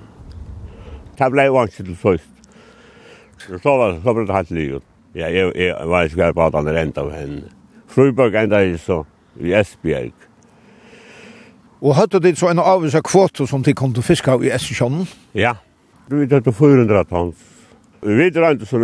Det 1.17 1.31
blei 1.33 1.47
vanskelig 1.49 1.89
til 1.89 2.01
først. 2.01 2.36
Så 3.39 3.59
så 3.63 3.77
var 3.77 3.99
så 4.03 4.15
blev 4.15 4.27
det 4.27 4.35
helt 4.35 4.51
nytt. 4.51 4.83
Ja, 5.15 5.29
jeg, 5.33 5.53
jeg 5.57 5.89
var 5.89 6.03
ikke 6.03 6.17
kvar 6.17 6.33
på 6.33 6.47
at 6.47 6.55
han 6.55 6.75
ränta 6.77 7.01
av 7.01 7.13
henne. 7.13 7.43
Fröberg 7.89 8.35
enda 8.35 8.61
i 8.65 8.77
så 8.77 9.05
i 9.41 9.53
Esbjerg. 9.55 10.13
Og 11.81 11.95
hadde 11.97 12.21
det 12.21 12.39
så 12.39 12.51
en 12.51 12.59
avvisa 12.59 13.01
kvot 13.01 13.49
som 13.49 13.63
de 13.63 13.75
kom 13.75 13.95
till 13.95 14.03
fiska 14.03 14.37
i 14.43 14.51
Essjön. 14.51 15.07
Ja. 15.35 15.55
Du 16.11 16.17
vet 16.17 16.33
at 16.33 16.45
det 16.45 16.51
er 16.51 16.59
400 16.59 17.05
tons. 17.05 17.37
Vi 18.03 18.15
vet 18.15 18.37
inte 18.37 18.67
så 18.67 18.77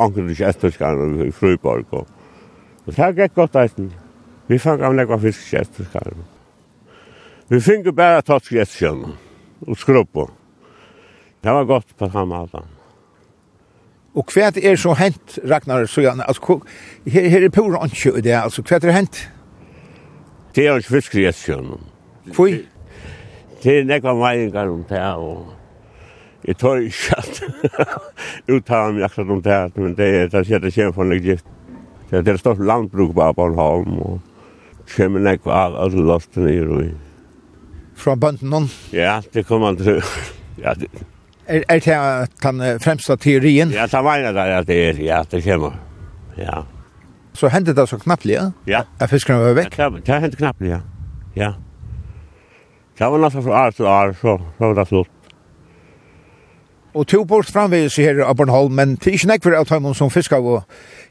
anker 0.00 0.30
ikke 0.30 0.48
Esbjerg 0.48 1.26
i 1.26 1.30
Frøyberg. 1.30 1.86
Og, 1.90 2.06
og 2.86 2.96
Det 2.96 2.96
gikk 2.96 3.16
godt 3.16 3.34
gott 3.34 3.56
att 3.56 3.80
Vi 4.46 4.58
fann 4.58 4.82
av 4.82 4.94
nekva 4.94 5.18
fisk 5.18 5.54
i 5.54 5.56
Esbjerg. 5.56 6.16
Vi 7.48 7.60
fick 7.60 7.94
bare 7.94 8.22
torsk 8.22 8.52
i 8.52 8.58
Essjön 8.58 9.12
og 9.66 9.76
skrubbor. 9.76 10.30
Det 11.42 11.50
var 11.50 11.64
godt 11.64 11.96
på 11.98 12.08
samme 12.10 12.34
avstånd. 12.34 12.79
Og 14.14 14.26
hva 14.34 14.48
er 14.58 14.78
så 14.80 14.94
hent, 14.98 15.38
Ragnar, 15.46 15.86
så 15.86 16.02
gjerne? 16.02 16.26
Altså, 16.26 16.42
hva, 16.42 16.58
her, 17.06 17.28
her 17.30 17.46
er 17.46 17.52
pura 17.54 17.84
ansjø 17.84 18.16
i 18.18 18.24
det, 18.26 18.34
altså, 18.34 18.64
hva 18.66 18.80
er 18.82 18.96
hent? 18.96 19.22
Det 20.54 20.66
er 20.66 20.80
ikke 20.80 20.96
fiskri 20.96 21.28
et 21.30 21.38
sjøn. 21.38 21.76
Hvor? 22.34 22.56
Det 23.62 23.76
er 23.76 23.86
nekva 23.86 24.16
meiningar 24.18 24.72
om 24.72 24.82
det, 24.88 25.02
og 25.14 25.52
jeg 26.48 26.56
tar 26.58 26.82
ikke 26.82 27.18
at 27.20 27.40
uttale 28.50 28.92
meg 28.96 29.06
akkurat 29.06 29.30
om 29.36 29.42
det, 29.44 29.60
men 29.76 29.94
det 29.94 30.08
er 30.22 30.32
det 30.32 30.42
sier 30.48 30.62
det 30.64 30.72
kjem 30.74 30.94
for 30.96 31.06
nek 31.06 31.22
gift. 31.22 31.46
Det 32.10 32.26
er 32.26 32.40
stort 32.40 32.58
landbruk 32.58 33.12
på 33.14 33.28
Bornholm, 33.36 34.00
og 34.02 34.90
kjem 34.90 35.20
nekva 35.22 35.66
av 35.68 35.78
alle 35.84 36.02
loften 36.08 36.50
i 36.50 36.58
roi. 36.64 36.88
Fra 37.94 38.16
bønden? 38.18 38.70
Ja, 38.96 39.20
det 39.34 39.46
kommer 39.46 39.70
man 39.70 39.78
til. 39.78 40.02
Ja, 40.58 40.74
det 40.74 40.88
Er, 41.50 41.64
er 41.66 41.80
det 41.82 42.42
den 42.44 42.60
fremste 42.80 43.16
teorien? 43.18 43.72
Ja, 43.74 43.88
det 43.90 44.02
var 44.06 44.20
en 44.20 44.36
av 44.38 44.66
det 44.68 44.76
er, 44.76 45.00
ja, 45.02 45.22
det 45.30 45.42
kommer. 45.44 45.74
Ja. 46.38 46.62
Så 47.34 47.50
hendte 47.50 47.74
det 47.74 47.88
så 47.90 47.98
knapplig, 47.98 48.36
ja? 48.36 48.50
Ja. 48.70 48.84
At 49.00 49.10
fiskene 49.10 49.40
var 49.42 49.56
vekk? 49.58 49.78
Ja, 49.78 49.88
det, 49.90 50.04
det 50.06 50.20
hendte 50.22 50.38
knapplig, 50.38 50.70
ja. 50.70 50.80
Ja. 51.34 51.52
Det 52.98 53.08
var 53.10 53.22
nesten 53.22 53.42
fra 53.42 53.64
år 53.66 53.74
til 53.74 53.88
år, 53.88 54.14
så, 54.20 54.36
så 54.58 54.70
var 54.70 54.78
det 54.78 54.86
slutt. 54.90 55.16
Og 56.94 57.06
to 57.06 57.24
bort 57.24 57.50
framvis 57.50 57.96
her 58.02 58.18
i 58.18 58.24
Abornholm, 58.26 58.74
men 58.74 58.96
det 58.98 59.12
er 59.12 59.18
ikke 59.18 59.30
nekver 59.30 59.58
av 59.60 59.68
tøymon 59.70 59.94
som 59.94 60.10
fiskar 60.10 60.42
og 60.42 60.64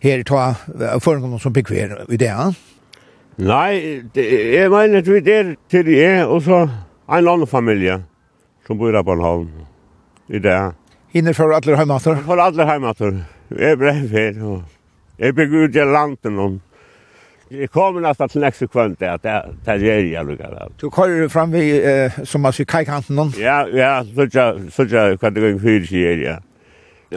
her 0.04 0.26
ta 0.28 0.52
forengående 1.00 1.40
som 1.40 1.56
bygger 1.56 1.76
her 1.80 1.94
i 2.12 2.20
det, 2.20 2.28
ja? 2.32 2.50
Nei, 3.40 4.04
det, 4.16 4.26
jeg 4.56 4.72
mener 4.72 5.00
at 5.00 5.08
vi 5.08 5.22
er 5.32 5.54
til 5.72 5.86
det, 5.88 6.26
og 6.28 6.44
så 6.44 6.66
en 6.68 7.32
annen 7.32 7.48
familie 7.48 8.02
som 8.68 8.78
bor 8.78 8.92
i 8.92 9.00
Abornholm 9.00 9.48
i 10.30 10.40
det. 10.40 10.58
Hinner 11.14 11.34
for 11.34 11.54
alle 11.56 11.78
heimater? 11.78 12.16
For 12.26 12.42
alle 12.42 12.66
heimater. 12.70 13.24
Jeg 13.50 13.78
ble 13.82 13.94
her, 13.94 14.42
og 14.46 14.64
jeg 15.20 15.36
bygg 15.36 15.54
ut 15.54 15.76
i 15.76 15.86
landet 15.86 16.38
og 16.38 16.60
jeg 17.52 17.70
kommer 17.74 18.04
nesten 18.04 18.30
til 18.30 18.44
neste 18.44 18.68
kvønt, 18.70 19.02
at 19.02 19.24
det 19.24 19.40
det 19.66 19.82
jeg 19.82 20.12
jeg 20.12 20.26
lukker 20.26 20.54
av. 20.54 20.70
Du 20.82 20.90
kører 20.90 21.28
fram 21.28 21.56
i, 21.56 21.70
eh, 21.82 22.20
som 22.24 22.42
man 22.42 22.54
sier, 22.54 22.66
kajkanten? 22.66 23.34
Ja, 23.42 23.64
ja, 23.74 24.04
sånn 24.70 24.92
jeg 24.92 25.20
kan 25.20 25.34
det 25.34 25.42
gå 25.42 25.60
fyrt 25.60 25.88
sier, 25.90 26.22
ja. 26.22 26.38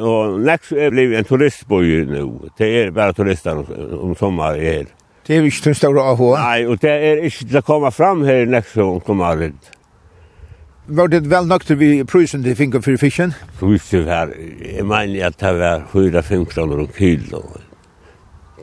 Og 0.01 0.41
neste 0.41 0.79
er 0.81 0.91
blevet 0.91 1.19
en 1.19 1.29
turistbøy 1.29 2.07
nå. 2.09 2.49
Det 2.57 2.71
er 2.81 2.91
bare 2.97 3.13
turister 3.13 3.61
om 4.01 4.15
sommer 4.17 4.57
her. 4.57 4.89
Det 5.27 5.37
er 5.37 5.45
ikke 5.45 5.65
den 5.69 5.75
store 5.75 6.01
AHA? 6.01 6.31
Nei, 6.39 6.67
og 6.67 6.81
det 6.81 6.91
er 6.91 7.21
ikke 7.29 7.45
til 7.45 7.61
å 7.61 7.67
komme 7.67 7.93
frem 7.93 8.25
her 8.25 8.49
neste 8.49 8.83
om 8.83 9.03
sommer. 9.05 9.51
Var 10.87 11.09
det 11.09 11.31
vel 11.31 11.47
nok 11.47 11.63
til 11.63 11.79
vi 11.79 11.89
prøysen 12.03 12.43
til 12.43 12.57
finner 12.59 12.83
for 12.83 12.99
fisken? 12.99 13.37
Prøysen 13.61 14.03
var, 14.07 14.33
jeg 14.35 14.83
mener 14.83 15.29
at 15.29 15.37
det 15.39 15.53
var 15.61 15.85
4-5 15.93 16.47
kroner 16.51 16.81
om 16.83 16.89
kilo. 16.97 17.43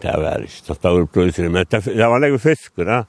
Det 0.01 0.15
var 0.19 0.43
ikke 0.43 0.65
så 0.65 0.75
stor 0.75 1.05
prøysen, 1.13 1.47
men 1.51 1.63
det, 1.71 1.79
det 1.85 2.09
var 2.11 2.19
lenge 2.19 2.39
fisk, 2.43 2.73
da. 2.75 3.05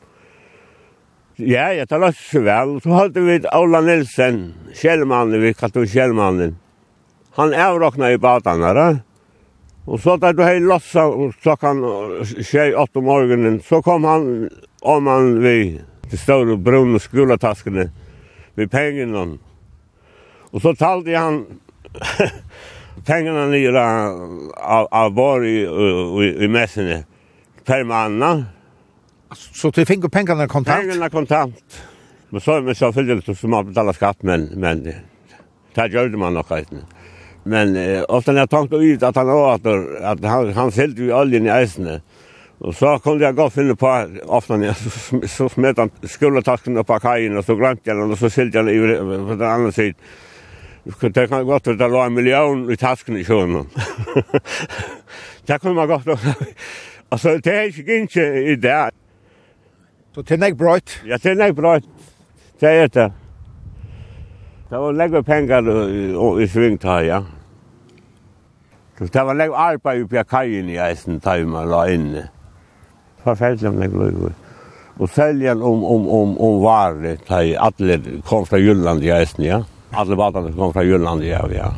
Ja, 1.39 1.73
jeg 1.75 1.89
tar 1.91 1.99
løs 1.99 2.21
så 2.23 2.43
vel. 2.45 2.77
Så 2.85 2.93
hadde 2.95 3.25
vi 3.25 3.41
Ola 3.51 3.81
Nilsen, 3.83 4.39
kjellmannen, 4.79 5.43
vi 5.43 5.57
kallte 5.59 5.83
vi 5.83 5.91
kjellmannen. 5.91 6.55
Han 7.35 7.55
avrokna 7.55 8.13
i 8.15 8.19
badene, 8.21 8.71
da. 8.79 8.89
Og 9.91 9.99
så 10.05 10.15
da 10.23 10.31
du 10.31 10.45
hei 10.47 10.61
lossa 10.63 11.09
klokkan 11.43 11.83
6-8 12.31 13.01
om 13.01 13.09
morgenen, 13.11 13.59
så 13.67 13.83
kom 13.83 14.07
han 14.07 14.47
om 14.87 15.11
han 15.11 15.41
vi 15.43 15.81
til 16.13 16.23
stående 16.23 16.59
brune 16.63 17.03
skolataskene 17.03 17.89
med 18.61 18.71
pengarna. 18.71 19.39
Och 20.51 20.63
så 20.63 20.75
talade 20.75 21.17
han 21.17 21.47
pengarna 23.05 23.47
nere 23.47 23.81
av, 24.57 24.89
av 24.91 25.15
var 25.15 25.45
i, 25.45 25.57
i, 26.25 26.45
i 26.45 26.49
mässan 26.49 27.05
per 27.65 27.85
manna. 27.85 28.45
Så 29.33 29.71
du 29.71 29.87
fick 29.87 30.13
pengarna 30.13 30.49
kontant? 30.49 30.81
Pengarna 30.81 31.11
kontant. 31.11 31.83
Men 32.29 32.41
så 32.41 32.61
men 32.61 32.75
så 32.75 32.93
följde 32.93 33.21
det 33.21 33.35
som 33.35 33.51
man 33.51 33.67
betala 33.67 33.93
skatt 33.93 34.23
men 34.23 34.45
men 34.45 34.93
det 35.75 35.87
gjorde 35.87 36.17
man 36.17 36.35
nog 36.35 36.45
inte. 36.59 36.77
Men 37.43 37.77
eh, 37.77 38.05
ofta 38.09 38.33
när 38.33 38.41
jag 38.41 38.51
tänkte 38.51 38.77
ut 38.77 39.03
att 39.03 39.17
han 39.17 39.31
åter 39.31 40.05
att 40.05 40.25
han 40.25 40.53
han 40.53 40.73
fyllde 40.73 41.03
ju 41.03 41.15
oljen 41.15 41.47
i 41.47 41.63
isen 41.63 42.01
Og 42.61 42.75
så 42.77 42.99
kom 43.01 43.21
jeg 43.21 43.35
godt 43.35 43.55
finne 43.55 43.75
på 43.77 43.89
aften, 43.89 44.65
så 45.25 45.47
smet 45.49 45.79
han 45.81 45.93
skuldertasken 46.05 46.77
opp 46.81 46.91
av 46.93 47.01
kajen, 47.01 47.39
og 47.41 47.45
så 47.47 47.57
glemte 47.57 47.89
jeg 47.89 47.97
den, 47.97 48.13
og 48.13 48.21
så 48.21 48.29
silte 48.29 48.61
jeg 48.61 48.67
den 48.69 49.25
på 49.29 49.37
den 49.41 49.47
andre 49.49 49.73
siden. 49.73 49.97
Det 50.85 51.29
kan 51.29 51.47
godt 51.47 51.67
være 51.67 51.79
det 51.79 51.89
lå 51.91 52.03
en 52.05 52.15
million 52.15 52.61
i 52.73 52.77
tasken 52.77 53.17
i 53.17 53.25
sjøen. 53.25 53.65
det 55.49 55.61
kunne 55.61 55.75
man 55.75 55.89
godt 55.89 56.07
være. 56.07 56.35
Altså, 57.11 57.41
det 57.43 57.55
er 57.55 57.61
ikke 57.61 58.03
ikke 58.03 58.53
i 58.53 58.55
det. 58.55 58.91
Så 60.15 60.23
det 60.23 60.43
er 60.43 60.55
brøyt? 60.55 61.03
Ja, 61.07 61.17
det 61.17 61.41
er 61.41 61.47
ikke 61.47 61.63
brøyt. 61.63 61.85
Det 62.61 62.69
er 62.69 62.87
det. 62.87 63.13
Det 64.71 64.79
var 64.79 64.93
legge 64.93 65.23
penger 65.23 65.71
i 66.39 66.47
svingtøy, 66.47 67.03
ja. 67.09 67.23
Så 68.99 69.07
Det 69.07 69.27
var 69.27 69.35
legge 69.35 69.57
arbeid 69.57 70.05
oppi 70.05 70.17
av 70.23 70.29
kajen 70.31 70.71
i 70.71 70.79
eisen 70.79 71.19
da 71.19 71.35
man 71.45 71.67
la 71.69 71.89
inne. 71.91 72.29
Ja 72.29 72.40
forferdelig 73.25 73.71
om 73.71 73.81
det 73.81 73.91
løy. 73.93 74.33
Og 75.01 75.09
seljan 75.09 75.63
om, 75.65 75.85
om, 75.85 76.09
om, 76.13 76.33
om 76.45 76.59
varer, 76.61 77.21
da 77.29 77.41
alle 77.69 77.97
kom 78.29 78.45
fra 78.47 78.61
Jylland 78.61 79.05
i 79.05 79.13
Esten, 79.17 79.47
ja. 79.47 79.63
Alle 79.97 80.17
badene 80.17 80.53
kom 80.53 80.75
fra 80.75 80.85
Jylland 80.85 81.25
i 81.25 81.31
ja. 81.33 81.41
ja. 81.55 81.71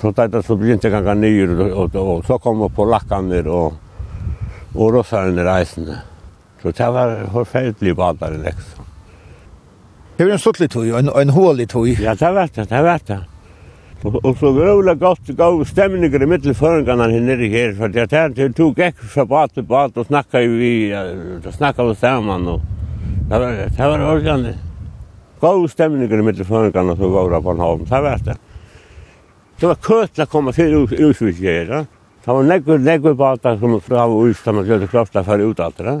Så 0.00 0.10
dette 0.16 0.42
så 0.42 0.56
begynte 0.58 0.88
jeg 0.88 0.96
gange 0.96 1.14
nye, 1.20 1.46
og, 1.68 1.84
og, 1.84 1.98
og, 2.00 2.24
så 2.26 2.40
kom 2.42 2.64
jeg 2.64 2.74
på 2.74 2.88
lakkene 2.90 3.42
og, 3.46 3.76
og 4.74 4.96
russerne 4.96 5.44
reisende. 5.46 6.00
Så 6.62 6.72
det 6.74 6.88
var 6.96 7.14
forferdelig 7.34 7.94
badere, 7.96 8.40
liksom. 8.42 8.88
Det 10.16 10.24
var 10.24 10.32
en 10.32 10.40
stortlig 10.40 10.70
tog, 10.72 10.88
en, 10.88 11.12
en 11.12 11.30
hålig 11.36 11.68
tog. 11.68 11.88
Ja, 12.00 12.16
det 12.16 12.32
var 12.32 12.48
det, 12.48 12.64
det 12.70 12.82
var 12.82 13.02
det. 13.06 13.20
Og, 14.06 14.20
og 14.22 14.36
så 14.38 14.52
grøvla 14.54 14.94
godt 14.94 15.32
gav 15.34 15.56
stemninger 15.66 16.22
i 16.22 16.28
mittelføringene 16.30 17.08
her 17.10 17.24
nede 17.26 17.48
her, 17.50 17.72
for 17.74 17.90
jeg 17.90 18.10
tenkte 18.12 18.44
jeg 18.44 18.52
tog 18.54 18.76
gikk 18.78 19.00
fra 19.02 19.24
bat 19.26 19.54
til 19.56 19.66
bat 19.66 19.96
og 19.98 20.06
snakka 20.06 20.44
vi, 20.46 20.70
og 20.94 21.48
snakka 21.56 21.88
vi 21.88 21.96
sammen, 21.98 22.46
og 22.52 22.60
det 23.26 23.40
var, 23.42 23.56
det 23.66 23.88
var 23.90 24.04
ordentlig. 24.06 24.52
Gav 25.42 25.66
stemninger 25.72 26.22
i 26.22 26.26
mittelføringene 26.28 26.94
som 27.00 27.16
var 27.16 27.34
på 27.34 27.40
Bornholm, 27.48 27.82
det 27.88 28.02
var 28.04 28.22
det. 28.28 28.36
Det 29.58 29.72
var 29.72 29.82
køt 29.82 30.22
å 30.22 30.28
komme 30.30 30.54
til 30.54 30.84
Usvik 30.84 31.42
her, 31.42 31.66
da. 31.72 31.82
Det 32.22 32.34
var 32.34 32.46
nekkur, 32.46 32.78
nekkur 32.86 33.18
bata 33.18 33.56
som 33.58 33.74
fra 33.82 34.06
Us, 34.06 34.44
da 34.44 34.54
man 34.54 34.68
gjør 34.68 34.84
det 34.84 34.90
krafta 34.92 35.24
for 35.26 35.42
ut 35.42 35.64
alt, 35.66 35.82
det. 35.82 35.96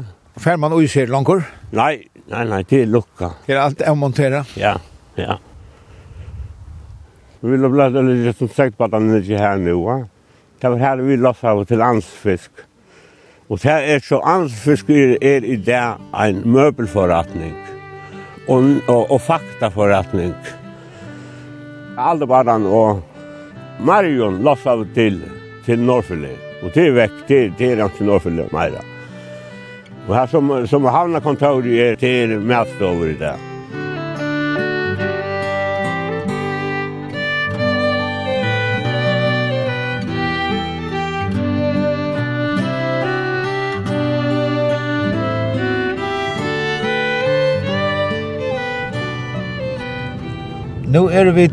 Fær 0.46 0.62
man 0.62 0.76
Us 0.78 0.94
her 0.94 1.10
langkur? 1.10 1.42
Nei, 1.74 2.06
nei, 2.30 2.46
nei, 2.52 2.62
det 2.70 2.84
er 2.84 2.90
lukka. 2.92 3.34
Det 3.48 3.56
er 3.56 3.64
alt 3.64 3.82
avmontera? 3.82 4.44
Ja, 4.60 4.76
ja. 5.18 5.40
Vi 7.40 7.50
ville 7.50 7.68
blåta 7.68 8.00
lite 8.00 8.38
som 8.38 8.48
sagt 8.48 8.78
på 8.78 8.84
att 8.84 8.92
han 8.92 9.16
inte 9.16 9.34
är 9.34 9.38
här 9.38 9.56
nu. 9.56 9.72
Va? 9.72 10.06
Det 10.60 10.68
var 10.68 10.76
här 10.76 10.96
vi 10.96 11.16
lossade 11.16 11.64
till 11.64 11.82
ansfisk. 11.82 12.50
Og 13.48 13.60
det 13.62 13.70
er 13.70 14.00
så 14.02 14.18
ansfisk 14.26 14.88
er, 14.90 15.12
er 15.22 15.44
i 15.46 15.54
det 15.56 15.82
en 16.18 16.40
møbelforretning 16.50 17.54
og, 18.48 18.64
og, 18.88 19.10
og 19.10 19.20
faktaforretning. 19.22 20.32
Aldebaran 21.98 22.66
og 22.66 23.04
Marion 23.80 24.42
lossade 24.42 24.88
til, 24.94 25.20
til 25.66 25.78
Norrfylde. 25.78 26.32
Og 26.64 26.74
det 26.74 26.88
er 26.88 26.96
vekk, 26.96 27.22
det, 27.28 27.40
det 27.58 27.72
er 27.72 27.84
han 27.84 27.94
til 27.94 28.10
Norrfylde, 28.10 28.48
Meira. 28.52 28.82
Og 30.08 30.14
her 30.14 30.26
som, 30.30 30.50
som 30.66 30.86
havnakontoret 30.90 31.70
er 31.86 32.00
til 32.00 32.40
matstover 32.42 33.14
i 33.14 33.18
det. 33.20 33.34
er 51.16 51.30
vi 51.32 51.48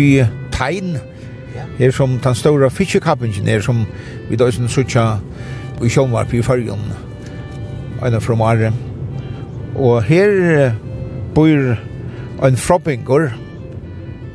i 0.00 0.24
Tein, 0.52 0.96
her 1.78 1.90
som 1.92 2.18
den 2.24 2.34
store 2.34 2.70
fiskekappingen 2.70 3.48
er 3.48 3.60
som 3.60 3.84
vi 4.30 4.38
da 4.40 4.50
som 4.50 4.68
sutja 4.68 5.18
i 5.82 5.90
Sjånvarp 5.90 6.32
i 6.32 6.42
Førgen, 6.42 6.80
en 8.02 8.20
fra 8.20 8.36
Mare. 8.38 8.72
Og 9.76 10.02
her 10.08 10.72
bor 11.34 11.76
en 12.46 12.56
frobbingur, 12.56 13.28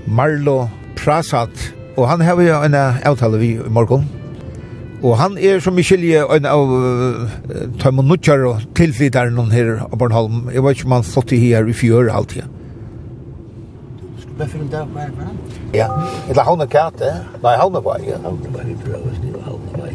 Marlo 0.07 0.67
Prasat, 0.97 1.73
og 1.97 2.09
han 2.09 2.21
har 2.21 2.41
jo 2.41 2.61
en 2.61 2.77
avtale 2.77 3.41
vi 3.41 3.55
i 3.55 3.69
morgen. 3.73 4.05
Og 5.01 5.17
han 5.17 5.37
er 5.37 5.59
som 5.61 5.77
i 5.77 5.85
skilje 5.85 6.23
en 6.37 6.45
av 6.49 6.69
tøymonnutjar 7.81 8.45
og 8.49 8.69
tilflytaren 8.77 9.51
her 9.53 9.75
av 9.85 9.97
Bornholm. 9.97 10.47
Jeg 10.53 10.65
vet 10.65 10.77
ikke 10.77 10.89
om 10.89 10.97
han 10.99 11.05
fått 11.05 11.33
i 11.37 11.41
her 11.47 11.69
i 11.69 11.73
fjør 11.77 12.13
alltid. 12.13 12.56
Vad 14.37 14.49
för 14.49 14.59
en 14.59 14.69
dag 14.69 14.87
var 14.93 15.01
det? 15.01 15.77
Ja, 15.77 16.03
eller 16.29 16.43
Havna 16.43 16.67
Kate. 16.67 17.17
Nej, 17.43 17.57
Havna 17.57 17.79
var 17.79 17.99
ja. 18.07 18.17
Havna 18.23 18.49
var 18.49 18.63
vi 18.63 18.75
prøver 18.75 19.11
oss 19.11 19.17
skrive 19.17 19.41
Havna 19.45 19.77
var. 19.77 19.89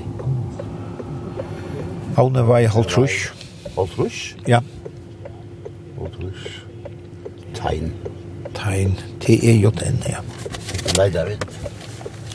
Havna 2.17 2.43
var 2.43 2.59
i 2.59 2.67
Holtrush. 2.67 3.33
Holtrush? 3.77 4.35
Ja. 4.47 4.61
Holtrush. 5.99 6.49
Tegn. 7.55 7.93
Tegn. 8.55 8.99
T-E-J-N, 9.21 9.99
ja. 10.09 10.19
Nei, 10.97 11.11
David. 11.11 11.45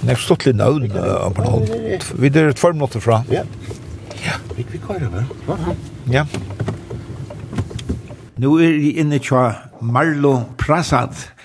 Nei, 0.02 0.16
stått 0.16 0.46
litt 0.48 0.56
navn, 0.56 0.88
på 0.90 1.44
noen. 1.44 1.68
Vi 2.16 2.32
er 2.32 2.52
et 2.54 2.60
formnåttet 2.60 3.04
fra. 3.04 3.24
Ja. 3.30 3.44
Ja. 4.24 4.40
Vi 4.56 4.80
kører 4.88 5.08
over. 5.10 5.26
Ja. 5.48 5.76
Ja. 6.12 6.26
Nu 8.38 8.56
er 8.56 8.78
vi 8.80 8.92
inne 9.02 9.20
til 9.20 9.52
Marlo 9.82 10.40
Prasad 10.58 11.37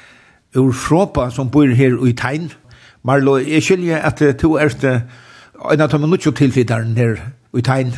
ur 0.57 0.73
Fråpa 0.73 1.31
som 1.31 1.51
bor 1.51 1.67
her 1.67 2.07
i 2.07 2.13
Tein. 2.13 2.51
Marlo, 3.03 3.37
jeg 3.37 3.63
skiljer 3.63 3.99
at 3.99 4.23
du 4.43 4.55
er 4.55 4.71
en 5.73 5.81
av 5.81 5.91
de 5.91 6.07
nødt 6.07 6.37
tilflytteren 6.37 6.97
her 6.97 7.17
i 7.57 7.61
Tein. 7.61 7.93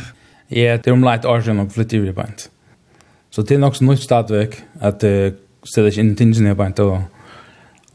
Ja, 0.51 0.77
det 0.77 0.87
er 0.87 0.93
omleit 0.93 1.25
år 1.25 1.41
siden 1.41 1.59
og 1.59 1.71
flyttet 1.71 2.07
i 2.07 2.11
Bant. 2.11 2.49
Så 3.29 3.41
det 3.41 3.55
er 3.55 3.59
nok 3.59 3.75
så 3.75 3.83
nytt 3.83 4.03
stadvek 4.03 4.63
at 4.81 5.03
uh, 5.03 5.33
stedet 5.65 5.91
ikke 5.91 6.01
inn 6.01 6.11
i 6.11 6.15
tingene 6.15 6.53
i 6.53 6.57
Bant 6.57 6.79
og, 6.79 7.01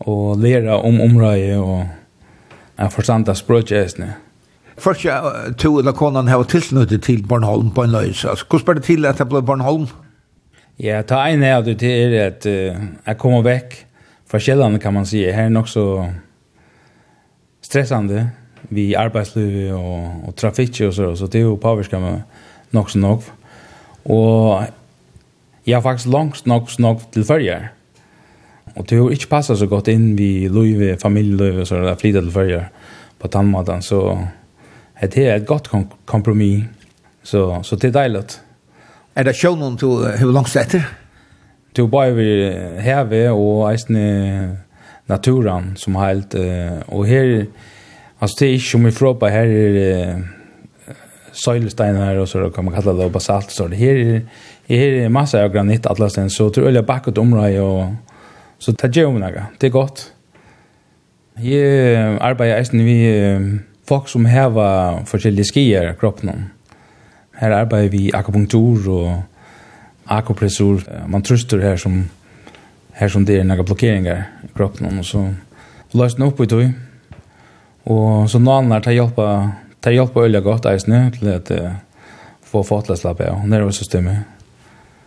og 0.01 0.39
lære 0.39 0.75
om 0.83 1.01
området 1.01 1.57
og 1.59 1.87
jeg 2.79 2.93
forstand 2.93 3.29
av 3.29 3.39
språkjøsene. 3.39 4.15
Først 4.81 5.05
ja, 5.05 5.21
to 5.59 5.79
eller 5.79 5.93
konan 5.93 6.29
har 6.29 6.43
tilsnuttet 6.43 7.03
til 7.05 7.23
Bornholm 7.29 7.71
på 7.71 7.85
en 7.85 7.91
løs. 7.93 8.25
Altså, 8.25 8.45
hvordan 8.49 8.61
spør 8.65 8.75
det 8.75 8.85
til 8.85 9.07
at 9.07 9.19
det 9.19 9.29
ble 9.29 9.43
Bornholm? 9.43 9.87
Ja, 10.81 11.03
ta 11.03 11.27
en 11.29 11.45
av 11.45 11.65
det 11.65 11.79
til 11.79 12.15
er 12.15 12.27
at 12.27 12.47
uh, 12.47 12.83
jeg 13.07 13.19
kommer 13.19 13.45
vekk 13.45 13.77
forskjellene 14.31 14.79
kan 14.83 14.95
man 14.95 15.09
si. 15.09 15.25
Her 15.27 15.49
er 15.49 15.55
nok 15.55 15.69
så 15.69 15.85
stressande 17.65 18.29
vi 18.71 18.93
arbeidsliv 18.99 19.73
og, 19.75 20.29
og 20.29 20.37
trafikk 20.39 20.83
og 20.87 20.95
så, 20.95 21.15
så 21.17 21.27
det 21.27 21.41
er 21.41 21.49
jo 21.49 21.59
påvirka 21.61 22.01
meg 22.03 22.23
nok 22.77 22.91
så 22.93 23.01
nok. 23.03 23.27
Og 24.11 24.67
jeg 25.67 25.77
har 25.77 25.85
faktisk 25.85 26.13
langt 26.13 26.47
nok 26.47 26.71
så 26.71 26.83
nok 26.83 27.07
til 27.13 27.25
følger. 27.25 27.71
Og 28.77 28.87
det 28.89 28.99
har 28.99 29.11
ikke 29.11 29.31
passet 29.31 29.59
så 29.59 29.67
godt 29.67 29.91
inn 29.91 30.13
vi 30.19 30.49
løyve, 30.49 30.97
familieløyve 31.01 31.65
og 31.65 31.67
så 31.67 31.81
der 31.83 31.99
flytet 31.99 32.29
til 32.29 32.33
følger 32.33 32.69
på 33.19 33.29
tannmaten. 33.29 33.83
Så 33.83 34.01
det 35.01 35.27
er 35.27 35.35
et 35.35 35.47
godt 35.47 35.69
kom 35.69 35.89
kompromis. 36.07 36.65
Så, 37.23 37.61
så 37.63 37.77
det 37.77 37.91
er 37.91 37.99
deilig. 37.99 38.25
Er 39.17 39.27
det 39.27 39.37
sjønnen 39.37 39.77
til 39.77 40.01
hvor 40.23 40.33
langt 40.33 40.57
etter? 40.57 40.87
to 41.75 41.87
bare 41.91 42.15
vi 42.17 42.29
heve 42.83 43.23
og 43.31 43.69
eisne 43.71 44.59
naturen 45.11 45.73
som 45.79 45.99
helt. 46.01 46.35
Og 46.89 47.07
her, 47.07 47.47
altså 48.21 48.37
det 48.41 48.49
er 48.49 48.59
ikke 48.59 48.71
som 48.71 48.87
vi 48.87 48.95
fråpa, 48.95 49.31
her 49.33 49.51
er 49.51 50.23
søylesteiner 51.33 52.19
og 52.19 52.29
så 52.29 52.51
kan 52.55 52.65
man 52.67 52.75
kalla 52.75 52.93
det 52.93 53.07
og 53.07 53.13
basalt. 53.13 53.53
Så 53.53 53.69
her, 53.69 54.21
er 54.69 54.77
her 54.77 55.05
er 55.05 55.13
masse 55.13 55.39
av 55.39 55.53
granitt 55.53 55.87
alle 55.91 56.11
steder, 56.11 56.29
så 56.29 56.49
tror 56.51 56.69
jeg 56.69 56.81
jeg 56.81 56.87
bakket 56.87 57.19
området 57.19 57.61
og 57.61 57.97
så 58.61 58.75
det 58.77 58.93
gjør 58.93 59.15
man 59.15 59.25
noe. 59.25 59.47
Det 59.57 59.71
er 59.71 59.73
godt. 59.73 60.03
Jeg 61.41 62.19
arbeider 62.21 62.59
eisne 62.61 62.85
vi 62.85 62.99
folk 63.89 64.11
som 64.13 64.29
hever 64.29 65.01
forskjellige 65.09 65.49
skier 65.49 65.89
i 65.89 65.97
kroppen. 65.99 66.51
Her 67.41 67.55
arbeider 67.57 67.89
vi 67.95 68.11
akupunktur 68.15 68.91
og 68.93 69.30
akupressor. 70.11 70.83
Man 71.07 71.23
tröstar 71.23 71.59
her 71.59 71.77
som 71.77 72.11
her 72.93 73.09
som 73.09 73.25
det 73.25 73.41
är 73.41 73.45
några 73.45 73.63
blockeringar 73.63 74.25
i 74.45 74.49
kroppen 74.57 74.99
og 74.99 75.05
så 75.05 75.35
löst 75.93 76.19
den 76.19 76.33
på 76.33 76.45
i 76.45 76.47
tog. 76.47 76.73
Och 77.85 78.31
så 78.31 78.39
nalnar 78.39 78.81
tar 78.81 78.93
hjälpa 78.93 79.51
tar 79.81 79.91
hjälpa 79.91 80.21
öliga 80.21 80.41
gott 80.41 80.67
i 80.67 80.81
snö 80.81 81.11
till 81.11 81.35
att 81.35 81.51
få 82.43 82.63
fatlaslapp 82.65 83.19
på 83.19 83.43
nervesystemet. 83.47 84.19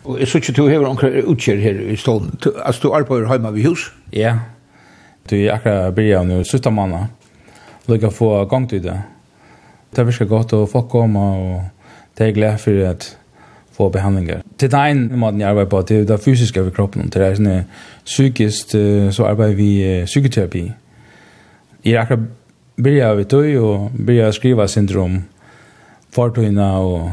Og 0.03 0.21
är 0.21 0.25
så 0.25 0.37
att 0.37 0.55
du 0.55 0.61
har 0.61 0.79
några 0.79 1.07
utkyr 1.07 1.57
här 1.57 1.81
i 1.81 1.97
stålen? 1.97 2.37
Altså, 2.65 2.87
du 2.87 2.93
arbeider 2.93 3.27
hemma 3.27 3.51
ved 3.51 3.61
hus? 3.61 3.91
Ja. 4.11 4.39
Du 5.29 5.35
er 5.35 5.53
akkurat 5.53 5.95
börjar 5.95 6.23
nu 6.23 6.43
sista 6.43 6.69
månaden. 6.69 7.07
Lycka 7.85 8.11
få 8.11 8.45
gång 8.45 8.67
till 8.67 8.81
det. 8.81 9.01
Det 9.91 10.01
är 10.01 10.05
ganska 10.05 10.25
gott 10.25 10.53
och 10.53 10.71
få 10.71 10.81
kommer 10.81 11.37
och 11.37 11.61
det 12.17 12.27
er 12.27 12.31
glad 12.31 12.59
för 12.59 12.85
att 12.85 13.17
få 13.73 13.89
behandlingar. 13.89 14.43
Til 14.57 14.71
den 14.71 14.79
ene 14.79 15.17
måten 15.17 15.41
jeg 15.41 15.49
arbeider 15.49 15.69
på, 15.69 15.81
det 15.81 15.97
er 15.97 16.05
det 16.05 16.19
fysiske 16.21 16.61
over 16.61 16.69
kroppen, 16.69 17.09
til 17.09 17.21
det 17.21 17.29
er 17.29 17.39
sånn 17.39 17.65
psykisk, 18.05 18.75
så 19.11 19.25
arbeider 19.25 19.57
vi 19.57 19.71
psykoterapi. 20.05 20.63
Jeg 21.83 21.93
er 21.93 22.03
akkurat 22.03 22.27
byrja 22.77 23.13
vi 23.17 23.25
tøy 23.29 23.55
og 23.61 23.91
byrja 23.97 24.31
skriva 24.33 24.67
syndrom, 24.67 25.23
fartøyna 26.13 26.69
og, 26.79 27.11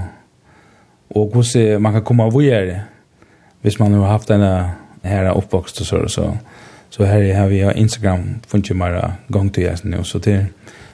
og 1.10 1.32
hvordan 1.34 1.82
man 1.82 1.96
kan 1.96 2.04
komme 2.04 2.28
av 2.28 2.36
vujere, 2.36 2.82
hvis 3.62 3.80
man 3.80 3.96
har 3.98 4.14
haft 4.14 4.28
denne 4.28 4.52
her 5.04 5.30
oppvokst 5.32 5.80
og 5.80 5.86
så, 5.86 6.02
så, 6.08 6.28
så 6.90 7.08
her 7.08 7.34
har 7.34 7.48
vi 7.48 7.64
Instagram 7.74 8.40
funnet 8.48 8.76
mer 8.76 9.00
gang 9.32 9.52
til 9.54 9.64
jeg 9.64 9.84
nå, 9.84 10.02
så 10.04 10.18
det, 10.18 10.36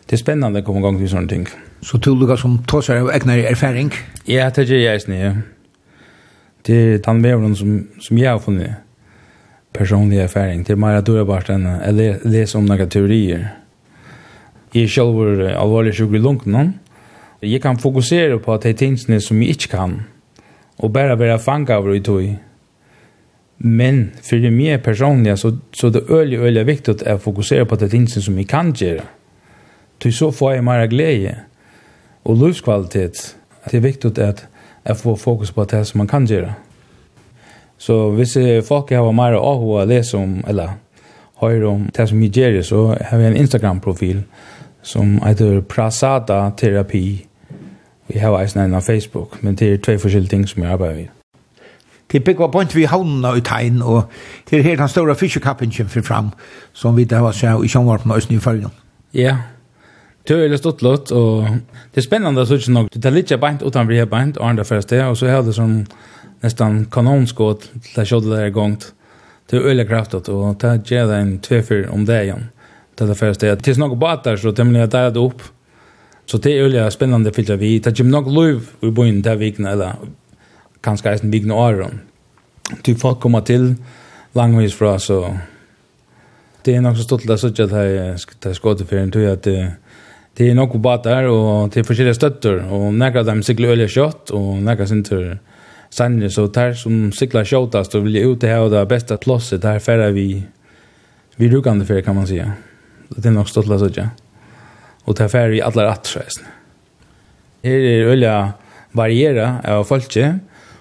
det 0.06 0.18
er 0.18 0.22
spennende 0.22 0.62
å 0.62 0.66
komme 0.66 0.82
gang 0.82 0.98
til 0.98 1.10
sånne 1.10 1.30
ting. 1.30 1.48
Så 1.82 1.98
du 1.98 2.14
lukker 2.14 2.38
som 2.40 2.58
tåser 2.66 3.02
av 3.02 3.10
egnar 3.14 3.44
erfaring? 3.50 3.92
Ja, 4.26 4.48
det 4.50 4.68
gjør 4.70 4.82
jeg, 4.86 5.06
ja 5.10 5.34
det 6.66 6.76
er 6.76 6.98
den 6.98 7.22
veven 7.22 7.54
som, 7.56 7.76
som 8.00 8.18
jeg 8.18 8.30
har 8.30 8.42
funnet 8.42 8.82
personlig 9.76 10.18
erfaring. 10.18 10.64
Det 10.66 10.72
er 10.72 10.80
mer 10.80 10.98
at 10.98 11.06
du 11.06 11.16
er 11.16 11.28
bare 11.28 11.54
enn 11.54 11.66
å 11.68 11.92
lese 12.24 12.58
om 12.58 12.66
noen 12.66 12.90
teorier. 12.90 13.46
Jeg 14.74 14.88
er 14.88 14.92
selv 14.92 15.46
alvorlig 15.52 15.94
sjuk 15.96 16.14
i 16.16 16.22
lunken 16.22 16.74
Jeg 17.42 17.60
kan 17.62 17.78
fokusere 17.78 18.38
på 18.38 18.56
de 18.56 18.72
tingene 18.72 19.20
som 19.20 19.40
jeg 19.42 19.50
ikke 19.50 19.68
kan, 19.76 20.00
og 20.78 20.92
bare 20.92 21.18
være 21.18 21.38
fanget 21.38 21.70
av 21.70 21.84
det 21.86 21.96
i 21.96 22.02
tog. 22.02 22.36
Men 23.58 24.10
för 24.22 24.50
mig 24.50 24.78
personligen 24.78 25.36
så 25.36 25.58
så 25.72 25.88
det 25.88 25.98
är 25.98 26.14
øyelig, 26.14 26.38
øyelig 26.38 26.66
viktig 26.66 27.06
att 27.06 27.22
fokusera 27.22 27.64
på 27.64 27.76
det 27.76 27.88
tingene 27.88 28.22
som 28.22 28.36
vi 28.36 28.44
kan 28.44 28.72
göra. 28.72 29.02
Til 29.98 30.12
så 30.12 30.32
får 30.32 30.54
jag 30.54 30.64
mer 30.64 30.86
glädje 30.86 31.36
och 32.22 32.36
livskvalitet. 32.36 33.36
Det 33.70 33.76
är 33.76 33.80
viktig 33.80 34.20
att 34.20 34.46
jeg 34.88 34.96
får 34.96 35.16
fokus 35.16 35.52
på 35.52 35.64
det 35.64 35.86
som 35.86 35.98
man 35.98 36.08
kan 36.08 36.26
gjøre. 36.26 36.54
Så 37.78 38.10
hvis 38.10 38.36
folk 38.68 38.90
har 38.90 39.12
mer 39.12 39.36
å 39.36 39.78
att 39.80 39.88
läsa 39.88 40.16
om 40.16 40.44
eller 40.48 40.70
hör 41.40 41.64
om 41.64 41.90
det 41.94 42.08
som 42.08 42.20
vi 42.20 42.26
gjør, 42.26 42.62
så 42.62 42.96
har 43.10 43.18
vi 43.18 43.24
en 43.24 43.36
Instagram-profil 43.36 44.22
som 44.82 45.22
heter 45.22 45.60
Prasada 45.60 46.50
Terapi. 46.56 47.26
Vi 48.06 48.18
har 48.18 48.30
også 48.30 48.60
en 48.60 48.74
av 48.74 48.80
Facebook, 48.80 49.42
men 49.42 49.54
det 49.54 49.72
er 49.72 49.76
tve 49.76 49.98
forskjellige 49.98 50.30
ting 50.30 50.48
som 50.48 50.62
jeg 50.62 50.72
arbeider 50.72 50.94
med. 50.94 51.08
Det 52.12 52.20
er 52.20 52.24
bygget 52.24 52.52
på 52.52 52.62
vi 52.74 52.84
havnene 52.84 53.36
i 53.36 53.40
tegn, 53.40 53.82
og 53.82 54.02
det 54.50 54.58
er 54.58 54.62
helt 54.62 54.78
den 54.78 54.88
store 54.88 55.14
fiskekappen 55.14 55.72
som 55.72 55.88
fyrir 55.88 56.04
fram, 56.04 56.30
som 56.72 56.96
vi 56.96 57.04
da 57.04 57.18
var 57.20 57.32
så 57.32 57.62
i 57.62 57.68
sjånvarpen 57.68 58.10
og 58.10 58.30
i 58.30 58.38
følgen. 58.38 58.70
Ja, 59.14 59.20
yeah. 59.20 59.55
Töjligt 60.26 60.60
stått 60.60 60.82
lott 60.82 61.10
och 61.10 61.42
det 61.92 62.00
är 62.00 62.02
spännande 62.02 62.42
att 62.42 62.48
såg 62.48 62.68
nog. 62.68 62.88
Det 62.92 63.00
tar 63.00 63.10
lite 63.10 63.38
bänt 63.38 63.62
utan 63.62 63.86
vi 63.86 63.98
har 63.98 64.06
bänt 64.06 64.36
och 64.36 64.48
andra 64.48 64.64
förresten 64.64 65.06
och 65.06 65.18
så 65.18 65.28
hade 65.28 65.52
som 65.52 65.86
nästan 66.40 66.84
kanonskott 66.84 67.70
till 67.82 68.00
att 68.00 68.08
köra 68.08 68.20
det 68.20 68.50
gångt. 68.50 68.92
Det 69.46 69.56
är 69.56 69.60
öliga 69.60 69.86
kraftigt 69.86 70.28
och 70.28 70.58
ta 70.58 70.74
ger 70.74 71.06
det 71.06 71.16
en 71.16 71.38
tvefyr 71.38 71.88
om 71.90 72.04
det 72.04 72.22
igen. 72.22 72.44
Det 72.94 73.04
är 73.04 73.14
förresten. 73.14 73.56
Tills 73.56 73.78
något 73.78 73.98
båtar 73.98 74.36
så 74.36 74.52
tämligen 74.52 74.90
jag 74.90 75.14
det 75.14 75.20
upp. 75.20 75.42
Så 76.26 76.38
det 76.38 76.58
är 76.58 76.62
öliga 76.62 76.90
spännande 76.90 77.32
för 77.32 77.56
vi. 77.56 77.78
Det 77.78 78.00
är 78.00 78.04
nog 78.04 78.32
lov 78.32 78.66
i 78.80 78.90
byn 78.90 79.22
där 79.22 79.36
vikna 79.36 79.70
eller 79.70 79.92
kanske 80.80 81.08
ens 81.08 81.24
vikna 81.24 81.54
åren. 81.54 82.00
Typ 82.82 83.00
folk 83.00 83.20
kommer 83.20 83.40
till 83.40 83.74
langvis 84.32 84.74
fra 84.74 84.98
så 84.98 85.36
det 86.62 86.74
är 86.74 86.80
nog 86.80 86.96
så 86.96 87.02
stolt 87.02 87.30
att 87.30 87.40
såg 87.40 87.60
att 87.60 87.70
det 87.70 88.48
är 88.48 88.52
skottet 88.52 88.88
för 88.88 88.96
en 88.96 89.10
tur 89.10 89.32
att 89.32 89.42
det 89.42 89.72
det 90.36 90.50
är 90.50 90.54
nog 90.54 90.80
bara 90.80 90.96
där 90.96 91.24
och 91.24 91.72
till 91.72 91.84
olika 91.90 92.14
stötter 92.14 92.72
och 92.72 92.94
några 92.94 93.20
av 93.20 93.26
dem 93.26 93.42
cyklar 93.42 93.68
öliga 93.68 93.88
kött 93.88 94.30
och 94.30 94.56
några 94.56 94.86
synter 94.86 95.38
sanjer 95.90 96.28
så 96.28 96.48
tar 96.48 96.72
som 96.72 97.12
cyklar 97.12 97.44
köttast 97.44 97.94
och 97.94 98.06
vill 98.06 98.16
ju 98.16 98.32
ut 98.32 98.40
det 98.40 98.48
här 98.48 98.60
och 98.60 98.70
det 98.70 98.86
bästa 98.86 99.16
plåset 99.16 99.62
där 99.62 99.78
färra 99.78 100.10
vi 100.10 100.42
vi 101.36 101.48
rukande 101.48 101.84
för 101.84 102.00
kan 102.00 102.14
man 102.14 102.26
säga. 102.26 102.52
Det 103.08 103.28
är 103.28 103.32
nog 103.32 103.48
stått 103.48 103.66
så 103.66 103.88
ja. 103.94 104.08
Och 105.04 105.14
där 105.14 105.28
färra 105.28 105.48
vi 105.48 105.62
alla 105.62 105.90
rätt 105.90 106.06
så 106.06 106.18
Här 107.62 107.72
är 107.72 108.04
öliga 108.04 108.52
variera 108.92 109.60
av 109.64 109.84
folket 109.84 110.34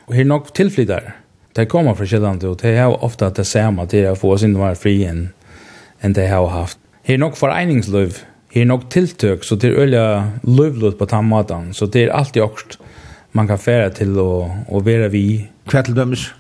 och 0.06 0.14
här 0.14 0.22
är 0.22 0.26
nog 0.26 0.53
tillflyttare. 0.53 1.14
Det 1.53 1.66
kommer 1.66 1.95
från 1.95 2.08
Kjelland 2.08 2.43
och 2.43 2.58
det 2.62 2.70
är 2.70 3.03
ofta 3.03 3.30
det 3.30 3.45
samma 3.45 3.86
till 3.86 4.08
att 4.08 4.20
få 4.20 4.38
sin 4.38 4.60
var 4.60 4.76
fri 4.76 5.06
än, 5.06 5.30
än 5.99 6.14
det 6.14 6.28
har 6.28 6.47
haft. 6.47 6.78
Här 7.03 7.14
är 7.14 7.18
nog 7.18 7.38
föreningslöv 7.38 8.18
är 8.62 8.66
nog 8.66 8.89
tilltök 8.89 9.43
så 9.43 9.56
det 9.56 9.68
är 9.68 9.72
öliga 9.72 10.32
lövlut 10.43 10.97
på 10.99 11.06
tammatan 11.06 11.74
så 11.74 11.86
det 11.86 12.03
är 12.03 12.10
alltid 12.10 12.43
också 12.43 12.80
man 13.32 13.47
kan 13.47 13.58
färra 13.58 13.89
till 13.89 14.20
och 14.20 14.49
och 14.68 14.86
vara 14.86 15.08
vi 15.08 15.49
kvätteldöms 15.68 16.34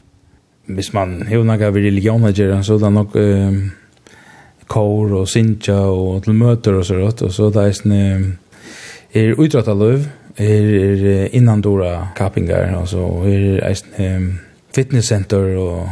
hvis 0.65 0.93
man 0.93 1.21
hur 1.21 1.43
några 1.43 1.71
vi 1.71 1.81
religion 1.81 2.63
så 2.63 2.77
där 2.77 2.89
nok 2.89 3.15
ehm 3.15 3.71
kor 4.67 5.13
och 5.13 5.29
sinja 5.29 5.79
och 5.79 6.23
til 6.23 6.33
möter 6.33 6.73
och 6.73 6.85
så 6.85 6.93
där 6.93 7.23
och 7.23 7.33
så 7.33 7.49
där 7.49 7.67
är 7.67 7.71
sen 7.71 8.37
är 9.11 9.43
utrata 9.45 9.73
löv 9.73 10.07
er 10.37 11.29
innan 11.31 11.61
dora 11.61 12.07
kappingar 12.15 12.81
och 12.81 12.89
så 12.89 13.23
är 13.23 13.75
ehm 13.97 14.39
fitnesscenter 14.75 15.57
och 15.57 15.87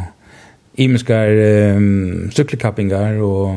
imiskar 0.76 1.28
ehm 1.28 2.30
cykelkappingar 2.30 3.22
och 3.22 3.56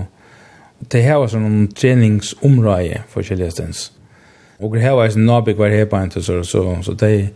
det 0.80 1.01
her 1.01 1.17
var 1.21 1.32
sånn 1.32 1.67
treningsområde 1.75 3.03
for 3.09 3.25
kjellighetens. 3.25 3.91
Och 4.59 4.75
det 4.75 4.82
här 4.82 4.95
var 4.95 5.05
en 5.05 5.25
nabik 5.25 5.57
var 5.57 5.69
här 5.69 5.86
på 5.86 5.95
en 5.95 6.11
så, 6.11 6.43
så, 6.43 6.84
så 6.84 6.91
det 6.91 7.30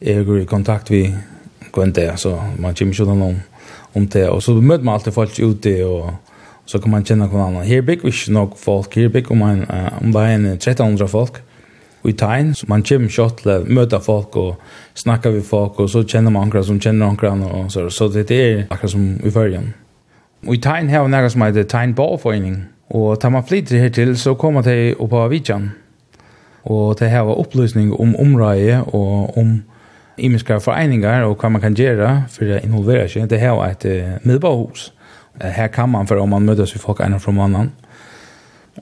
är 0.00 0.40
i 0.40 0.46
kontakt 0.46 0.90
vi 0.90 1.14
går 1.70 1.84
inte. 1.84 2.16
så 2.16 2.42
man 2.58 2.74
kommer 2.74 2.92
ikke 2.92 3.04
noen 3.04 3.42
om 3.92 4.06
det. 4.08 4.28
Och 4.28 4.42
så 4.42 4.54
möter 4.54 4.84
man 4.84 4.94
alltid 4.94 5.14
folk 5.14 5.38
ute, 5.38 5.84
och 5.84 6.10
så 6.64 6.78
kan 6.78 6.90
man 6.90 7.04
känna 7.04 7.26
någon 7.26 7.40
annan. 7.40 7.62
Här 7.62 7.82
bygg 7.82 8.02
vi 8.02 8.08
ikke 8.08 8.32
nok 8.32 8.58
folk, 8.58 8.96
Här 8.96 9.08
bygg 9.08 9.30
om, 9.30 9.38
man, 9.38 9.66
om 10.00 10.12
det 10.12 10.20
är 10.20 10.34
en 10.34 10.46
1300 10.46 11.08
folk 11.08 11.32
i 12.04 12.12
tegn, 12.12 12.54
så 12.54 12.66
man 12.68 12.82
kommer 12.82 13.08
kjøtt 13.08 13.38
till 13.40 13.50
å 13.50 13.64
møte 13.64 14.00
folk 14.00 14.36
och 14.36 14.60
snacka 14.94 15.30
med 15.30 15.44
folk, 15.44 15.80
och 15.80 15.90
så 15.90 16.04
känner 16.04 16.30
man 16.30 16.48
akkurat 16.48 16.66
som 16.66 16.80
känner 16.80 17.12
akkurat, 17.12 17.52
Och 17.52 17.72
så, 17.72 17.90
så 17.90 18.08
det 18.08 18.30
är 18.30 18.66
akkurat 18.70 18.90
som 18.90 19.20
i 19.24 19.30
førjen. 19.30 19.74
Og 20.46 20.54
i 20.54 20.60
tegn 20.60 20.88
her 20.88 21.04
er 21.04 21.08
noe 21.08 21.30
som 21.30 21.42
heter 21.42 21.64
tegnballforening, 21.64 22.64
Og 22.88 23.20
tar 23.20 23.30
man 23.30 23.44
flyter 23.44 23.88
till 23.88 24.18
så 24.18 24.34
kommer 24.34 24.62
de 24.62 24.94
opp 24.98 25.12
av 25.12 25.30
Vidjan. 25.30 25.70
Og 26.64 26.98
de 26.98 27.08
har 27.08 27.28
opplysning 27.28 27.92
om 27.92 28.16
området 28.16 28.82
og 28.86 29.38
om 29.38 29.62
imiska 30.18 30.58
foreningar 30.60 31.24
og 31.24 31.36
hva 31.40 31.50
man 31.50 31.62
kan 31.62 31.74
gjøre 31.74 32.24
for 32.30 32.48
å 32.48 32.60
involvere 32.62 33.08
seg. 33.08 33.28
Det 33.28 33.40
her 33.40 33.56
var 33.58 33.74
et 33.74 33.84
uh, 33.84 34.16
midbahus. 34.22 34.92
Her 35.40 35.68
kan 35.68 35.90
man 35.90 36.06
for 36.06 36.20
om 36.22 36.30
man 36.30 36.46
møtes 36.46 36.74
med 36.74 36.82
folk 36.82 37.00
ene 37.00 37.20
fra 37.20 37.32
mannen. 37.34 37.72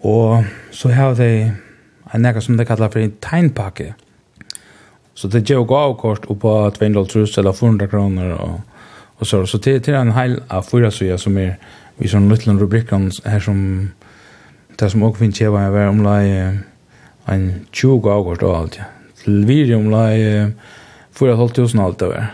Og 0.03 0.45
så 0.71 0.93
har 0.93 1.15
de 1.17 1.53
en 2.13 2.23
nekka 2.23 2.41
som 2.41 2.57
det 2.57 2.67
kallar 2.69 2.93
for 2.93 3.01
en 3.01 3.15
tegnpakke. 3.21 3.93
Så 5.15 5.29
det 5.29 5.45
gjør 5.49 5.65
gavkort 5.69 6.27
oppå 6.31 6.53
200 6.77 7.39
eller 7.39 7.53
400 7.53 7.89
kroner 7.89 8.35
og, 8.35 8.61
og 9.19 9.27
så. 9.27 9.47
Så 9.47 9.59
det 9.59 9.89
er 9.89 10.01
en 10.01 10.17
heil 10.17 10.39
av 10.51 10.69
fyra 10.69 10.91
som 10.91 11.39
er 11.39 11.57
vi 11.97 12.09
sån 12.09 12.29
liten 12.29 12.59
rubrikan 12.59 13.11
här 13.25 13.41
som 13.41 13.91
det 14.79 14.91
som 14.91 15.03
också 15.03 15.19
finns 15.19 15.41
jag 15.41 15.51
var 15.51 15.87
omlai 15.87 16.59
en 17.25 17.67
20 17.73 18.15
år 18.15 18.57
allt 18.57 18.77
ja 18.79 18.85
till 19.23 19.45
vi 19.45 19.75
omlai 19.75 20.53
för 21.13 21.29
ett 21.29 21.37
halvt 21.37 21.55
tusen 21.55 21.81
allt 21.81 22.03
över 22.03 22.27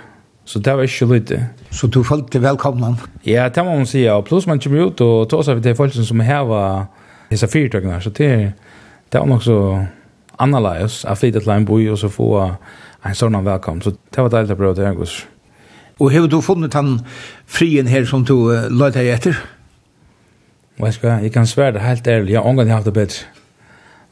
så 0.45 0.59
det 0.59 0.75
var. 0.75 0.83
Inte 0.83 1.05
lite 1.05 1.47
så 1.71 1.87
du 1.87 2.05
det 2.31 2.39
välkomna 2.39 2.97
ja 3.23 3.49
det 3.49 3.65
må 3.65 3.75
man 3.75 3.87
säga 3.87 4.23
plus 4.23 4.47
man 4.47 4.61
kommer 4.61 4.87
ut 4.87 5.01
och 5.01 5.29
tar 5.29 5.43
sig 5.43 5.55
för 5.55 5.63
det 5.63 5.75
folk 5.75 5.95
som 5.95 6.21
här 6.21 6.45
var 6.45 6.87
dessa 7.29 7.49
fyrtögnar 7.49 8.01
så 8.01 8.11
det 8.11 8.53
det 9.09 9.19
var 9.19 9.37
också 9.37 9.85
annorlunda 10.37 10.89
att 11.05 11.19
flytta 11.19 11.41
till 11.41 11.51
en 11.51 11.65
by 11.65 11.89
och 11.89 11.99
så 11.99 12.09
få 12.09 12.55
en 13.03 13.15
sån 13.15 13.45
välkomst 13.45 13.85
så 13.85 13.93
det 14.11 14.23
var 14.23 14.31
deilig 14.31 14.53
att 14.53 14.59
prøve 14.59 14.75
det 14.75 14.87
här 14.87 14.95
Og 15.99 16.13
har 16.15 16.29
du 16.31 16.41
funnet 16.45 16.75
han 16.79 17.01
frien 17.47 17.89
her 17.91 18.07
som 18.07 18.25
du 18.25 18.51
uh, 18.53 18.69
løyte 18.71 19.01
deg 19.01 19.11
etter? 19.17 19.41
Vet 20.79 21.01
du 21.01 21.07
hva, 21.09 21.19
jeg 21.25 21.33
kan 21.35 21.47
svære 21.47 21.75
det 21.75 21.83
helt 21.83 22.07
ærlig. 22.07 22.33
Jeg 22.33 22.41
har 22.41 22.47
omgang 22.47 22.71
haft 22.71 22.87
det 22.87 22.95
bedre. 22.95 23.27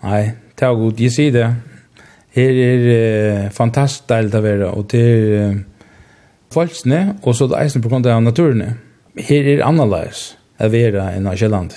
Nei, 0.03 0.22
det 0.59 0.66
er 0.66 0.74
god, 0.74 1.01
Jeg 1.01 1.14
sier 1.14 1.32
det. 1.32 1.47
Her 2.37 2.62
er 2.64 2.87
uh, 2.91 3.51
fantastisk 3.55 4.09
deilig 4.11 4.34
å 4.34 4.45
være. 4.45 4.70
Og 4.74 4.89
det 4.91 5.05
er 5.07 5.55
uh, 5.55 5.61
folksne, 6.53 7.18
og 7.22 7.37
så 7.37 7.47
det 7.47 7.61
eisen 7.61 7.84
på 7.84 7.93
grunn 7.93 8.07
av 8.11 8.24
naturene. 8.24 8.74
Her 9.16 9.53
er 9.55 9.64
annerledes 9.64 10.32
å 10.59 10.68
være 10.72 11.12
enn 11.14 11.28
av 11.30 11.39
Kjelland. 11.39 11.76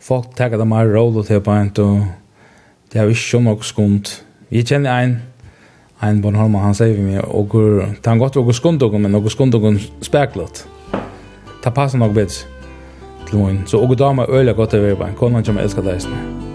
Folk 0.00 0.34
tar 0.36 0.56
det 0.56 0.66
mer 0.66 0.88
rolig 0.88 1.26
til 1.28 1.42
på 1.44 1.54
en, 1.54 1.70
og 1.78 2.90
det 2.92 3.00
er 3.00 3.10
ikke 3.12 3.40
nok 3.44 3.64
skumt. 3.64 4.14
Vi 4.50 4.64
kjenner 4.66 5.04
en 5.04 5.18
Ein 6.02 6.22
Bornholm 6.22 6.54
han 6.54 6.74
sier 6.74 6.94
vi 6.96 7.02
med, 7.04 7.20
og 7.28 7.52
det 7.52 8.06
han 8.06 8.18
godt 8.18 8.36
og 8.40 8.54
skundokken, 8.56 9.02
men 9.02 9.14
og 9.14 9.30
skundokken 9.30 9.80
speklet. 10.00 10.64
Det 11.64 11.74
passer 11.76 11.98
nok 11.98 12.14
bedre 12.16 12.46
til 13.28 13.38
min. 13.38 13.62
Så 13.66 13.78
og 13.78 13.98
damer 13.98 14.30
øyler 14.30 14.56
godt 14.56 14.70
til 14.70 14.80
å 14.80 14.82
være 14.82 14.96
på. 14.96 15.10
Konan 15.18 15.44
kommer 15.44 15.62
elsker 15.62 15.84
deg. 15.84 16.49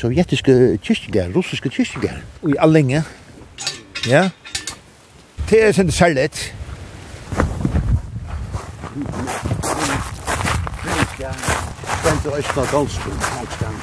sovjetiske 0.00 0.78
kyrkjegær, 0.84 1.28
russiske 1.34 1.68
kyrkjegær. 1.68 2.22
Og 2.42 2.50
i 2.50 2.56
allinge. 2.58 3.02
Ja. 4.08 4.28
Det 5.50 5.64
er 5.64 5.72
sin 5.72 5.90
særlighet. 5.90 6.54
Bent 12.04 12.26
og 12.26 12.38
Østna 12.38 12.62
Dalsbund, 12.72 13.20
Hanskan. 13.20 13.74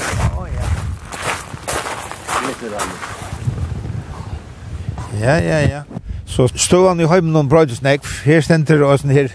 Ja, 5.20 5.36
ja, 5.38 5.60
ja. 5.68 5.82
Så 6.26 6.48
stod 6.56 6.88
han 6.88 7.00
i 7.00 7.08
heimen 7.08 7.36
om 7.36 7.50
Brøydesnekv. 7.50 8.08
Her 8.26 8.42
stender 8.42 8.84
og 8.86 9.00
sånn 9.02 9.14
her, 9.14 9.32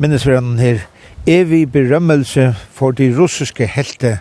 minnesverden 0.00 0.58
her, 0.60 0.84
evig 1.26 1.66
berømmelse 1.72 2.52
for 2.72 2.96
de 2.96 3.10
russiske 3.16 3.66
helte 3.66 4.18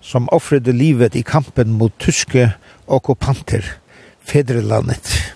som 0.00 0.28
offrede 0.32 0.72
livet 0.72 1.14
i 1.14 1.22
kampen 1.22 1.72
mot 1.78 1.92
tyske 1.98 2.50
okkupanter, 2.86 3.64
fedrelandet. 4.20 5.34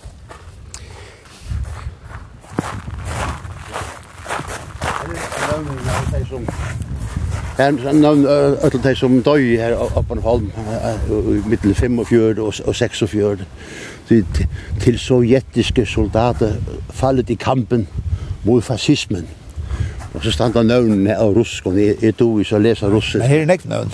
Her 7.61 7.67
er 7.67 7.93
navn 7.93 8.27
öll 8.27 8.83
de 8.83 8.95
som 8.97 9.19
døy 9.23 9.57
her 9.61 9.75
oppe 9.77 10.15
på 10.15 10.21
Holm, 10.25 10.53
i 11.11 11.49
middel 11.49 11.75
45 11.75 12.41
og 12.41 12.75
46. 12.75 13.45
Til 14.81 14.99
sovjetiske 14.99 15.87
soldater 15.87 16.57
fallet 16.91 17.31
i 17.31 17.35
kampen 17.35 17.89
mot 18.45 18.65
fascismen. 18.65 19.29
Og 20.15 20.25
så 20.25 20.33
standa 20.33 20.63
navnene 20.63 21.17
av 21.17 21.35
ruskene. 21.37 21.95
Jeg 22.03 22.17
tog 22.17 22.41
i 22.41 22.45
så 22.45 22.59
lesa 22.59 22.89
Men 22.89 23.23
Her 23.23 23.41
er 23.41 23.47
nekt 23.47 23.69
navn. 23.69 23.93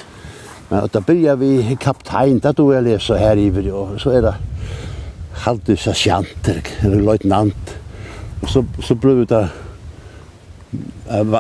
Men 0.68 0.80
då 0.80 0.86
da 0.92 1.00
byrja 1.00 1.36
vi 1.36 1.76
kaptein, 1.80 2.38
da 2.38 2.52
du 2.52 2.72
jeg 2.72 2.82
lesa 2.82 3.16
her 3.16 3.38
i 3.38 3.50
video, 3.50 3.84
og 3.92 4.00
så 4.00 4.10
er 4.10 4.20
det 4.20 4.34
halde 5.46 5.76
sergeanter, 5.76 6.62
eller 6.82 7.04
løytnant, 7.06 7.74
og 8.42 8.48
så, 8.50 8.64
så 8.82 8.96
ble 8.98 9.20
det 9.20 9.28
da 9.30 9.48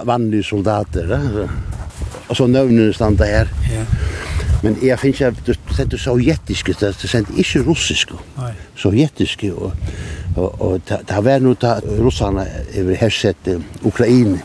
vanlige 0.06 0.46
soldater, 0.46 1.08
da. 1.10 1.48
og 2.28 2.36
så 2.36 2.46
nøvnene 2.46 2.92
standa 2.94 3.26
her. 3.26 3.50
Ja. 3.70 3.84
Men 4.62 4.78
jeg 4.82 4.98
finnes 4.98 5.20
jeg, 5.20 5.34
det 5.46 5.92
er 5.92 5.98
sovjetiske, 6.00 6.74
det 6.80 6.94
er 7.14 7.26
ikke 7.36 7.62
russiske, 7.66 8.14
sovjetiske, 8.76 9.52
og, 9.54 9.72
og, 10.36 10.60
og 10.60 10.80
det 10.86 11.24
var 11.24 11.42
nå 11.42 11.54
da 11.60 11.76
russerne 11.98 12.46
over 12.78 12.96
hersett 13.00 13.50
Ukraina, 13.82 14.38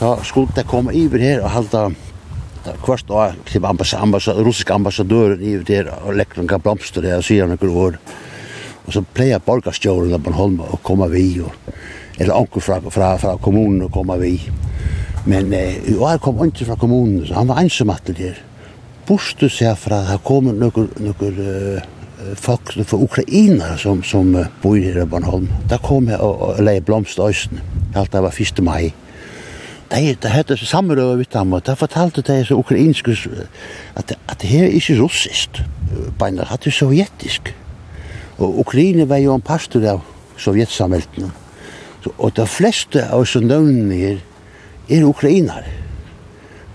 da 0.00 0.14
skulle 0.24 0.52
det 0.56 0.66
komme 0.66 0.94
över 0.96 1.18
her 1.18 1.42
og 1.42 1.50
halda 1.50 1.88
kvart 2.82 3.10
og 3.10 3.38
til 3.48 3.64
ambassadør, 3.64 4.44
russisk 4.46 4.70
ambassadør 4.70 5.36
i 5.40 5.56
der 5.66 5.90
og 6.00 6.14
lekker 6.18 6.42
noen 6.42 6.62
blomster 6.62 7.04
der 7.04 7.18
og 7.18 7.26
sier 7.26 7.48
noen 7.50 7.76
ord. 7.76 7.98
Og 8.86 8.94
så 8.94 9.02
pleier 9.14 9.42
borgarstjålen 9.44 10.22
på 10.24 10.34
Holm 10.34 10.60
å 10.64 10.80
komme 10.82 11.08
vi, 11.12 11.26
og, 11.44 11.52
eller 12.18 12.36
onker 12.36 12.64
fra, 12.64 12.80
fra, 12.90 13.14
fra 13.20 13.36
kommunen 13.42 13.86
å 13.86 13.92
komme 13.92 14.16
vi. 14.20 14.34
Men 15.28 15.52
eh, 15.52 15.76
i 15.92 15.96
år 16.00 16.20
kom 16.22 16.40
ikke 16.46 16.70
fra 16.70 16.78
kommunen, 16.80 17.26
så 17.28 17.36
han 17.38 17.50
var 17.50 17.60
ensam 17.62 17.92
at 17.92 18.08
det 18.08 18.16
der. 18.18 18.40
Borste 19.08 19.50
seg 19.52 19.76
fra, 19.78 20.04
her 20.08 20.20
kom 20.24 20.48
noen, 20.54 20.90
noen 21.02 21.40
uh, 21.42 22.34
folk 22.38 22.72
fra 22.86 22.98
Ukraina 23.00 23.74
som, 23.80 24.04
som 24.06 24.32
bor 24.62 24.78
her 24.78 25.02
i 25.02 25.06
Bornholm. 25.08 25.48
Da 25.68 25.80
kom 25.82 26.08
jeg 26.10 26.20
og, 26.22 26.44
og 26.46 26.62
leie 26.62 26.84
blomster 26.84 27.26
i 27.26 27.34
Østen. 27.34 27.62
Alt 27.98 28.14
det 28.14 28.22
var 28.22 28.42
1. 28.46 28.62
mai 28.64 28.92
de, 29.90 30.14
de 30.22 30.28
hadde 30.28 30.56
samrøve 30.56 31.18
vidt 31.18 31.34
ham, 31.34 31.52
og 31.52 31.66
da 31.66 31.74
fortalte 31.74 32.22
de 32.22 32.44
så 32.44 32.54
ukrainske 32.54 33.16
at, 33.96 34.16
at 34.28 34.40
det 34.42 34.48
her 34.48 34.64
er 34.64 34.76
ikke 34.78 35.00
russisk, 35.02 35.62
bare 36.18 36.46
at 36.52 36.64
det 36.64 36.72
er 36.72 36.78
sovjetisk. 36.78 37.54
Og 38.38 38.58
Ukraina 38.58 39.04
var 39.04 39.16
jo 39.16 39.34
en 39.34 39.44
pastor 39.44 39.84
av 39.84 40.00
sovjetsamveltene. 40.40 41.30
Og 42.18 42.32
de 42.36 42.46
fleste 42.48 43.02
av 43.04 43.20
oss 43.20 43.36
nøvnene 43.36 43.94
her 43.94 44.20
er 44.88 45.04
ukrainare. 45.04 45.76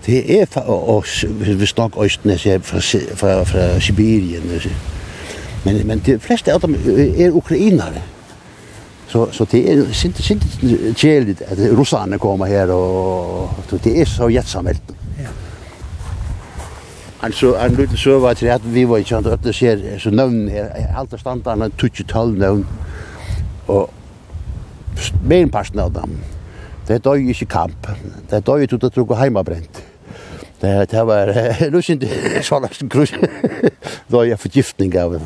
Det 0.06 0.20
er, 0.30 0.46
og 0.70 1.04
vi 1.30 1.66
snakker 1.66 2.04
østene 2.04 2.38
fra, 2.38 2.80
fra, 3.16 3.32
fra 3.44 3.80
Sibirien, 3.80 4.46
men, 5.64 5.80
men 5.86 6.02
de 6.06 6.18
fleste 6.22 6.52
av 6.54 6.62
dem 6.62 6.76
er 7.18 7.34
ukrainare. 7.34 8.04
Så 9.08 9.28
så 9.32 9.44
det 9.44 9.72
är 9.72 9.92
sint 9.92 10.16
sint 10.16 10.42
cheligt 10.96 11.42
att 11.42 11.58
russarna 11.58 12.18
kommer 12.18 12.46
här 12.46 12.70
och 12.70 13.50
det 13.82 14.00
är 14.00 14.04
så 14.04 14.30
jättesamt. 14.30 14.82
Ja. 15.22 15.28
Alltså 17.20 17.56
en 17.56 17.74
liten 17.74 17.96
server 17.96 18.34
till 18.34 18.50
att 18.50 18.64
vi 18.64 18.84
var 18.84 18.98
inte 18.98 19.32
att 19.32 19.42
det 19.42 19.52
ser 19.52 19.98
så 19.98 20.10
nämn 20.10 20.48
här 20.48 20.94
allt 20.96 21.08
standard 21.08 21.20
standarden 21.20 21.70
touch 21.70 22.06
tal 22.08 22.38
nämn 22.38 22.66
och 23.66 23.90
main 25.28 25.48
passen 25.48 25.78
av 25.78 25.92
dem. 25.92 26.10
Det 26.86 27.04
dör 27.04 27.14
ju 27.14 27.30
i 27.30 27.34
kamp. 27.34 27.86
Det 28.28 28.44
då 28.44 28.60
ju 28.60 28.68
att 28.82 28.94
tro 28.94 29.14
hemmabrent. 29.14 29.82
Det 30.60 30.90
det 30.90 31.04
var 31.04 31.70
nu 31.70 31.82
synd 31.82 32.04
såna 32.42 32.68
krus. 32.68 33.12
Då 34.08 34.26
jag 34.26 34.40
förgiftning 34.40 35.00
av 35.00 35.20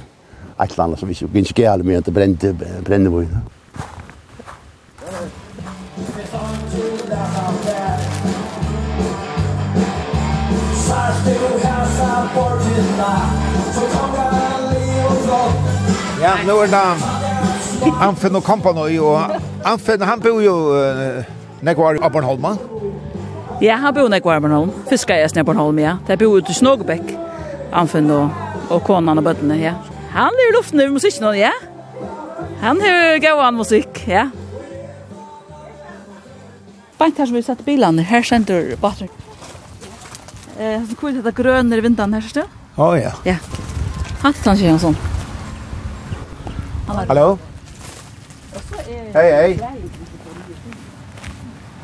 ett 0.65 0.77
land 0.77 0.99
som 0.99 1.09
vi 1.33 1.39
inte 1.39 1.63
gärna 1.63 1.85
med 1.85 1.99
att 1.99 2.05
brände 2.05 2.57
brände 2.85 3.27
Ja, 16.21 16.35
nu 16.45 16.53
er 16.61 16.69
det 16.69 16.81
Anfinn 18.01 18.37
og 18.37 18.45
Kompany, 18.45 18.99
og 19.01 19.37
Anfinn, 19.65 20.03
han 20.05 20.21
bor 20.21 20.41
jo 20.45 20.55
uh, 20.77 21.23
nekvar 21.65 21.97
i 21.97 22.03
Abornholma. 22.05 22.55
Ja, 23.65 23.79
han 23.81 23.95
bor 23.97 24.11
nekvar 24.13 24.37
i 24.37 24.43
Abornholm. 24.43 24.75
Fiskar 24.91 25.17
jeg 25.17 25.33
i 25.33 25.41
Abornholm, 25.41 25.81
ja. 25.81 25.97
Det 26.09 26.19
bor 26.21 26.37
ute 26.37 26.53
i 26.53 26.59
Snågebæk, 26.59 27.15
Anfinn 27.73 28.13
og, 28.13 28.37
og 28.69 28.85
konan 28.85 29.23
og 29.23 29.25
bøttene, 29.31 29.57
ja. 29.63 29.75
Han 30.13 30.37
er 30.37 30.51
i 30.51 30.55
luften 30.59 30.85
over 30.85 30.93
musikken, 30.99 31.33
ja. 31.41 31.55
Han 32.61 32.85
er 32.85 33.17
gauan 33.25 33.57
musikk, 33.57 34.05
ja. 34.09 34.29
Bant 37.01 37.17
her 37.17 37.29
som 37.29 37.37
vi 37.39 37.47
setter 37.49 37.65
bilene, 37.65 38.05
her 38.05 38.29
sender 38.29 38.75
Batren. 38.81 39.09
Eh, 40.61 40.83
så 40.85 41.09
er 41.09 41.23
det 41.25 41.37
grønne 41.39 41.81
i 41.81 41.85
vinteren 41.85 42.13
her, 42.13 42.29
styrt? 42.29 42.60
Åh 42.81 43.01
ja. 43.01 43.11
Ja. 43.29 43.35
Hattan 44.23 44.57
sånn. 44.81 44.95
Hallo. 46.89 47.27
Hei, 49.13 49.25
hei. 49.35 49.51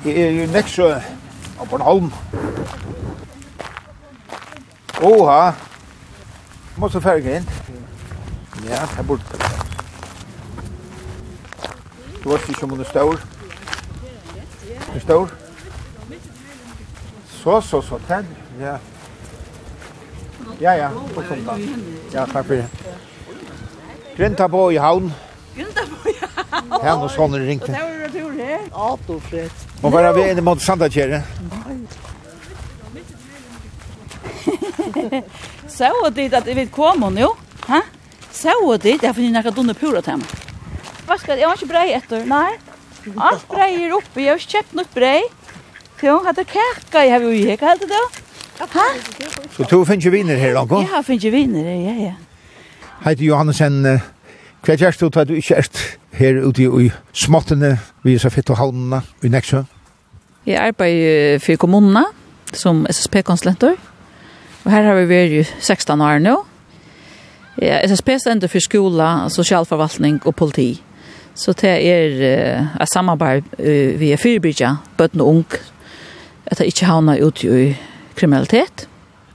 Jeg 0.06 0.14
er 0.22 0.32
jo 0.38 0.46
neksjø 0.54 0.88
av 0.96 1.68
Bornholm. 1.68 2.08
Oha. 5.04 5.52
Må 6.80 6.88
så 6.88 7.04
ferge 7.04 7.42
inn. 7.42 7.52
Ja, 8.64 8.80
jeg 8.96 9.06
burde 9.12 9.36
det. 9.36 9.52
Du 12.24 12.32
vet 12.32 12.48
ikke 12.48 12.64
om 12.64 12.72
hun 12.72 12.80
er 12.80 12.92
stor. 12.94 13.20
Er 14.96 15.00
stor? 15.04 15.40
Så, 17.36 17.60
så, 17.60 17.84
så, 17.84 18.04
tenn. 18.08 18.36
Ja. 18.64 18.78
Ja, 20.60 20.72
ja, 20.76 20.90
fullkomna. 21.14 21.58
Ja, 22.12 22.24
takk 22.26 22.46
for 22.46 22.54
det. 22.54 22.68
Grinta 24.16 24.48
på 24.48 24.70
i 24.72 24.78
havn. 24.80 25.10
Grinta 25.56 25.84
på 25.90 26.10
i 26.10 26.14
havn. 26.20 26.72
Ja, 26.82 26.94
nå 26.96 27.08
sånne 27.12 27.42
ringte. 27.44 27.72
Det 27.72 27.82
var 27.82 27.98
det 28.06 28.12
tur 28.14 28.32
her. 28.40 28.62
Ato, 28.72 29.18
Fred. 29.28 29.66
Må 29.82 29.92
være 29.92 30.14
ved 30.16 30.32
inn 30.32 30.44
mot 30.44 30.62
Sandakjere. 30.62 31.22
Så 35.76 35.92
dit 36.16 36.32
at 36.34 36.48
vi 36.56 36.66
kom 36.72 37.04
nå, 37.12 37.32
hæ? 37.68 37.80
Så 38.32 38.54
dit, 38.82 39.02
jeg 39.02 39.14
finner 39.16 39.42
noen 39.42 39.56
dunne 39.56 39.74
pura 39.76 40.00
til 40.04 40.20
meg. 40.22 40.36
Hva 41.06 41.16
skal 41.20 41.38
jeg? 41.38 41.46
har 41.48 41.56
ikke 41.56 41.70
brei 41.70 41.88
etter. 41.96 42.24
Nei. 42.28 42.56
Alt 43.22 43.44
brei 43.48 43.70
er 43.84 43.94
oppe, 43.94 44.20
jeg 44.22 44.32
har 44.32 44.40
ikke 44.40 44.56
kjøpt 44.56 44.78
noe 44.78 44.94
brei. 44.94 45.20
Så 45.96 46.08
jeg 46.08 46.24
hadde 46.26 46.44
kaka, 46.50 47.04
jeg 47.04 47.12
har 47.14 47.24
jo 47.24 47.32
ikke, 47.32 47.68
heter 47.68 47.88
det 47.88 47.92
da. 47.92 48.25
Hæ? 48.60 48.86
Så 49.50 49.64
to 49.64 49.84
finner 49.84 49.96
ikke 49.96 50.10
viner 50.10 50.36
her, 50.36 50.52
Lanko? 50.54 50.80
Ja, 50.80 51.00
finner 51.00 51.24
ikke 51.24 51.30
viner, 51.30 51.70
ja, 51.70 51.94
ja. 52.02 52.12
Heiti 53.04 53.26
Johannesen, 53.28 53.82
hva 53.84 54.72
er 54.72 54.80
kjærst 54.80 55.00
du 55.00 55.10
tar 55.12 55.28
du 55.28 55.34
ikke 55.36 55.54
er 55.60 55.68
her 56.16 56.40
ute 56.42 56.64
i 56.64 56.90
småttene, 57.12 57.76
vi 58.02 58.14
er 58.14 58.22
så 58.22 58.30
fitt 58.32 58.50
og 58.50 58.56
halmene 58.56 59.02
i 59.22 59.28
Neksjø? 59.28 59.62
Jeg 60.46 60.58
arbeider 60.62 61.38
for 61.42 61.60
kommunene 61.60 62.04
som 62.54 62.86
SSP-konsulenter, 62.90 63.76
og 64.64 64.70
her 64.72 64.82
har 64.82 64.96
vi 64.98 65.08
vært 65.10 65.52
16 65.60 66.00
år 66.00 66.18
nå. 66.24 66.36
Ja, 67.62 67.80
SSP 67.86 68.16
stender 68.20 68.50
for 68.52 68.60
skola, 68.60 69.28
sosialforvaltning 69.32 70.20
og 70.26 70.34
politi. 70.36 70.82
Så 71.34 71.52
det 71.52 71.72
er 71.88 72.16
uh, 72.16 72.82
et 72.82 72.88
samarbeid 72.92 73.44
uh, 73.58 74.00
vi 74.00 74.10
er 74.12 74.20
fyrbyrja, 74.20 74.76
bøtten 74.96 75.20
og 75.20 75.28
ung, 75.28 75.58
at 76.46 76.58
det 76.58 76.66
ikke 76.72 76.88
havner 76.88 77.22
ute 77.24 77.48
i 77.48 77.76
kriminalitet. 78.16 78.86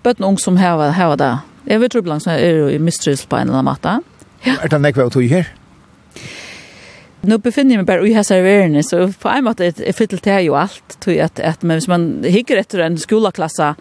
Bøtten 0.03 0.25
ung 0.25 0.39
som 0.41 0.57
heva, 0.57 0.91
heva 0.97 1.17
det. 1.19 1.31
Jeg 1.69 1.81
vet 1.81 1.93
trubbelang 1.93 2.21
som 2.23 2.33
er 2.33 2.69
i 2.73 2.79
mistrys 2.81 3.25
på 3.25 3.37
en 3.37 3.49
eller 3.49 3.61
annen 3.61 3.69
måte. 3.69 3.97
Ja. 4.45 4.57
Er 4.63 4.71
det 4.73 4.81
nekve 4.81 5.05
å 5.05 5.13
tog 5.13 5.27
her? 5.29 5.51
Nu 7.21 7.37
befinner 7.37 7.75
jeg 7.75 7.83
meg 7.83 7.89
bare 7.89 8.07
i 8.09 8.13
här 8.17 8.25
serverna 8.25 8.81
så 8.81 9.05
på 9.21 9.29
en 9.29 9.45
måte 9.45 9.65
er 9.65 9.73
är 9.77 9.93
fyrt 9.93 10.21
til 10.23 10.45
jo 10.45 10.55
alt. 10.55 10.97
tror 10.99 11.13
jeg 11.13 11.23
at, 11.23 11.39
at, 11.39 11.63
men 11.63 11.77
hvis 11.77 11.87
man 11.87 12.23
hikker 12.23 12.57
etter 12.57 12.81
en 12.81 12.97
skolaklassa 12.97 13.75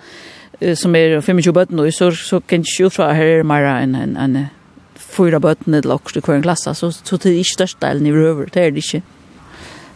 som 0.74 0.94
er 0.94 1.20
25 1.20 1.52
bøtten, 1.52 1.92
så, 1.92 2.10
så 2.10 2.40
kan 2.40 2.58
inte 2.58 2.82
utfra 2.82 3.12
här 3.12 3.24
är 3.24 3.42
mera 3.42 3.80
en, 3.80 3.94
en, 3.94 4.16
en 4.16 4.46
fyra 4.94 5.40
bøtten 5.40 5.74
eller 5.74 5.94
også 5.94 6.18
i 6.18 6.20
kvar 6.20 6.42
klasse, 6.42 6.74
så, 6.74 6.90
så 6.92 7.16
det 7.16 7.32
er 7.32 7.40
ikke 7.40 7.56
största 7.56 7.88
delen 7.88 8.06
i 8.06 8.12
røver, 8.12 8.50
det 8.54 8.62
er 8.62 8.70
det 8.70 8.84
ikke. 8.84 9.02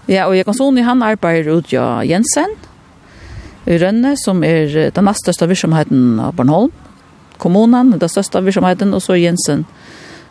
Ja, 0.08 0.26
og 0.26 0.36
jeg 0.36 0.44
kan 0.44 0.54
sånn 0.54 0.78
i 0.78 0.84
han 0.84 1.02
arbeider 1.02 1.58
ut 1.58 1.72
ja 1.72 2.02
Jensen 2.04 2.56
i 3.66 3.78
Rønne, 3.80 4.16
som 4.20 4.42
er 4.44 4.90
den 4.94 5.06
næst 5.08 5.24
største 5.24 5.48
virksomheten 5.48 6.18
av 6.20 6.34
Bornholm. 6.36 6.72
Kommunen, 7.40 7.94
den 7.98 8.08
største 8.08 8.42
virksomheten, 8.44 8.94
og 8.94 9.02
så 9.02 9.16
Jensen, 9.18 9.64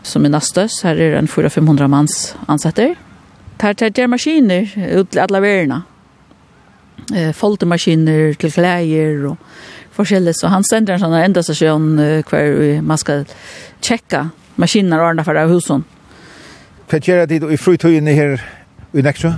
som 0.04 0.26
er 0.26 0.34
næst 0.36 0.54
størst. 0.54 0.84
Her 0.86 1.00
er 1.02 1.18
en 1.20 1.28
400-500 1.28 1.88
manns 1.90 2.36
ansetter. 2.48 2.94
Her 3.62 3.74
tar 3.74 3.92
jeg 3.96 4.10
maskiner 4.12 4.68
ut 5.00 5.10
til 5.12 5.24
alle 5.24 5.42
verene. 5.42 5.82
Foltemaskiner 7.34 8.34
til 8.40 8.52
klæger 8.52 9.26
og 9.30 9.38
forskjellig. 9.96 10.36
Så 10.36 10.52
han 10.52 10.64
sender 10.68 10.96
en 10.96 11.04
sånn 11.04 11.16
enda 11.20 11.44
stasjon 11.44 11.96
hver 12.30 12.82
man 12.84 13.00
skal 13.00 13.26
tjekka 13.84 14.28
maskiner 14.62 15.02
og 15.02 15.14
ordne 15.14 15.26
for 15.26 15.40
husen. 15.50 15.86
Hva 16.92 17.00
gjør 17.00 17.26
det 17.26 17.42
i 17.42 17.58
fritøyene 17.58 18.14
her 18.14 18.38
i 18.94 19.02
Neksjø? 19.02 19.34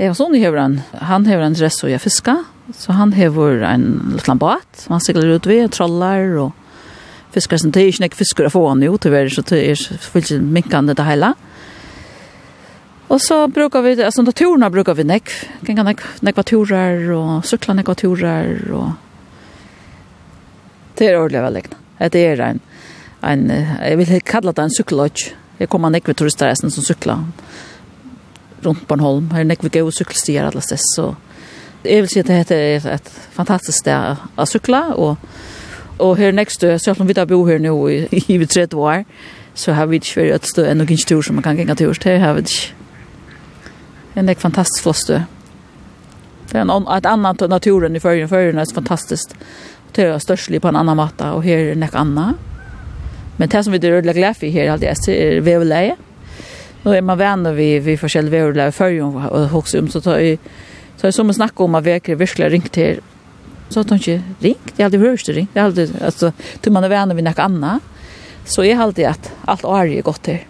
Jeg 0.00 0.16
sånn 0.16 0.34
hever 0.40 0.56
han, 0.56 0.78
han 1.04 1.26
hever 1.28 1.44
en 1.44 1.56
dress 1.56 1.82
og 1.84 1.90
jeg 1.92 2.00
fisker, 2.00 2.46
så 2.72 2.94
han 2.96 3.12
hever 3.12 3.60
en 3.68 3.86
liten 4.14 4.40
båt, 4.40 4.86
han 4.88 5.02
sikler 5.04 5.34
ut 5.36 5.46
ved, 5.46 5.68
trollar 5.74 6.32
og 6.40 6.52
fiskar 7.34 7.60
som 7.60 7.72
det 7.72 7.82
er 7.82 7.90
ikke 7.92 8.04
nek 8.06 8.16
fiskar 8.16 8.48
å 8.48 8.52
få 8.54 8.62
han 8.70 8.84
jo, 8.84 8.96
tyvärr, 8.96 9.28
så 9.32 9.44
det 9.50 9.60
er 9.72 9.82
fullt 10.00 10.32
minkande 10.40 10.96
det 10.96 11.06
hele. 11.06 11.34
Og 13.12 13.20
så 13.20 13.42
brukar 13.52 13.84
vi, 13.84 13.92
altså 14.00 14.24
naturene 14.24 14.70
brukar 14.72 14.96
vi 14.96 15.04
nek, 15.04 15.32
gengar 15.66 15.84
nek, 15.84 16.00
nekva 16.24 16.44
turer 16.48 17.10
og 17.12 17.44
sykla 17.44 17.76
nekva 17.76 17.96
turer 17.98 18.54
og 18.72 18.94
det 20.96 21.08
er 21.08 21.18
ordentlig 21.18 21.42
veldig. 21.44 21.62
Det 22.12 22.20
er 22.20 22.40
en, 22.46 22.60
en 23.28 23.44
jeg 23.52 24.00
vil 24.00 24.24
kalla 24.24 24.56
det 24.56 24.64
en 24.64 24.72
sykkelodge, 24.72 25.34
jeg 25.60 25.68
kommer 25.72 25.92
nek 25.92 26.08
ved 26.08 26.16
turister 26.16 26.52
som 26.56 26.72
sykler, 26.72 27.26
runt 28.62 28.88
Bornholm. 28.88 29.28
näck 29.44 29.64
vi 29.64 29.68
gå 29.68 29.86
och 29.86 29.94
sykkelstier 29.94 30.44
alla 30.44 30.60
steds. 30.60 30.82
Så 30.96 31.16
jag 31.82 31.96
vill 31.96 32.08
säga 32.08 32.20
att 32.20 32.48
det 32.48 32.54
heter 32.54 32.90
et 32.90 33.10
fantastisk 33.32 33.78
sted 33.78 34.16
å 34.36 34.44
och 34.94 35.08
och 35.08 35.16
og 35.98 36.16
her 36.16 36.30
nekstø, 36.30 36.78
Så 36.78 36.94
om 37.00 37.06
vi 37.06 37.12
da 37.12 37.24
bor 37.24 37.48
här 37.48 37.58
nu 37.58 37.90
i, 37.90 38.08
i 38.28 38.46
30 38.46 38.76
år, 38.76 39.04
så 39.54 39.72
har 39.72 39.86
vi 39.86 39.96
ikke 39.96 40.20
vært 40.20 40.34
et 40.34 40.46
stø 40.46 40.64
enn 40.66 40.78
noen 40.78 41.06
tur 41.06 41.22
som 41.22 41.36
man 41.36 41.42
kan 41.42 41.56
gänga 41.56 41.74
tur 41.74 41.94
til. 41.94 42.18
Har 42.20 42.34
vi 42.34 42.40
inte. 42.40 42.72
Det 44.14 44.20
är 44.20 44.28
en 44.28 44.34
fantastisk 44.34 44.82
flott 44.82 44.96
stø. 44.96 45.20
Det 46.50 46.58
är 46.58 46.60
en, 46.60 46.86
ett 46.96 47.06
annat 47.06 47.40
naturen 47.40 47.96
i 47.96 48.00
førjen. 48.00 48.28
Førjen 48.28 48.58
är 48.58 48.74
fantastiskt. 48.74 49.34
Det 49.92 50.02
är 50.02 50.18
størstlig 50.18 50.62
på 50.62 50.68
en 50.68 50.76
annan 50.76 50.96
matta. 50.96 51.32
Och 51.32 51.44
här 51.44 51.58
är 51.58 51.74
nek 51.74 51.94
annan. 51.94 52.34
Men 53.36 53.48
det 53.48 53.64
som 53.64 53.72
vi 53.72 53.78
er 53.78 53.90
rødlig 53.90 54.24
här 54.24 54.34
for 54.34 54.46
är 54.46 55.08
er 55.08 55.40
veveleie 55.40 55.96
nu 56.82 56.96
är 56.96 57.02
man 57.02 57.18
vänner 57.18 57.52
vi 57.52 57.78
vi 57.78 57.96
får 57.96 58.08
vi 58.30 58.42
och 58.42 58.56
lära 58.56 58.72
och 59.28 59.54
också 59.58 59.78
om 59.78 59.88
så 59.88 60.00
tar 60.00 60.18
ju 60.18 60.38
så 60.96 61.06
är 61.06 61.10
som 61.10 61.30
att 61.30 61.36
snacka 61.36 61.62
om 61.62 61.74
att 61.74 61.84
verkligen 61.84 62.18
verkligen 62.18 62.50
ringt 62.50 62.72
till 62.72 63.00
så 63.68 63.80
att 63.80 63.90
hon 63.90 63.98
inte 63.98 64.22
ringt? 64.38 64.72
Jag 64.76 64.84
hade 64.84 64.98
hörst 64.98 65.26
det 65.26 65.46
jag 65.52 65.62
hade 65.62 65.88
alltså 66.04 66.32
till 66.60 66.72
man 66.72 66.84
är 66.84 66.88
vänner 66.88 67.14
vi 67.14 67.22
något 67.22 67.38
annat 67.38 67.82
så 68.44 68.64
är 68.64 68.76
alltid 68.76 69.06
att 69.06 69.32
allt 69.44 69.64
är 69.64 69.84
ju 69.84 70.02
gott 70.02 70.26
här 70.26 70.46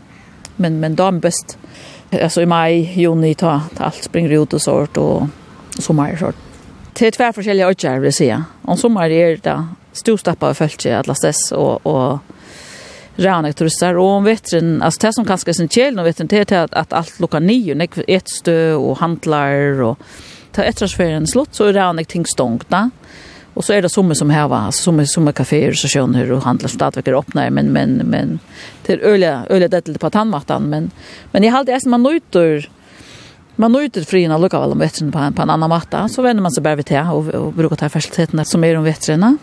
men 0.57 0.80
men 0.80 0.95
då 0.95 1.05
är 1.05 1.12
bäst 1.12 1.59
alltså 2.20 2.43
i 2.43 2.47
maj 2.47 2.93
juni 3.01 3.35
ta, 3.35 3.61
ta 3.76 3.85
allt 3.85 4.03
springer 4.03 4.43
ut 4.43 4.53
och 4.53 4.62
sort 4.62 4.97
och 4.97 5.26
sommar 5.78 6.16
sort. 6.16 6.37
Det 6.93 7.07
är 7.07 7.11
två 7.33 7.41
olika 7.41 7.68
åtgärder 7.68 8.01
vill 8.01 8.12
säga. 8.12 8.45
Om 8.62 8.76
sommar 8.76 9.11
är 9.11 9.37
det 9.37 9.66
storstappa 9.93 10.51
och 10.51 10.57
följt 10.57 10.87
alla 10.87 11.14
stress 11.14 11.53
och, 11.53 11.87
och 11.87 12.18
ranekturistar 13.17 13.95
och 13.95 14.07
om 14.07 14.25
vetren 14.25 14.83
alltså 14.83 15.07
det 15.07 15.13
som 15.13 15.25
kanske 15.25 15.51
är 15.51 15.53
sin 15.53 15.69
kjell 15.69 15.99
och 15.99 16.07
vetren 16.07 16.27
det 16.27 16.53
är 16.53 16.59
att, 16.59 16.75
att 16.75 16.93
allt 16.93 17.21
lucka 17.21 17.39
nio 17.39 17.75
när 17.75 17.89
ett 18.07 18.29
stö 18.29 18.75
och 18.75 18.99
handlar 18.99 19.83
och 19.83 19.99
ta 20.53 20.63
ett 20.63 20.77
transferen 20.77 21.27
slott 21.27 21.55
så 21.55 21.65
är 21.65 21.73
det 21.73 21.81
ranek 21.81 22.07
ting 22.07 22.27
stångna 22.27 22.91
och 23.55 23.65
så 23.65 23.73
är 23.73 23.83
det 23.83 23.89
som 23.89 24.15
som 24.15 24.31
här 24.31 24.49
var 24.49 24.71
som 24.71 25.07
som 25.07 25.33
kaféer 25.33 25.73
så 25.73 25.89
skön 25.89 26.15
hur 26.15 26.33
och 26.33 26.43
handlar 26.43 26.69
stadveckor 26.69 27.19
öppnar 27.19 27.51
men 27.51 27.67
men 27.67 27.91
men 27.97 28.39
till 28.83 29.01
öliga 29.01 29.47
öliga 29.51 29.69
det 29.69 29.99
på 29.99 30.11
tandmattan 30.11 30.63
men 30.63 30.91
men 31.33 31.45
i 31.45 31.49
halt 31.49 31.69
är 31.69 31.89
man 31.89 32.03
nöjter 32.03 32.69
man 33.57 33.73
nöjter 33.73 34.03
frina 34.03 34.39
lokala 34.39 34.75
vetren 34.75 35.13
på 35.13 35.19
en, 35.19 35.33
på 35.33 35.43
en 35.43 35.51
annan 35.51 35.69
matta 35.69 36.09
så 36.09 36.23
vänder 36.23 36.43
man 36.43 36.53
sig 36.53 36.63
bara 36.63 36.75
vid 36.75 36.85
det 36.85 37.03
och, 37.03 37.29
och 37.29 37.53
brukar 37.53 37.77
ta 37.77 37.89
faciliteterna 37.89 38.45
som 38.45 38.65
är 38.65 38.75
de 38.75 38.85
vetrarna 38.85 39.37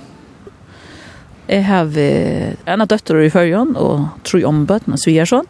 Jeg 1.50 1.66
har 1.66 1.89
en 1.89 2.84
av 2.84 2.89
døtter 2.89 3.24
i 3.24 3.32
førjen, 3.34 3.74
og 3.76 4.06
tror 4.28 4.45
ombøtten, 4.45 4.93
og 4.93 5.02
sviger 5.02 5.30
sånn. 5.30 5.47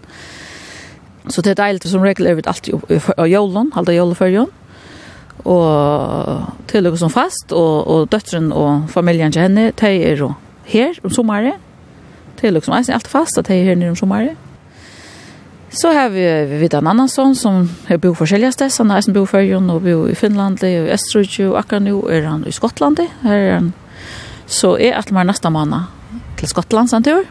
Så 1.29 1.43
det 1.43 1.53
er 1.53 1.59
deilig, 1.59 1.83
som 1.91 2.05
regel 2.05 2.29
er 2.29 2.37
vi 2.39 2.45
alltid 2.47 2.79
av 3.17 3.27
jålen, 3.27 3.73
halda 3.75 3.93
jålen 3.93 4.17
førjen. 4.17 4.49
Og 5.43 6.67
til 6.71 6.89
som 6.97 7.11
fast, 7.11 7.51
og, 7.51 7.87
og 7.87 8.11
døtteren 8.11 8.51
og 8.51 8.89
familien 8.91 9.31
til 9.31 9.45
henne, 9.45 9.71
de 9.71 9.91
er 10.11 10.23
her 10.69 10.99
om 11.03 11.11
sommeren. 11.11 11.59
Til 12.39 12.61
som 12.63 12.73
er 12.73 12.93
alltid 12.95 13.11
fast, 13.11 13.37
at 13.37 13.47
de 13.47 13.59
er 13.59 13.71
her 13.71 13.75
nere 13.75 13.93
om 13.93 13.99
sommeren. 13.99 14.37
Så 15.69 15.91
har 15.93 16.09
vi 16.09 16.23
vid 16.57 16.73
en 16.73 16.87
annan 16.87 17.09
son 17.09 17.35
som 17.35 17.69
har 17.87 17.99
bor 18.01 18.15
forskjellige 18.17 18.51
steder. 18.51 18.73
Han 18.77 18.89
har 18.89 18.97
eisen 18.97 19.13
bor 19.13 19.35
i 19.37 19.53
og 19.53 19.83
bor 19.83 20.07
i 20.09 20.15
Finland 20.15 20.63
og 20.63 20.69
i 20.69 20.93
Østerrike 20.95 21.49
og 21.49 21.59
akkurat 21.59 21.83
nå 21.83 21.99
er 22.09 22.25
han 22.25 22.43
i 22.47 22.51
Skottland. 22.51 22.97
Her 23.21 23.35
er 23.35 23.53
han 23.53 23.73
Så 24.49 24.73
er 24.81 24.97
at 24.97 25.11
man 25.13 25.29
neste 25.29 25.51
måned 25.53 25.85
til 26.39 26.49
Skottland 26.49 26.89
sånn 26.89 27.05
tur. 27.05 27.27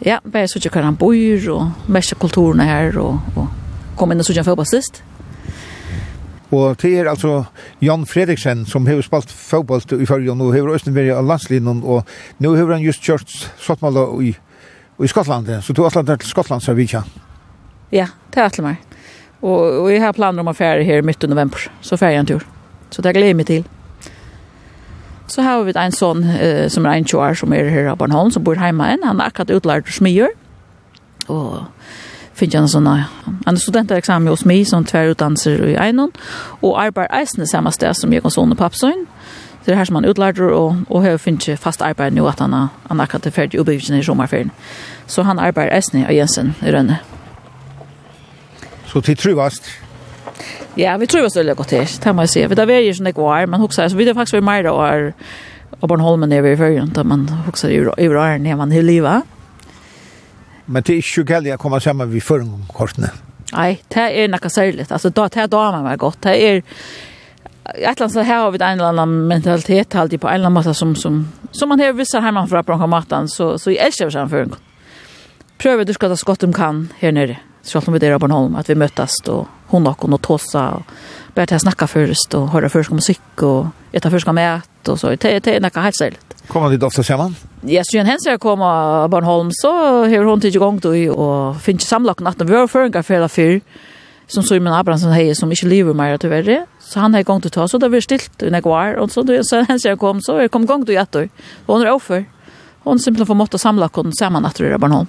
Ja, 0.00 0.16
bare 0.24 0.48
så 0.48 0.56
ikke 0.56 0.72
hva 0.78 0.86
han 0.86 0.96
bor, 0.96 1.16
og 1.52 1.90
mest 1.92 2.16
kulturen 2.20 2.62
her, 2.64 2.96
og, 2.96 3.20
og 3.36 3.96
kom 4.00 4.12
inn 4.12 4.22
og 4.22 4.24
så 4.24 4.32
ikke 4.32 4.40
han 4.40 4.48
fotball 4.48 4.68
sist. 4.70 5.02
Og 6.50 6.74
det 6.82 6.90
er 6.98 7.10
altså 7.12 7.44
Jan 7.84 8.06
Fredriksen 8.08 8.64
som 8.66 8.86
har 8.88 9.02
spalt 9.06 9.30
fotball 9.30 9.84
i 10.00 10.06
førre, 10.08 10.32
og 10.32 10.54
har 10.54 10.70
også 10.72 10.94
vært 10.96 11.12
av 11.14 11.28
landslinjen, 11.28 11.82
og 11.84 12.08
nå 12.42 12.54
har 12.56 12.72
han 12.72 12.82
just 12.82 13.04
kjørt 13.04 13.30
Sottmala 13.60 14.06
i, 14.24 14.32
i 14.32 15.10
Skottland, 15.10 15.52
så 15.62 15.76
du 15.76 15.84
har 15.84 15.92
atlet 15.92 16.24
til 16.24 16.32
Skottland, 16.32 16.64
så 16.64 16.74
vi 16.74 16.88
ikke. 16.88 17.04
Ja, 17.92 18.08
det 18.32 18.40
er 18.40 18.48
atlet 18.48 18.66
meg. 18.66 18.96
Og, 19.40 19.84
og 19.84 19.92
jeg 19.92 20.02
har 20.02 20.16
planer 20.16 20.42
om 20.42 20.50
å 20.50 20.56
fære 20.56 20.84
her 20.88 21.04
midt 21.06 21.24
i 21.24 21.30
november, 21.30 21.68
så 21.84 22.00
fære 22.00 22.16
jeg 22.16 22.24
en 22.24 22.32
tur. 22.32 22.48
Så 22.90 23.04
det 23.04 23.14
gleder 23.14 23.30
jeg 23.30 23.38
meg 23.38 23.48
til. 23.52 23.68
Så 25.30 25.42
har 25.42 25.62
vi 25.62 25.72
en 25.78 25.92
son 25.92 26.24
eh, 26.24 26.68
som 26.68 26.86
er 26.86 26.98
en 26.98 27.04
tjoar 27.06 27.34
som 27.38 27.52
er 27.52 27.70
her 27.70 27.90
av 27.92 27.98
Bornholm, 27.98 28.32
som 28.34 28.42
bor 28.44 28.58
hjemme 28.58 28.88
enn. 28.90 29.04
Han 29.06 29.20
er 29.20 29.30
akkurat 29.30 29.52
utlært 29.54 29.92
smier. 29.94 30.32
Og 31.30 31.68
finner 32.34 32.64
en 32.64 32.72
sånn, 32.72 32.88
han 32.88 33.54
er 33.54 33.60
studentereksamen 33.60 34.30
hos 34.32 34.42
mig, 34.48 34.64
som 34.66 34.84
tverrutdanser 34.84 35.62
i 35.68 35.76
Einon, 35.78 36.10
og 36.62 36.80
arbetar 36.80 37.12
eisende 37.20 37.46
samme 37.46 37.70
sted 37.72 37.94
som 37.94 38.12
jeg 38.12 38.24
kan 38.24 38.34
sånne 38.34 38.58
pappsøyn. 38.58 39.04
Det 39.64 39.74
er 39.74 39.78
her 39.78 39.86
som 39.86 40.00
han 40.00 40.08
utlärder 40.08 40.50
og, 40.56 40.80
og 40.88 41.04
har 41.04 41.20
finner 41.20 41.58
fast 41.60 41.82
arbeid 41.84 42.16
nå 42.16 42.24
at 42.26 42.40
han, 42.40 42.56
han 42.88 43.02
akkurat 43.04 43.28
er 43.28 43.36
ferdig 43.36 43.60
oppbyggende 43.60 44.00
i 44.00 44.06
sommerferien. 44.06 44.50
Så 45.06 45.22
han 45.28 45.38
arbeider 45.38 45.76
eisende 45.76 46.08
av 46.08 46.16
Jensen 46.16 46.54
i 46.64 46.72
Rønne. 46.72 46.98
Så 48.88 49.04
til 49.04 49.20
truvast? 49.20 49.68
Ja, 50.76 50.96
vi 50.96 51.06
tror 51.06 51.20
det 51.20 51.22
var 51.22 51.56
så 51.56 51.64
til, 51.64 52.02
det 52.04 52.14
må 52.14 52.22
jeg 52.22 52.28
si. 52.28 52.46
Vi 52.46 52.54
da 52.54 52.66
var 52.66 52.82
jo 52.84 52.92
sånn 52.94 53.10
ikke 53.10 53.24
var, 53.26 53.46
men 53.50 53.60
hoksa, 53.60 53.88
vi 53.96 54.04
det 54.06 54.14
faktisk 54.14 54.38
var 54.38 54.46
mer 54.46 54.62
da 54.62 54.74
på 54.74 55.14
og 55.80 55.88
Bornholmen 55.88 56.32
er 56.32 56.42
vi 56.44 56.52
i 56.52 56.58
førjen, 56.58 56.90
da 56.94 57.02
man 57.02 57.28
hoksa 57.46 57.70
i 57.70 57.80
åren 57.80 58.42
när 58.42 58.56
man 58.56 58.72
i 58.72 58.82
livet. 58.82 59.22
Men 60.66 60.82
det 60.82 60.94
er 60.94 60.98
ikke 60.98 61.24
gældig 61.24 61.54
å 61.54 61.58
komme 61.58 61.80
sammen 61.80 62.10
vi 62.10 62.20
førjen? 62.20 62.66
Nei, 63.52 63.80
det 63.88 64.02
er 64.14 64.28
noe 64.28 64.50
særlig. 64.50 64.86
Altså, 64.90 65.10
da, 65.10 65.28
det 65.28 65.42
er 65.42 65.46
da 65.50 65.70
man 65.72 65.84
var 65.84 65.96
godt. 65.96 66.22
Det 66.22 66.36
er, 66.36 66.62
et 67.74 67.80
eller 67.80 68.00
land 68.00 68.12
så 68.12 68.20
här 68.20 68.42
har 68.42 68.50
vi 68.50 68.58
en 68.58 68.78
eller 68.78 68.88
annen 68.88 69.28
mentalitet 69.28 69.94
alltid 69.94 70.20
på 70.20 70.28
en 70.28 70.34
eller 70.34 70.46
annen 70.46 70.52
måte 70.52 70.74
som, 70.74 70.94
som, 70.94 71.28
som 71.50 71.68
man 71.68 71.80
har 71.80 71.92
vissa 71.92 72.20
man 72.20 72.48
från 72.48 72.64
Bronkomatan 72.64 73.28
så, 73.28 73.58
så 73.58 73.70
jeg 73.70 73.86
elsker 73.86 74.06
vi 74.06 74.12
samföring. 74.12 74.54
Pröva 75.58 75.84
du 75.84 75.92
ska 75.92 76.08
ta 76.08 76.16
skott 76.16 76.42
om 76.42 76.52
kan 76.52 76.88
här 76.98 77.12
nere. 77.12 77.49
Selv 77.62 77.88
om 77.88 77.94
vi 77.94 78.06
er 78.06 78.16
på 78.16 78.24
Bornholm, 78.24 78.56
at 78.56 78.68
vi 78.68 78.78
møtes 78.78 79.20
og 79.28 79.46
hun 79.70 79.86
og 79.86 79.96
hun 80.00 80.16
og 80.16 80.22
tåsa 80.22 80.64
og 80.78 80.82
bare 81.34 81.46
til 81.46 81.60
å 81.60 81.64
snakke 81.66 81.86
først 81.86 82.34
og 82.34 82.50
høre 82.54 82.70
først 82.72 82.90
om 82.90 82.98
musikk 82.98 83.44
og 83.46 83.70
etter 83.94 84.10
først 84.10 84.28
om 84.28 84.38
et 84.38 84.88
og 84.88 84.98
så. 84.98 85.14
Det 85.14 85.46
er 85.46 85.60
noe 85.60 85.84
helt 85.84 85.98
selv. 85.98 86.18
Kommer 86.50 86.72
de 86.72 86.86
ofta 86.86 87.02
sammen? 87.06 87.36
Ja, 87.62 87.82
så 87.84 88.02
hens 88.02 88.26
jag 88.26 88.40
kom 88.40 88.62
av 88.62 89.10
Bornholm, 89.10 89.50
så 89.52 89.70
har 90.08 90.24
hon 90.24 90.40
til 90.40 90.58
gång 90.58 90.80
då 90.80 90.94
og 91.14 91.60
finner 91.60 91.80
samlakken 91.80 92.26
at 92.26 92.40
vi 92.40 92.54
har 92.54 92.66
føringer 92.66 93.02
for 93.02 93.28
fyr 93.28 93.60
som 94.30 94.42
Simon 94.42 94.72
Abrahamsen 94.72 95.12
hei, 95.12 95.34
som 95.34 95.50
ikke 95.50 95.68
lever 95.68 95.94
mer 95.94 96.16
tyverre. 96.16 96.64
Så 96.80 97.00
han 97.00 97.14
har 97.14 97.22
gång 97.22 97.42
til 97.42 97.50
ta, 97.50 97.68
så 97.68 97.78
där 97.78 97.88
vi 97.88 98.00
stilt 98.00 98.42
i 98.42 98.50
nekvar, 98.50 98.98
og 98.98 99.10
så, 99.10 99.24
så 99.42 99.64
hens 99.68 99.84
jeg 99.84 99.98
kom, 99.98 100.20
så 100.20 100.40
jeg 100.40 100.50
kom 100.50 100.66
gång 100.66 100.86
til 100.86 100.94
i 100.94 101.00
ett 101.02 101.16
år. 101.16 101.28
Og 101.66 101.74
hon 101.76 101.86
er 101.86 101.92
offer. 101.92 102.24
Hon 102.84 102.98
simpelthen 102.98 103.26
får 103.26 103.36
måtte 103.36 103.58
samla 103.58 103.88
kon 103.88 104.12
saman 104.12 104.46
at 104.46 104.56
det 104.56 104.72
er 104.72 104.78
Bornholm. 104.78 105.08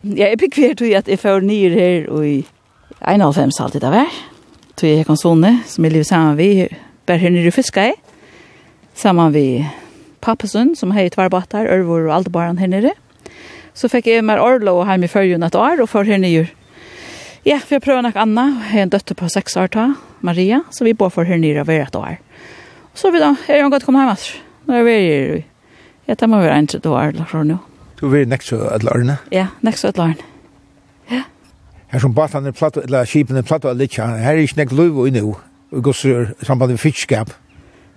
Ja, 0.00 0.30
jeg 0.30 0.38
fikk 0.40 0.56
hvert 0.56 0.80
at 0.96 1.08
jeg 1.12 1.20
får 1.20 1.42
nye 1.44 1.70
her 1.74 2.06
og 2.08 2.24
i 2.24 2.38
91 3.04 3.58
alltid 3.60 3.84
av 3.84 3.98
her. 3.98 4.14
Så 4.80 4.88
jeg 4.88 5.04
kom 5.04 5.18
sånne 5.20 5.58
som 5.68 5.84
jeg 5.84 5.92
lever 5.92 6.08
sammen 6.08 6.38
vi 6.38 6.68
bare 7.04 7.20
her 7.20 7.34
nere 7.34 7.50
i 7.50 7.52
fiske 7.52 7.84
i. 7.90 7.92
Sammen 8.96 9.34
vi 9.34 9.44
pappesund 10.24 10.78
som 10.80 10.94
har 10.96 11.04
i 11.04 11.12
tverbatter, 11.12 11.68
ørvor 11.68 12.08
og 12.08 12.14
alt 12.16 12.32
bare 12.32 12.56
her 12.56 12.72
nere. 12.72 12.94
Så 13.76 13.92
fikk 13.92 14.08
jeg 14.08 14.24
med 14.24 14.40
orlo 14.40 14.78
og 14.80 14.88
hjemme 14.88 15.04
i 15.04 15.12
førjen 15.12 15.44
et 15.44 15.60
år 15.60 15.84
og 15.84 15.92
for 15.92 16.08
her 16.08 16.16
nye. 16.20 16.48
Ja, 17.44 17.60
for 17.60 17.76
jeg 17.76 17.84
prøver 17.84 18.08
nok 18.08 18.16
Anna, 18.20 18.48
jeg 18.56 18.72
har 18.72 18.88
en 18.88 18.96
døtte 18.96 19.16
på 19.16 19.28
seks 19.32 19.56
år 19.60 19.68
ta, 19.72 19.86
Maria, 20.24 20.62
så 20.72 20.88
vi 20.88 20.96
bor 20.96 21.12
for 21.12 21.28
her 21.28 21.40
nere 21.40 21.60
over 21.60 21.76
et 21.76 21.96
år. 21.96 22.16
Så 22.96 23.12
vi 23.12 23.20
da, 23.20 23.34
er 23.48 23.60
jo 23.60 23.68
godt 23.72 23.84
kommet 23.84 24.08
hjemme. 24.08 24.44
Nå 24.64 24.80
er 24.80 24.88
vi 24.88 25.00
her. 25.04 25.42
Ja, 26.08 26.16
det 26.16 26.28
må 26.28 26.40
være 26.40 26.56
en 26.56 26.72
tredje 26.72 26.88
år, 26.88 27.12
eller 27.12 27.44
noe. 27.52 27.69
Du 28.00 28.08
vil 28.08 28.28
nekst 28.28 28.48
så 28.48 28.62
et 28.74 28.84
lørne? 28.86 29.18
Ja, 29.32 29.50
nekst 29.64 29.84
så 29.84 29.92
et 29.92 30.00
lørne. 30.00 30.28
Ja. 31.10 31.24
Her 31.92 32.02
som 32.02 32.14
batan 32.16 32.46
er 32.48 32.56
platt, 32.56 32.78
eller 32.80 33.08
skipen 33.08 33.36
er 33.36 33.46
platt 33.46 33.66
og 33.68 33.76
litt, 33.76 33.98
her 34.00 34.32
er 34.32 34.40
ikke 34.40 34.62
nekst 34.62 34.76
løy 34.76 34.88
og 34.88 35.10
innu, 35.10 35.34
og 35.70 35.82
gos 35.84 36.04
er 36.08 36.32
samband 36.46 36.72
med 36.72 36.80
fiskskap. 36.80 37.34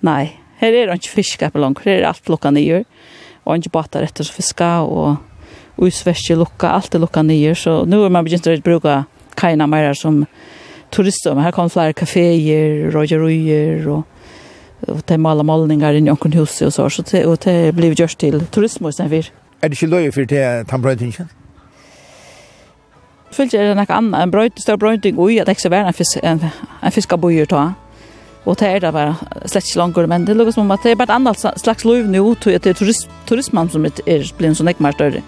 Nei, 0.03 0.33
her 0.59 0.79
er 0.79 0.93
ikke 0.95 1.15
fiskskap 1.21 1.55
langt, 1.55 1.85
her 1.85 2.01
er 2.01 2.09
alt 2.11 2.31
lukka 2.31 2.51
nyer, 2.51 2.83
og 3.45 3.59
ikke 3.59 3.75
batar 3.77 4.03
etter 4.03 4.27
fiska, 4.27 4.73
og 4.83 5.79
uisverske 5.79 6.35
lukka, 6.37 6.73
alt 6.75 6.95
er 6.95 7.03
lukka 7.03 7.23
nyer, 7.23 7.55
så 7.57 7.83
nu 7.87 8.01
er 8.03 8.11
man 8.11 8.27
begynt 8.27 8.49
å 8.49 8.57
bruka 8.65 9.03
kaina 9.39 9.67
meira 9.69 9.95
som 9.97 10.25
turister, 10.93 11.33
men 11.33 11.47
her 11.47 11.55
kom 11.55 11.71
flere 11.71 11.95
kaféer, 11.97 12.91
rogeruier, 12.93 13.87
og 13.87 14.09
og 14.83 15.03
te 15.07 15.15
mala 15.15 15.45
målningar 15.47 15.95
i 15.95 16.01
nokon 16.03 16.33
hus 16.35 16.57
og 16.65 16.73
så 16.75 16.89
så 16.91 17.03
det 17.07 17.25
og 17.25 17.37
det 17.45 17.75
blir 17.75 17.95
gjørst 17.95 18.19
til 18.19 18.41
turismus 18.51 18.97
sen 18.99 19.09
vir. 19.09 19.29
Er 19.63 19.67
det 19.67 19.81
ikke 19.81 19.95
løy 19.95 20.11
for 20.11 20.25
det 20.27 20.67
tannbrøytingen? 20.67 21.29
Fyllt 23.31 23.53
er 23.55 23.69
det 23.69 23.77
noe 23.79 23.95
annet. 23.95 24.17
En 24.19 24.31
brøyt, 24.33 24.59
større 24.59 24.81
brøyting 24.81 25.15
ui 25.15 25.37
at 25.39 25.47
det 25.47 25.55
ikke 25.55 25.71
er 25.71 25.87
en, 25.87 25.95
fisk, 25.95 26.19
en, 26.19 26.43
en 26.83 26.91
fiskabojer 26.91 27.47
ta. 27.47 27.61
Og 28.43 28.59
det 28.59 28.67
er 28.67 28.83
det 28.83 28.91
bare 28.91 29.15
slett 29.47 29.63
ikke 29.63 29.79
langer, 29.79 30.11
men 30.11 30.27
det 30.27 30.35
lukker 30.35 30.51
som 30.51 30.67
om 30.67 30.75
at 30.75 30.83
det 30.83 30.91
er 30.91 30.99
bare 30.99 31.13
et 31.13 31.15
annet 31.15 31.39
slags 31.63 31.87
løyv 31.87 32.11
nå, 32.11 32.25
til 32.43 32.59
at 32.59 32.67
det 32.67 32.73
er 32.73 32.81
turist, 32.81 33.07
turismen 33.25 33.71
som 33.71 33.87
er, 33.87 33.95
er 34.03 34.27
blitt 34.37 34.59
så 34.59 34.67
mer 34.67 34.99
større 34.99 35.23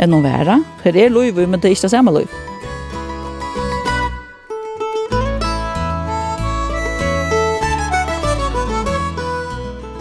enn 0.00 0.16
å 0.16 0.24
være. 0.24 0.62
Her 0.86 0.96
er 1.04 1.12
løyv, 1.12 1.44
men 1.44 1.60
det 1.60 1.68
er 1.68 1.76
ikke 1.76 1.90
det 1.90 1.92
samme 1.92 2.16
løyv. 2.16 2.36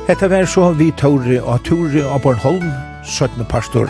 Hetta 0.07 0.31
var 0.31 0.47
så 0.47 0.71
vi 0.79 0.93
Tore 0.95 1.41
og 1.43 1.65
Tore 1.67 2.07
av 2.07 2.23
Bornholm 2.23 2.86
17. 3.07 3.45
pastor. 3.49 3.89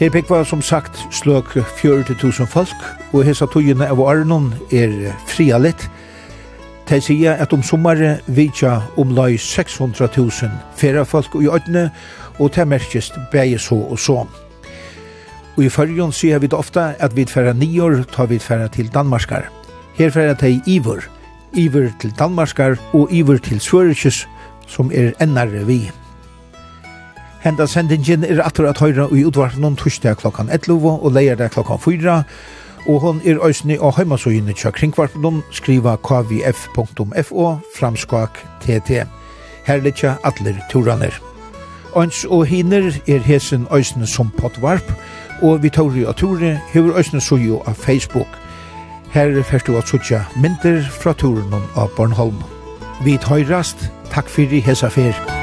Her 0.00 0.10
pekva 0.10 0.44
som 0.48 0.62
sagt 0.64 0.96
sløk 1.12 1.52
40.000 1.56 2.46
folk, 2.48 2.86
og 3.12 3.24
hesa 3.28 3.46
togene 3.46 3.84
av 3.84 4.00
Arnon 4.00 4.54
er 4.72 5.12
frialet. 5.28 5.84
De 6.88 6.98
sier 7.04 7.36
at 7.36 7.52
om 7.52 7.62
sommare 7.62 8.16
vidja 8.26 8.78
omlai 8.98 9.36
600.000 9.36 10.56
ferafolk 10.80 11.36
i 11.38 11.50
ødne, 11.52 11.90
og 12.38 12.54
det 12.56 12.66
merkes 12.68 13.12
bæg 13.32 13.60
så 13.60 13.76
og 13.76 13.98
så. 13.98 14.24
Og 15.56 15.64
i 15.64 15.68
fyrjon 15.68 16.12
sier 16.16 16.40
vi 16.40 16.48
ofta 16.56 16.94
at 16.98 17.16
vi 17.16 17.28
færa 17.28 17.52
nior 17.52 18.00
tar 18.08 18.26
vi 18.26 18.38
færa 18.38 18.68
til 18.68 18.88
Danmarskar. 18.88 19.50
Her 19.94 20.10
fyrra 20.10 20.34
de 20.34 20.62
ivor, 20.66 21.04
ivor 21.52 21.92
til 22.00 22.14
Danmarskar 22.18 22.78
og 22.92 23.12
ivor 23.12 23.36
til 23.36 23.60
Svørkjøs, 23.60 24.28
som 24.66 24.90
er 24.94 25.12
ennare 25.20 25.66
vi. 25.66 25.90
Henda 27.40 27.64
sendingen 27.66 28.24
er 28.24 28.42
atur 28.44 28.66
at 28.68 28.82
høyra 28.82 29.06
i 29.16 29.22
utvartnum 29.24 29.76
torsdag 29.80 30.18
klokkan 30.20 30.50
11 30.52 30.90
og 31.00 31.12
leierdag 31.16 31.54
klokkan 31.54 31.80
4. 31.80 32.18
Og 32.86 33.00
hon 33.00 33.22
er 33.24 33.40
òsni 33.40 33.78
og 33.80 33.94
heimasøyene 33.96 34.52
tja 34.52 34.72
kringvarpnum 34.76 35.40
skriva 35.52 35.96
kvf.fo 36.04 37.46
framskak 37.78 38.42
tt. 38.60 39.00
Her 39.64 39.80
litja 39.80 40.18
atler 40.24 40.60
turaner. 40.70 41.16
Ons 41.96 42.26
og 42.28 42.44
hiner 42.46 42.92
er 43.08 43.24
hesen 43.24 43.66
òsne 43.72 44.06
som 44.06 44.28
potvarp, 44.36 44.92
og 45.42 45.62
vi 45.64 45.72
tåri 45.72 46.04
og 46.04 46.16
ture 46.20 46.58
hever 46.74 47.00
òsne 47.00 47.24
sujo 47.24 47.64
av 47.64 47.74
Facebook. 47.74 48.28
Her 49.16 49.32
fyrst 49.42 49.66
du 49.66 49.78
at 49.80 49.88
sutja 49.88 50.26
myndir 50.36 50.84
fra 50.84 51.16
turen 51.16 51.56
av 51.74 51.88
Bornholm. 51.96 52.44
Vi 53.04 53.16
tøyrast, 53.16 53.88
takk 54.12 54.28
fyrir 54.28 54.60
hesa 54.60 54.92
fyrir. 54.92 55.39